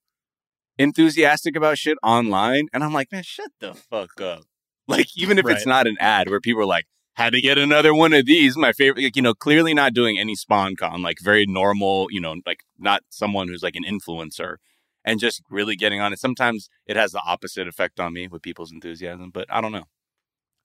enthusiastic 0.77 1.55
about 1.55 1.77
shit 1.77 1.97
online, 2.03 2.67
and 2.73 2.83
I'm 2.83 2.93
like, 2.93 3.11
man, 3.11 3.23
shut 3.23 3.51
the 3.59 3.73
fuck 3.73 4.19
up. 4.21 4.43
Like, 4.87 5.07
even 5.15 5.37
if 5.37 5.47
it's 5.47 5.65
not 5.65 5.87
an 5.87 5.95
ad 5.99 6.29
where 6.29 6.41
people 6.41 6.63
are 6.63 6.65
like, 6.65 6.85
had 7.13 7.31
to 7.33 7.39
get 7.41 7.57
another 7.57 7.93
one 7.93 8.13
of 8.13 8.25
these, 8.25 8.57
my 8.57 8.71
favorite, 8.73 9.01
like, 9.03 9.15
you 9.15 9.21
know, 9.21 9.33
clearly 9.33 9.73
not 9.73 9.93
doing 9.93 10.17
any 10.17 10.35
sponcon, 10.35 11.01
like 11.01 11.17
very 11.21 11.45
normal, 11.45 12.07
you 12.09 12.19
know, 12.19 12.35
like 12.45 12.61
not 12.79 13.01
someone 13.09 13.47
who's 13.47 13.63
like 13.63 13.75
an 13.75 13.83
influencer. 13.85 14.55
And 15.03 15.19
just 15.19 15.41
really 15.49 15.75
getting 15.75 15.99
on 15.99 16.13
it. 16.13 16.19
Sometimes 16.19 16.69
it 16.85 16.95
has 16.95 17.11
the 17.11 17.21
opposite 17.25 17.67
effect 17.67 17.99
on 17.99 18.13
me 18.13 18.27
with 18.27 18.41
people's 18.43 18.71
enthusiasm, 18.71 19.31
but 19.33 19.47
I 19.49 19.59
don't 19.61 19.71
know. 19.71 19.85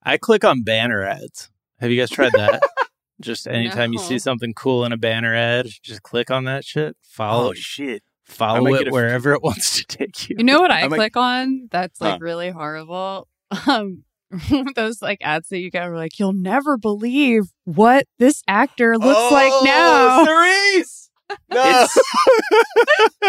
I 0.03 0.19
click 0.19 0.45
on 0.45 0.63
banner 0.63 1.03
ads. 1.03 1.51
Have 1.81 1.91
you 1.91 1.99
guys 2.01 2.11
tried 2.11 2.33
that? 2.33 2.63
just 3.21 3.49
anytime 3.49 3.93
you 3.95 3.99
see 3.99 4.19
something 4.19 4.53
cool 4.53 4.85
in 4.85 4.93
a 4.93 4.99
banner 4.99 5.35
ad, 5.35 5.69
just 5.83 6.03
click 6.03 6.31
on 6.31 6.45
that 6.45 6.65
shit. 6.65 6.97
Follow 7.03 7.51
Oh, 7.51 7.55
shit. 7.55 8.03
Follow 8.27 8.75
it 8.75 8.89
a- 8.89 8.91
wherever 8.91 9.33
it 9.33 9.43
wants 9.43 9.77
to 9.77 9.85
take 9.87 10.29
you. 10.29 10.37
You 10.39 10.45
know 10.45 10.61
what 10.61 10.71
I 10.71 10.83
I'm 10.83 10.91
like- 10.91 10.99
click 10.99 11.17
on? 11.17 11.69
That's 11.71 12.01
like 12.01 12.13
Huh. 12.15 12.19
really 12.21 12.51
horrible. 12.51 13.29
Um, 13.69 14.03
those 14.75 15.01
like 15.01 15.19
ads 15.23 15.49
that 15.51 15.59
you 15.61 15.71
get 15.71 15.85
are 15.89 15.97
like, 15.97 16.19
you'll 16.19 16.33
never 16.33 16.77
believe 16.77 17.45
what 17.65 18.07
this 18.19 18.43
actor 18.49 18.99
looks 18.99 19.33
like 19.33 19.53
Oh, 19.53 19.63
now. 19.65 20.25
Cerise! 20.25 21.06
No. 21.53 21.87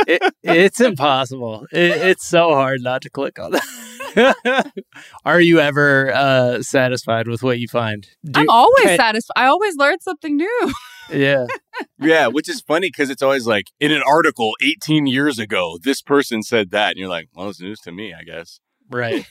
It, 0.08 0.22
it's 0.44 0.80
impossible. 0.80 1.66
It, 1.72 1.92
it's 1.92 2.26
so 2.26 2.50
hard 2.50 2.82
not 2.82 3.02
to 3.02 3.10
click 3.10 3.40
on 3.40 3.52
that. 3.52 4.72
Are 5.26 5.42
you 5.42 5.60
ever 5.60 6.14
uh, 6.14 6.62
satisfied 6.62 7.28
with 7.28 7.44
what 7.44 7.60
you 7.60 7.68
find? 7.68 8.08
Do- 8.24 8.42
I'm 8.42 8.50
always 8.50 8.86
can- 8.86 8.98
satisfied. 8.98 9.34
I 9.36 9.48
always 9.48 9.76
learn 9.76 10.00
something 10.00 10.38
new. 10.38 10.74
Yeah. 11.12 11.48
yeah, 12.00 12.28
which 12.28 12.48
is 12.48 12.62
funny 12.62 12.88
because 12.90 13.10
it's 13.10 13.22
always 13.22 13.48
like 13.48 13.72
in 13.80 13.92
an 13.92 14.04
article 14.08 14.54
18 14.64 15.08
years 15.08 15.40
ago, 15.40 15.78
this 15.82 16.02
person 16.02 16.44
said 16.44 16.72
that, 16.72 16.92
and 16.92 17.00
you're 17.00 17.10
like, 17.10 17.30
well, 17.34 17.50
it's 17.50 17.60
news 17.60 17.80
to 17.82 17.92
me, 17.92 18.14
I 18.14 18.24
guess. 18.24 18.60
Right. 18.90 19.26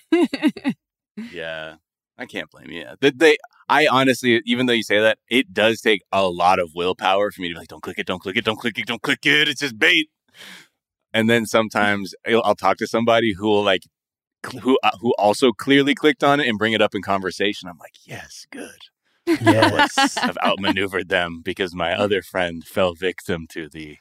Yeah, 1.33 1.77
I 2.19 2.27
can't 2.27 2.51
blame 2.51 2.71
you. 2.71 2.81
Yeah, 2.81 2.95
that 3.01 3.19
they. 3.19 3.37
I 3.69 3.87
honestly, 3.89 4.41
even 4.47 4.67
though 4.67 4.73
you 4.73 4.83
say 4.83 5.01
that, 5.01 5.19
it 5.29 5.53
does 5.53 5.81
take 5.81 6.03
a 6.13 6.29
lot 6.29 6.59
of 6.59 6.71
willpower 6.75 7.31
for 7.31 7.43
me 7.43 7.49
to 7.49 7.55
be 7.55 7.59
like, 7.59 7.69
don't 7.69 7.83
click 7.83 7.99
it, 7.99 8.07
don't 8.07 8.21
click 8.21 8.37
it, 8.37 8.45
don't 8.45 8.59
click 8.59 8.79
it, 8.79 8.87
don't 8.87 9.03
click 9.03 9.27
it. 9.27 9.49
It's 9.49 9.61
just 9.61 9.79
bait. 9.79 10.09
And 11.13 11.29
then 11.29 11.47
sometimes 11.47 12.15
I'll, 12.27 12.43
I'll 12.45 12.55
talk 12.55 12.77
to 12.79 12.87
somebody 12.87 13.33
who 13.35 13.49
will 13.49 13.65
like, 13.65 13.83
cl- 14.45 14.63
who 14.63 14.79
uh, 14.83 14.93
who 15.01 15.15
also 15.19 15.53
clearly 15.53 15.95
clicked 15.95 16.23
on 16.25 16.41
it 16.41 16.49
and 16.49 16.59
bring 16.59 16.73
it 16.73 16.83
up 16.83 16.95
in 16.95 17.03
conversation. 17.03 17.69
I'm 17.69 17.79
like, 17.79 17.97
yes, 18.05 18.47
good. 18.51 18.79
Yes. 19.41 20.17
I've 20.19 20.39
outmaneuvered 20.45 21.09
them 21.09 21.43
because 21.45 21.75
my 21.75 21.93
other 21.93 22.23
friend 22.23 22.65
fell 22.65 22.95
victim 22.95 23.47
to 23.51 23.69
the 23.69 23.97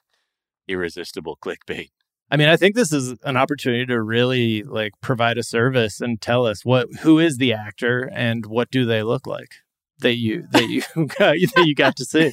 irresistible 0.68 1.38
clickbait. 1.41 1.89
I 2.32 2.38
mean, 2.38 2.50
I 2.50 2.58
think 2.58 2.76
this 2.76 2.92
is 2.92 3.16
an 3.24 3.38
opportunity 3.38 3.86
to 3.86 4.02
really 4.02 4.64
like 4.64 4.94
provide 5.02 5.38
a 5.38 5.44
service 5.44 6.02
and 6.02 6.20
tell 6.20 6.46
us 6.46 6.66
what 6.66 6.88
who 7.02 7.20
is 7.20 7.38
the 7.38 7.54
actor 7.54 8.10
and 8.14 8.46
what 8.46 8.72
do 8.72 8.86
they 8.86 9.04
look 9.04 9.28
like 9.28 9.52
that 10.00 10.16
you 10.16 10.48
that 10.52 10.68
you 10.70 10.82
got 11.08 11.36
that 11.36 11.64
you 11.66 11.76
got 11.76 11.96
to 11.98 12.06
see. 12.06 12.32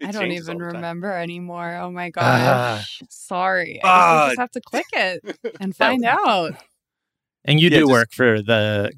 It 0.00 0.08
I 0.08 0.12
don't 0.12 0.30
even 0.32 0.56
the 0.58 0.64
time. 0.64 0.74
remember 0.76 1.12
anymore. 1.12 1.76
Oh 1.76 1.90
my 1.90 2.10
Ah. 2.16 2.76
gosh. 2.78 3.02
Sorry. 3.10 3.80
I 3.84 3.88
Ah. 3.88 4.26
just 4.28 4.38
have 4.40 4.50
to 4.52 4.60
click 4.62 4.86
it 4.94 5.38
and 5.60 5.76
find 5.76 6.04
out. 6.06 6.54
And 7.44 7.58
you 7.58 7.70
Yeah, 7.70 7.78
do 7.78 7.80
just- 7.84 7.90
work 7.92 8.08
for 8.12 8.42
the 8.42 8.90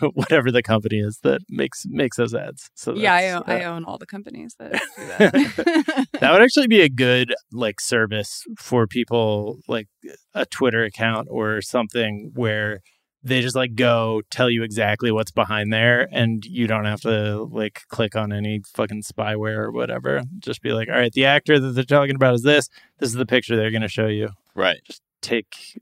whatever 0.14 0.50
the 0.52 0.62
company 0.62 0.98
is 1.00 1.18
that 1.22 1.40
makes 1.48 1.84
makes 1.88 2.16
those 2.16 2.34
ads. 2.34 2.70
So 2.74 2.94
Yeah, 2.94 3.14
I 3.14 3.22
that's- 3.22 3.42
own, 3.48 3.56
I 3.56 3.64
own 3.64 3.84
all 3.84 3.98
the 3.98 4.06
companies 4.06 4.54
that 4.58 4.72
do 4.96 5.06
that. 5.06 6.06
that 6.20 6.32
would 6.32 6.42
actually 6.42 6.68
be 6.68 6.82
a 6.82 6.88
good 6.88 7.34
like 7.52 7.80
service 7.80 8.44
for 8.58 8.86
people 8.86 9.58
like 9.68 9.88
a 10.34 10.46
Twitter 10.46 10.84
account 10.84 11.26
or 11.30 11.60
something 11.62 12.30
where 12.34 12.80
they 13.22 13.42
just 13.42 13.54
like 13.56 13.74
go 13.74 14.22
tell 14.30 14.48
you 14.48 14.62
exactly 14.62 15.10
what's 15.12 15.30
behind 15.32 15.70
there 15.72 16.08
and 16.10 16.42
you 16.46 16.66
don't 16.66 16.86
have 16.86 17.02
to 17.02 17.42
like 17.52 17.82
click 17.90 18.16
on 18.16 18.32
any 18.32 18.62
fucking 18.74 19.02
spyware 19.02 19.58
or 19.58 19.72
whatever. 19.72 20.22
Just 20.38 20.62
be 20.62 20.72
like, 20.72 20.88
all 20.88 20.94
right, 20.94 21.12
the 21.12 21.26
actor 21.26 21.58
that 21.60 21.72
they're 21.72 21.84
talking 21.84 22.14
about 22.16 22.34
is 22.34 22.42
this. 22.42 22.68
This 22.98 23.10
is 23.10 23.16
the 23.16 23.26
picture 23.26 23.56
they're 23.56 23.70
going 23.72 23.82
to 23.82 23.88
show 23.88 24.06
you. 24.06 24.30
Right. 24.54 24.78
Just 24.86 25.02
take 25.20 25.78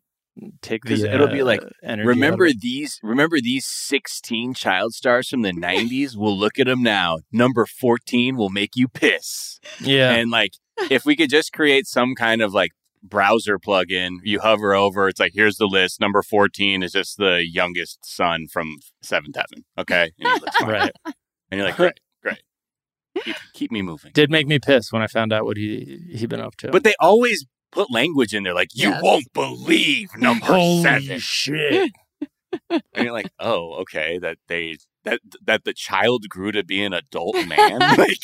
take 0.62 0.84
the 0.84 0.94
it'll 1.12 1.28
be 1.28 1.42
like, 1.42 1.62
energy 1.82 2.06
Remember 2.06 2.50
these 2.52 2.98
remember 3.02 3.40
these 3.40 3.66
16 3.66 4.54
child 4.54 4.94
stars 4.94 5.28
from 5.28 5.42
the 5.42 5.52
90s? 5.52 6.16
We'll 6.16 6.38
look 6.38 6.58
at 6.58 6.66
them 6.66 6.82
now. 6.82 7.18
Number 7.32 7.66
14 7.66 8.36
will 8.36 8.50
make 8.50 8.70
you 8.74 8.88
piss. 8.88 9.58
yeah. 9.80 10.12
And 10.12 10.30
like 10.30 10.52
if 10.90 11.04
we 11.04 11.16
could 11.16 11.30
just 11.30 11.52
create 11.52 11.86
some 11.86 12.14
kind 12.14 12.42
of 12.42 12.52
like 12.52 12.70
browser 13.02 13.58
plugin, 13.58 14.16
you 14.22 14.40
hover 14.40 14.74
over, 14.74 15.08
it's 15.08 15.20
like 15.20 15.32
here's 15.34 15.56
the 15.56 15.66
list. 15.66 16.00
Number 16.00 16.22
14 16.22 16.82
is 16.82 16.92
just 16.92 17.16
the 17.18 17.44
youngest 17.46 17.98
son 18.04 18.46
from 18.52 18.76
7th 19.04 19.36
Heaven. 19.36 19.64
Okay? 19.78 20.12
And 20.18 20.28
he 20.28 20.40
looks 20.40 20.56
fine. 20.56 20.70
right. 20.70 20.92
And 21.50 21.58
you're 21.58 21.66
like, 21.66 21.76
great, 21.76 22.00
great. 22.22 22.42
Keep, 23.24 23.36
keep 23.54 23.72
me 23.72 23.82
moving. 23.82 24.12
Did 24.12 24.30
make 24.30 24.46
me 24.46 24.58
piss 24.58 24.92
when 24.92 25.02
I 25.02 25.06
found 25.06 25.32
out 25.32 25.44
what 25.44 25.56
he 25.56 25.98
he'd 26.12 26.28
been 26.28 26.40
up 26.40 26.56
to. 26.56 26.70
But 26.70 26.84
they 26.84 26.94
always 27.00 27.46
put 27.72 27.90
language 27.90 28.34
in 28.34 28.42
there 28.44 28.54
like, 28.54 28.70
you 28.74 28.88
Yes. 28.90 29.02
won't 29.02 29.32
believe 29.32 30.08
number 30.16 30.46
Holy 30.46 30.82
seven. 30.82 31.18
shit. 31.18 31.90
and 32.70 32.82
you're 32.96 33.12
like, 33.12 33.30
oh, 33.38 33.74
okay, 33.80 34.18
that 34.18 34.38
they 34.48 34.76
that 35.04 35.20
that 35.44 35.64
the 35.64 35.72
child 35.74 36.28
grew 36.28 36.50
to 36.52 36.64
be 36.64 36.82
an 36.82 36.92
adult 36.92 37.36
man. 37.46 37.78
like, 37.98 38.18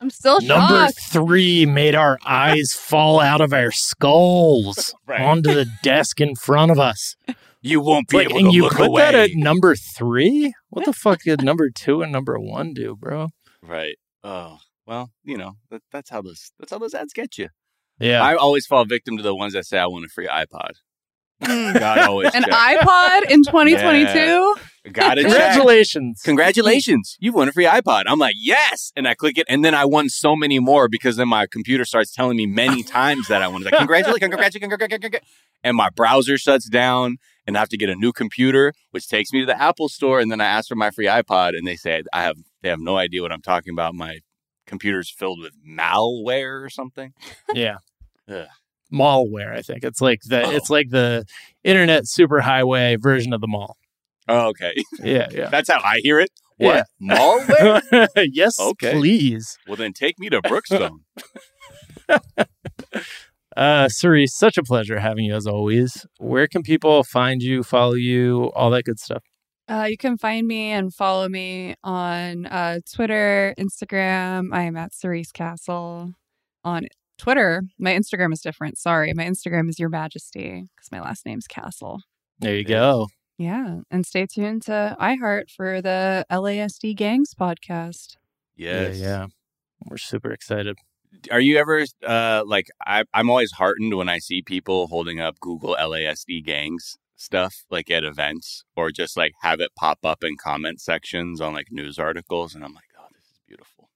I'm 0.00 0.10
still 0.10 0.40
shocked. 0.40 0.48
Number 0.48 0.86
shocked. 0.86 1.00
three 1.12 1.66
made 1.66 1.94
our 1.94 2.18
eyes 2.24 2.72
fall 2.72 3.20
out 3.20 3.40
of 3.40 3.52
our 3.52 3.70
skulls 3.72 4.94
Right. 5.06 5.20
onto 5.20 5.52
the 5.54 5.66
desk 5.82 6.20
in 6.20 6.34
front 6.36 6.70
of 6.70 6.78
us. 6.78 7.16
you 7.60 7.80
won't 7.80 8.04
It's 8.04 8.12
be 8.12 8.16
like, 8.18 8.30
able 8.30 8.38
and 8.38 8.48
to 8.50 8.54
you 8.54 8.62
look 8.62 8.74
put 8.74 8.86
away. 8.86 9.02
that 9.02 9.14
at 9.14 9.30
number 9.34 9.74
three? 9.74 10.54
What 10.70 10.84
the 10.84 10.92
fuck 10.92 11.20
did 11.24 11.42
number 11.42 11.68
two 11.70 12.02
and 12.02 12.12
number 12.12 12.38
one 12.38 12.72
do, 12.74 12.94
bro? 12.96 13.28
right. 13.62 13.96
Oh, 14.24 14.58
well, 14.86 15.10
you 15.24 15.36
know, 15.36 15.54
that, 15.70 15.82
that's 15.92 16.10
how 16.10 16.22
those 16.22 16.50
that's 16.58 16.72
how 16.72 16.78
those 16.78 16.94
ads 16.94 17.12
get 17.12 17.38
you. 17.38 17.48
Yeah. 18.00 18.22
I 18.22 18.34
always 18.36 18.66
fall 18.66 18.84
victim 18.84 19.16
to 19.16 19.22
the 19.22 19.34
ones 19.34 19.52
that 19.54 19.66
say 19.66 19.78
I 19.78 19.86
want 19.86 20.04
a 20.04 20.08
free 20.08 20.28
iPod. 20.28 20.72
Hmm. 21.42 21.72
God 21.78 21.98
always 21.98 22.34
An 22.34 22.42
check. 22.44 22.52
iPod 22.52 23.30
in 23.30 23.42
2022? 23.44 24.56
Gotta 24.92 25.22
check. 25.22 25.30
Congratulations. 25.30 26.20
Congratulations, 26.24 27.16
you've 27.20 27.34
won 27.34 27.48
a 27.48 27.52
free 27.52 27.66
iPod. 27.66 28.04
I'm 28.06 28.18
like, 28.18 28.34
yes, 28.38 28.90
and 28.96 29.06
I 29.06 29.14
click 29.14 29.36
it, 29.38 29.46
and 29.48 29.64
then 29.64 29.74
I 29.74 29.84
won 29.84 30.08
so 30.08 30.34
many 30.34 30.58
more 30.58 30.88
because 30.88 31.16
then 31.16 31.28
my 31.28 31.46
computer 31.46 31.84
starts 31.84 32.12
telling 32.12 32.36
me 32.36 32.46
many 32.46 32.82
times 32.98 33.28
that 33.28 33.42
I 33.42 33.48
won. 33.48 33.60
It's 33.62 33.70
like, 33.70 33.78
congratulations, 33.78 34.20
congratulations, 34.30 34.90
congratulations, 35.00 35.24
and 35.62 35.76
my 35.76 35.90
browser 35.90 36.38
shuts 36.38 36.68
down, 36.68 37.18
and 37.46 37.56
I 37.56 37.60
have 37.60 37.68
to 37.68 37.76
get 37.76 37.90
a 37.90 37.94
new 37.94 38.12
computer, 38.12 38.72
which 38.92 39.06
takes 39.08 39.32
me 39.32 39.40
to 39.40 39.46
the 39.46 39.60
Apple 39.60 39.88
Store, 39.88 40.20
and 40.20 40.32
then 40.32 40.40
I 40.40 40.46
ask 40.46 40.68
for 40.68 40.76
my 40.76 40.90
free 40.90 41.06
iPod, 41.06 41.50
and 41.50 41.66
they 41.66 41.76
say 41.76 42.02
I 42.12 42.22
have 42.22 42.36
they 42.62 42.70
have 42.70 42.80
no 42.80 42.96
idea 42.96 43.20
what 43.22 43.30
I'm 43.30 43.42
talking 43.42 43.72
about. 43.74 43.94
My 43.94 44.20
computer's 44.66 45.10
filled 45.10 45.40
with 45.40 45.52
malware 45.66 46.64
or 46.64 46.70
something. 46.70 47.12
Yeah. 47.54 47.76
Ugh. 48.28 48.46
Malware, 48.92 49.54
I 49.54 49.62
think. 49.62 49.84
It's 49.84 50.00
like 50.00 50.20
the 50.26 50.44
Oh. 50.46 50.50
it's 50.50 50.70
like 50.70 50.90
the 50.90 51.24
internet 51.64 52.04
superhighway 52.04 53.00
version 53.00 53.32
of 53.32 53.40
the 53.40 53.46
mall. 53.48 53.76
Oh, 54.28 54.48
okay, 54.48 54.74
Yeah, 55.02 55.28
yeah. 55.30 55.48
that's 55.48 55.70
how 55.70 55.80
I 55.84 56.00
hear 56.02 56.20
it. 56.20 56.30
Yeah. 56.58 56.82
What 57.00 57.48
malware? 57.48 58.08
yes, 58.32 58.58
Okay. 58.58 58.92
please. 58.92 59.56
well, 59.66 59.76
then 59.76 59.92
take 59.92 60.18
me 60.18 60.28
to 60.30 60.40
Brookstone. 60.42 61.00
Uh, 63.56 63.88
Cerise, 63.88 64.36
such 64.36 64.56
a 64.56 64.62
pleasure 64.62 65.00
having 65.00 65.24
you 65.24 65.34
as 65.34 65.44
always. 65.46 66.06
Where 66.18 66.46
can 66.46 66.62
people 66.62 67.02
find 67.02 67.42
you, 67.42 67.64
follow 67.64 67.94
you, 67.94 68.52
all 68.54 68.70
that 68.70 68.84
good 68.84 69.00
stuff? 69.00 69.24
Uh, 69.68 69.88
you 69.90 69.96
can 69.96 70.16
find 70.16 70.46
me 70.46 70.70
and 70.70 70.94
follow 70.94 71.28
me 71.28 71.74
on 71.82 72.46
uh, 72.46 72.78
Twitter, 72.94 73.54
Instagram. 73.58 74.54
I 74.54 74.62
am 74.62 74.76
at 74.76 74.94
Cerise 74.94 75.32
Castle. 75.32 76.12
On 76.62 76.86
Twitter, 77.18 77.64
my 77.78 77.92
Instagram 77.92 78.32
is 78.32 78.40
different. 78.40 78.78
Sorry, 78.78 79.12
my 79.12 79.24
Instagram 79.24 79.68
is 79.68 79.78
Your 79.78 79.88
Majesty 79.88 80.66
because 80.74 80.90
my 80.92 81.00
last 81.00 81.26
name's 81.26 81.46
Castle. 81.46 82.00
There 82.38 82.54
you 82.56 82.64
go. 82.64 83.08
Yeah, 83.38 83.80
and 83.90 84.06
stay 84.06 84.26
tuned 84.26 84.62
to 84.62 84.96
iHeart 85.00 85.50
for 85.50 85.80
the 85.82 86.24
LASD 86.30 86.96
Gangs 86.96 87.34
podcast. 87.34 88.16
Yes. 88.56 88.98
Yeah, 88.98 89.06
yeah. 89.06 89.26
We're 89.86 89.98
super 89.98 90.30
excited. 90.32 90.76
are 91.30 91.40
you 91.40 91.56
ever 91.56 91.84
uh 92.06 92.42
like 92.46 92.66
I, 92.86 93.04
i'm 93.14 93.30
always 93.30 93.52
heartened 93.52 93.94
when 93.96 94.08
i 94.10 94.18
see 94.18 94.42
people 94.42 94.88
holding 94.88 95.20
up 95.20 95.40
google 95.40 95.74
lasd 95.80 96.44
gangs 96.44 96.98
stuff 97.16 97.64
like 97.70 97.90
at 97.90 98.04
events 98.04 98.64
or 98.76 98.90
just 98.90 99.16
like 99.16 99.32
have 99.40 99.58
it 99.60 99.70
pop 99.74 100.00
up 100.04 100.22
in 100.22 100.36
comment 100.36 100.80
sections 100.82 101.40
on 101.40 101.54
like 101.54 101.68
news 101.70 101.98
articles 101.98 102.54
and 102.54 102.62
i'm 102.62 102.74
like 102.74 102.90
oh 103.00 103.06
this 103.14 103.24
is 103.32 103.40
beautiful 103.46 103.88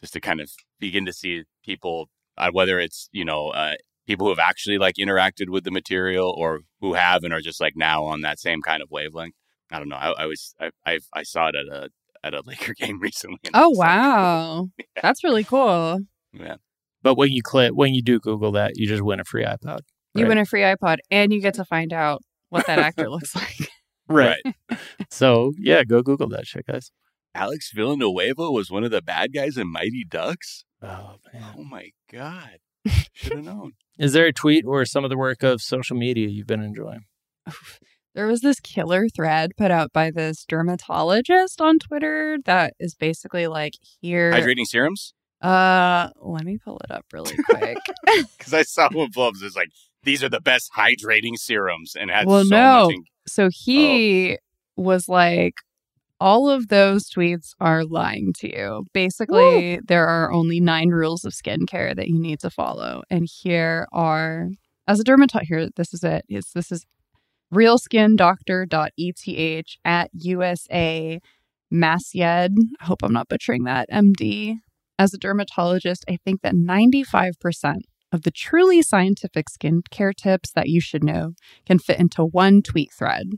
just 0.00 0.12
to 0.12 0.20
kind 0.20 0.40
of 0.42 0.50
begin 0.78 1.06
to 1.06 1.12
see 1.12 1.44
people 1.64 2.10
uh, 2.40 2.50
whether 2.52 2.78
it's 2.80 3.08
you 3.12 3.24
know 3.24 3.48
uh 3.48 3.74
people 4.06 4.26
who 4.26 4.30
have 4.30 4.38
actually 4.38 4.78
like 4.78 4.96
interacted 4.96 5.48
with 5.48 5.62
the 5.64 5.70
material 5.70 6.34
or 6.36 6.60
who 6.80 6.94
have 6.94 7.22
and 7.22 7.32
are 7.32 7.40
just 7.40 7.60
like 7.60 7.74
now 7.76 8.02
on 8.04 8.22
that 8.22 8.40
same 8.40 8.60
kind 8.62 8.82
of 8.82 8.90
wavelength 8.90 9.34
i 9.70 9.78
don't 9.78 9.88
know 9.88 9.96
i, 9.96 10.10
I 10.22 10.26
was 10.26 10.54
I, 10.60 10.70
I 10.84 10.98
i 11.12 11.22
saw 11.22 11.48
it 11.48 11.54
at 11.54 11.66
a 11.66 11.90
at 12.24 12.34
a 12.34 12.42
laker 12.46 12.74
game 12.74 12.98
recently 13.00 13.38
Oh 13.54 13.68
was 13.70 13.78
like, 13.78 13.88
wow, 13.88 14.68
that's 15.02 15.22
really 15.24 15.44
cool. 15.44 16.00
yeah 16.32 16.56
But 17.02 17.16
when 17.16 17.30
you 17.30 17.42
click, 17.42 17.72
when 17.72 17.94
you 17.94 18.02
do 18.02 18.18
Google 18.20 18.52
that, 18.52 18.72
you 18.76 18.86
just 18.86 19.02
win 19.02 19.20
a 19.20 19.24
free 19.24 19.44
iPod. 19.44 19.80
You 20.14 20.26
win 20.26 20.38
a 20.38 20.44
free 20.44 20.62
iPod, 20.62 20.98
and 21.10 21.32
you 21.32 21.40
get 21.40 21.54
to 21.54 21.64
find 21.64 21.92
out 21.92 22.20
what 22.50 22.66
that 22.66 22.78
actor 22.78 23.08
looks 23.14 23.34
like. 23.34 23.70
right 24.08 24.42
So 25.10 25.52
yeah, 25.58 25.84
go 25.84 26.02
Google 26.02 26.28
that 26.30 26.46
shit, 26.46 26.66
guys. 26.66 26.90
Alex 27.34 27.70
Villanueva 27.72 28.50
was 28.50 28.70
one 28.70 28.84
of 28.84 28.90
the 28.90 29.00
bad 29.00 29.32
guys 29.32 29.56
in 29.56 29.70
Mighty 29.72 30.04
Ducks. 30.08 30.64
Oh 30.82 31.16
man. 31.32 31.54
Oh 31.58 31.64
my 31.64 31.90
god! 32.12 32.58
Should 33.12 33.32
have 33.32 33.44
known. 33.44 33.72
Is 33.98 34.12
there 34.12 34.26
a 34.26 34.32
tweet 34.32 34.64
or 34.66 34.84
some 34.84 35.04
of 35.04 35.10
the 35.10 35.18
work 35.18 35.42
of 35.42 35.60
social 35.60 35.96
media 35.96 36.28
you've 36.28 36.46
been 36.46 36.62
enjoying? 36.62 37.04
There 38.14 38.26
was 38.26 38.40
this 38.40 38.58
killer 38.60 39.08
thread 39.08 39.52
put 39.56 39.70
out 39.70 39.92
by 39.92 40.10
this 40.10 40.44
dermatologist 40.44 41.60
on 41.60 41.78
Twitter 41.78 42.38
that 42.44 42.74
is 42.80 42.94
basically 42.94 43.46
like 43.46 43.74
here. 44.00 44.32
Hydrating 44.32 44.66
serums? 44.66 45.14
Uh, 45.40 46.10
let 46.20 46.44
me 46.44 46.58
pull 46.58 46.78
it 46.84 46.90
up 46.90 47.04
really 47.12 47.36
quick. 47.44 47.78
Because 48.36 48.52
I 48.52 48.62
saw 48.62 48.88
one 48.90 49.10
blow 49.12 49.28
up. 49.28 49.34
It's 49.40 49.54
like 49.54 49.70
these 50.02 50.24
are 50.24 50.28
the 50.28 50.40
best 50.40 50.70
hydrating 50.76 51.36
serums, 51.36 51.94
and 51.98 52.10
had 52.10 52.26
Well, 52.26 52.44
so 52.44 52.48
no. 52.48 52.90
In- 52.90 53.04
so 53.26 53.48
he 53.52 54.38
was 54.76 55.08
like, 55.08 55.54
all 56.20 56.50
of 56.50 56.68
those 56.68 57.10
tweets 57.10 57.54
are 57.60 57.84
lying 57.84 58.32
to 58.38 58.48
you. 58.48 58.84
Basically, 58.92 59.76
Woo! 59.76 59.80
there 59.86 60.06
are 60.06 60.30
only 60.30 60.60
nine 60.60 60.90
rules 60.90 61.24
of 61.24 61.32
skincare 61.32 61.96
that 61.96 62.08
you 62.08 62.20
need 62.20 62.40
to 62.40 62.50
follow. 62.50 63.02
And 63.10 63.26
here 63.42 63.86
are, 63.92 64.48
as 64.86 65.00
a 65.00 65.04
dermatologist, 65.04 65.48
here, 65.48 65.68
this 65.76 65.94
is 65.94 66.04
it. 66.04 66.24
It's, 66.28 66.52
this 66.52 66.70
is 66.70 66.84
realskindoctor.eth 67.52 69.76
at 69.84 70.10
USA 70.12 71.20
Masyed. 71.72 72.50
I 72.80 72.84
hope 72.84 73.02
I'm 73.02 73.12
not 73.12 73.28
butchering 73.28 73.64
that, 73.64 73.88
MD. 73.90 74.56
As 74.98 75.14
a 75.14 75.18
dermatologist, 75.18 76.04
I 76.08 76.18
think 76.22 76.42
that 76.42 76.54
95% 76.54 77.80
of 78.12 78.22
the 78.22 78.30
truly 78.30 78.82
scientific 78.82 79.46
skincare 79.48 80.14
tips 80.14 80.52
that 80.52 80.68
you 80.68 80.80
should 80.80 81.04
know 81.04 81.32
can 81.64 81.78
fit 81.78 81.98
into 81.98 82.24
one 82.24 82.60
tweet 82.60 82.92
thread. 82.92 83.30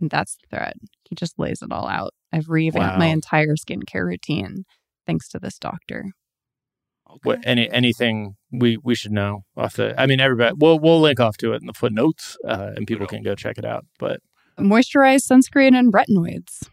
And 0.00 0.10
that's 0.10 0.36
the 0.36 0.56
thread. 0.56 0.74
He 1.08 1.14
just 1.14 1.38
lays 1.38 1.62
it 1.62 1.72
all 1.72 1.88
out. 1.88 2.12
I've 2.32 2.48
revamped 2.48 2.94
wow. 2.94 2.98
my 2.98 3.06
entire 3.06 3.56
skincare 3.56 4.06
routine 4.06 4.64
thanks 5.06 5.28
to 5.28 5.38
this 5.38 5.58
doctor. 5.58 6.12
Okay. 7.10 7.20
What 7.22 7.40
any 7.44 7.70
anything 7.70 8.36
we 8.52 8.76
we 8.76 8.94
should 8.94 9.12
know 9.12 9.44
off 9.56 9.74
the? 9.74 9.98
I 9.98 10.06
mean, 10.06 10.20
everybody. 10.20 10.54
We'll 10.58 10.78
we'll 10.78 11.00
link 11.00 11.20
off 11.20 11.38
to 11.38 11.54
it 11.54 11.62
in 11.62 11.66
the 11.66 11.72
footnotes, 11.72 12.36
uh, 12.46 12.72
and 12.76 12.86
people 12.86 13.06
can 13.06 13.22
go 13.22 13.34
check 13.34 13.56
it 13.56 13.64
out. 13.64 13.86
But 13.98 14.20
moisturize, 14.58 15.26
sunscreen 15.26 15.74
and 15.74 15.92
retinoids. 15.92 16.68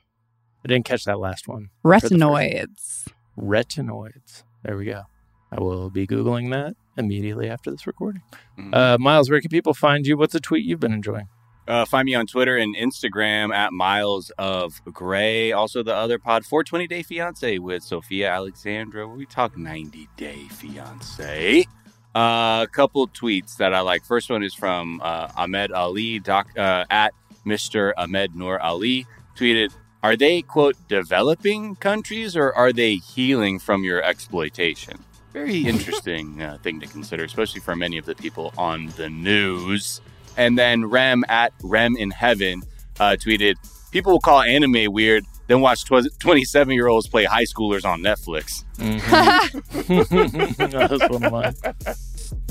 I 0.63 0.67
didn't 0.67 0.85
catch 0.85 1.05
that 1.05 1.19
last 1.19 1.47
one. 1.47 1.69
Retinoids. 1.85 3.07
Retinoids. 3.39 4.43
There 4.63 4.75
we 4.75 4.85
go. 4.85 5.03
I 5.51 5.61
will 5.61 5.89
be 5.89 6.05
googling 6.07 6.51
that 6.51 6.75
immediately 6.97 7.49
after 7.49 7.71
this 7.71 7.87
recording. 7.87 8.23
Mm-hmm. 8.59 8.73
Uh, 8.73 8.97
Miles, 8.97 9.29
where 9.29 9.39
can 9.39 9.49
people 9.49 9.73
find 9.73 10.05
you? 10.05 10.17
What's 10.17 10.35
a 10.35 10.39
tweet 10.39 10.65
you've 10.65 10.79
been 10.79 10.93
enjoying? 10.93 11.27
Uh, 11.67 11.83
find 11.83 12.05
me 12.05 12.13
on 12.13 12.27
Twitter 12.27 12.57
and 12.57 12.75
Instagram 12.75 13.53
at 13.53 13.73
Miles 13.73 14.29
of 14.37 14.81
Gray. 14.85 15.51
Also, 15.51 15.81
the 15.81 15.95
other 15.95 16.19
pod, 16.19 16.45
420 16.45 16.87
Day 16.87 17.01
Fiance 17.01 17.57
with 17.57 17.81
Sophia 17.81 18.31
Alexandra, 18.31 19.07
we 19.07 19.25
talk 19.25 19.57
90 19.57 20.07
Day 20.15 20.47
Fiance. 20.51 21.65
Uh, 22.13 22.61
a 22.63 22.67
couple 22.71 23.07
tweets 23.07 23.57
that 23.57 23.73
I 23.73 23.81
like. 23.81 24.05
First 24.05 24.29
one 24.29 24.43
is 24.43 24.53
from 24.53 25.01
uh, 25.03 25.31
Ahmed 25.35 25.71
Ali, 25.71 26.19
doc, 26.19 26.47
uh, 26.55 26.85
at 26.89 27.13
Mr. 27.45 27.93
Ahmed 27.97 28.35
Noor 28.35 28.59
Ali. 28.59 29.07
Tweeted, 29.35 29.73
Are 30.03 30.15
they, 30.15 30.43
quote, 30.43 30.75
developing 30.87 31.75
countries 31.75 32.37
or 32.37 32.53
are 32.53 32.71
they 32.71 32.95
healing 32.95 33.57
from 33.57 33.83
your 33.83 34.03
exploitation? 34.03 34.99
Very 35.33 35.57
interesting 35.67 36.43
uh, 36.43 36.59
thing 36.61 36.79
to 36.79 36.87
consider, 36.87 37.23
especially 37.23 37.59
for 37.59 37.75
many 37.75 37.97
of 37.97 38.05
the 38.05 38.15
people 38.15 38.53
on 38.55 38.87
the 38.97 39.09
news. 39.09 39.99
And 40.37 40.57
then 40.57 40.85
Rem 40.85 41.23
at 41.27 41.53
Rem 41.63 41.95
in 41.97 42.11
Heaven 42.11 42.61
uh, 42.99 43.15
tweeted, 43.19 43.55
People 43.91 44.13
will 44.13 44.19
call 44.19 44.41
anime 44.41 44.91
weird, 44.91 45.23
then 45.47 45.61
watch 45.61 45.85
27 45.85 46.73
year 46.73 46.87
olds 46.87 47.07
play 47.07 47.23
high 47.23 47.43
schoolers 47.45 47.85
on 47.85 48.01
Netflix. 48.01 48.65
Mm-hmm. 48.77 50.61
that 50.71 50.91
was 50.91 51.01
one 51.09 51.23
of 51.23 51.31
mine. 51.31 51.55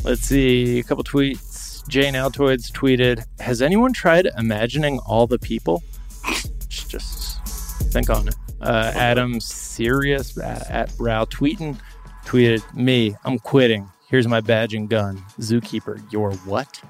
Let's 0.05 0.23
see, 0.23 0.79
a 0.79 0.83
couple 0.83 1.05
tweets. 1.05 1.87
Jane 1.89 2.15
Altoids 2.15 2.71
tweeted, 2.73 3.25
Has 3.41 3.61
anyone 3.61 3.93
tried 3.93 4.29
imagining 4.39 4.99
all 5.01 5.27
the 5.27 5.39
people? 5.39 5.83
Just 6.69 7.43
think 7.93 8.09
on 8.11 8.29
it. 8.29 8.37
Uh, 8.61 8.93
Adam 8.95 9.41
Serious 9.41 10.39
at, 10.39 10.71
at 10.71 10.97
Brow 10.97 11.25
tweeting 11.27 11.79
tweeted, 12.25 12.63
Me, 12.75 13.15
I'm 13.25 13.39
quitting. 13.39 13.89
Here's 14.09 14.29
my 14.29 14.41
badge 14.41 14.75
and 14.75 14.89
gun. 14.89 15.23
Zookeeper, 15.41 16.01
you're 16.13 16.33
what? 16.33 16.81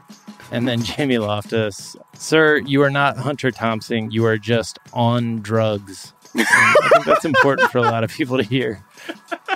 And 0.50 0.68
then 0.68 0.82
Jamie 0.84 1.18
Loftus, 1.18 1.96
sir, 2.14 2.58
you 2.58 2.82
are 2.82 2.90
not 2.90 3.16
Hunter 3.16 3.50
Thompson. 3.50 4.10
You 4.10 4.24
are 4.26 4.38
just 4.38 4.78
on 4.92 5.40
drugs. 5.40 6.12
I 6.36 6.88
think 6.92 7.04
that's 7.04 7.24
important 7.24 7.70
for 7.70 7.78
a 7.78 7.82
lot 7.82 8.02
of 8.02 8.10
people 8.10 8.36
to 8.36 8.42
hear. 8.42 8.84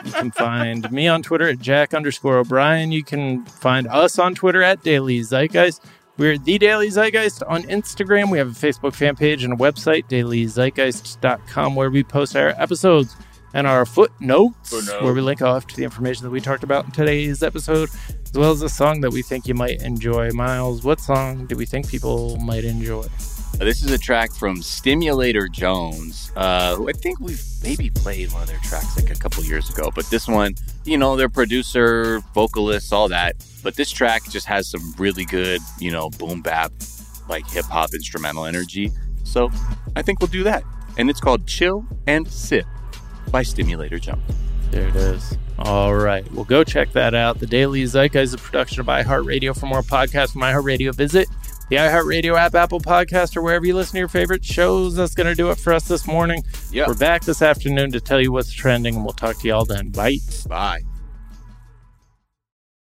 You 0.05 0.13
can 0.13 0.31
find 0.31 0.91
me 0.93 1.09
on 1.09 1.23
Twitter 1.23 1.49
at 1.49 1.59
Jack 1.59 1.93
underscore 1.93 2.39
O'Brien. 2.39 2.93
You 2.93 3.03
can 3.03 3.45
find 3.47 3.89
us 3.89 4.19
on 4.19 4.35
Twitter 4.35 4.63
at 4.63 4.83
Daily 4.85 5.21
Zeitgeist. 5.21 5.83
We're 6.17 6.39
The 6.39 6.59
Daily 6.59 6.89
Zeitgeist 6.89 7.43
on 7.49 7.63
Instagram. 7.65 8.31
We 8.31 8.39
have 8.39 8.49
a 8.49 8.51
Facebook 8.51 8.95
fan 8.95 9.17
page 9.17 9.45
and 9.45 9.53
a 9.53 9.57
website, 9.57 10.09
dailyzeitgeist.com, 10.09 11.75
where 11.75 11.91
we 11.91 12.05
post 12.05 12.37
our 12.37 12.49
episodes 12.51 13.17
and 13.55 13.67
our 13.67 13.87
footnotes, 13.87 14.71
Footnote. 14.71 15.03
where 15.03 15.15
we 15.15 15.21
link 15.21 15.43
off 15.43 15.67
to 15.69 15.77
the 15.77 15.85
information 15.85 16.25
that 16.25 16.31
we 16.31 16.41
talked 16.41 16.63
about 16.63 16.85
in 16.85 16.91
today's 16.91 17.43
episode, 17.43 17.89
as 18.25 18.33
well 18.35 18.51
as 18.51 18.63
a 18.63 18.69
song 18.69 19.01
that 19.01 19.11
we 19.11 19.23
think 19.23 19.47
you 19.47 19.55
might 19.55 19.83
enjoy. 19.83 20.31
Miles, 20.33 20.85
what 20.85 21.01
song 21.01 21.47
do 21.47 21.57
we 21.57 21.65
think 21.67 21.89
people 21.89 22.37
might 22.39 22.65
enjoy? 22.65 23.07
Uh, 23.55 23.65
this 23.65 23.83
is 23.83 23.91
a 23.91 23.99
track 23.99 24.33
from 24.33 24.63
Stimulator 24.63 25.49
Jones, 25.49 26.31
uh, 26.37 26.77
who 26.77 26.89
I 26.89 26.93
think 26.93 27.19
we've 27.19 27.43
maybe 27.63 27.91
played 27.91 28.31
one 28.33 28.43
of 28.43 28.49
their 28.49 28.59
tracks 28.59 28.97
like 28.97 29.11
a 29.11 29.19
couple 29.19 29.43
years 29.45 29.71
ago. 29.71 29.91
But 29.93 30.09
this 30.11 30.29
one, 30.29 30.55
you 30.85 30.99
know, 30.99 31.17
their 31.17 31.29
producer, 31.31 32.21
vocalist, 32.35 32.93
all 32.93 33.09
that. 33.09 33.37
But 33.63 33.75
this 33.75 33.91
track 33.91 34.29
just 34.31 34.47
has 34.47 34.71
some 34.71 34.95
really 34.99 35.25
good, 35.25 35.61
you 35.81 35.91
know, 35.91 36.11
boom 36.11 36.43
bap, 36.43 36.71
like 37.29 37.49
hip 37.51 37.65
hop 37.65 37.95
instrumental 37.95 38.45
energy. 38.45 38.93
So 39.25 39.51
I 39.97 40.03
think 40.03 40.21
we'll 40.21 40.29
do 40.29 40.45
that. 40.45 40.63
And 40.97 41.11
it's 41.11 41.21
called 41.21 41.47
Chill 41.47 41.85
and 42.07 42.29
Sip 42.29 42.67
by 43.31 43.43
Stimulator 43.43 43.99
Jump. 43.99 44.21
There 44.71 44.89
it 44.89 44.97
is. 44.97 45.37
All 45.59 45.95
right. 45.95 46.31
Well, 46.33 46.45
go 46.45 46.63
check 46.63 46.93
that 46.93 47.15
out. 47.15 47.41
The 47.41 47.47
Daily 47.47 47.83
Zeitgeist 47.85 48.23
is 48.23 48.35
a 48.35 48.39
production 48.39 48.81
of 48.81 48.87
iHeartRadio. 48.87 49.59
For 49.59 49.67
more 49.67 49.83
podcasts 49.83 50.33
from 50.33 50.43
iHeartRadio, 50.43 50.95
visit 50.95 51.29
the 51.69 51.77
iHeartRadio 51.77 52.37
app, 52.39 52.55
Apple 52.55 52.81
Podcast, 52.81 53.37
or 53.37 53.43
wherever 53.43 53.67
you 53.67 53.75
listen 53.75 53.93
to 53.93 53.99
your 53.99 54.09
favorite 54.09 54.45
shows. 54.45 54.95
That's 54.95 55.15
going 55.15 55.27
to 55.27 55.35
do 55.35 55.51
it 55.51 55.59
for 55.59 55.73
us 55.73 55.89
this 55.89 56.07
morning. 56.07 56.43
Yep. 56.71 56.89
We're 56.89 56.95
back 56.95 57.25
this 57.25 57.43
afternoon 57.43 57.93
to 57.93 58.01
tell 58.01 58.21
you 58.21 58.31
what's 58.31 58.53
trending, 58.53 58.95
and 58.95 59.05
we'll 59.05 59.15
talk 59.15 59.39
to 59.41 59.49
y'all 59.49 59.65
then. 59.65 59.91
Bye. 59.91 60.19
Bye. 60.49 60.83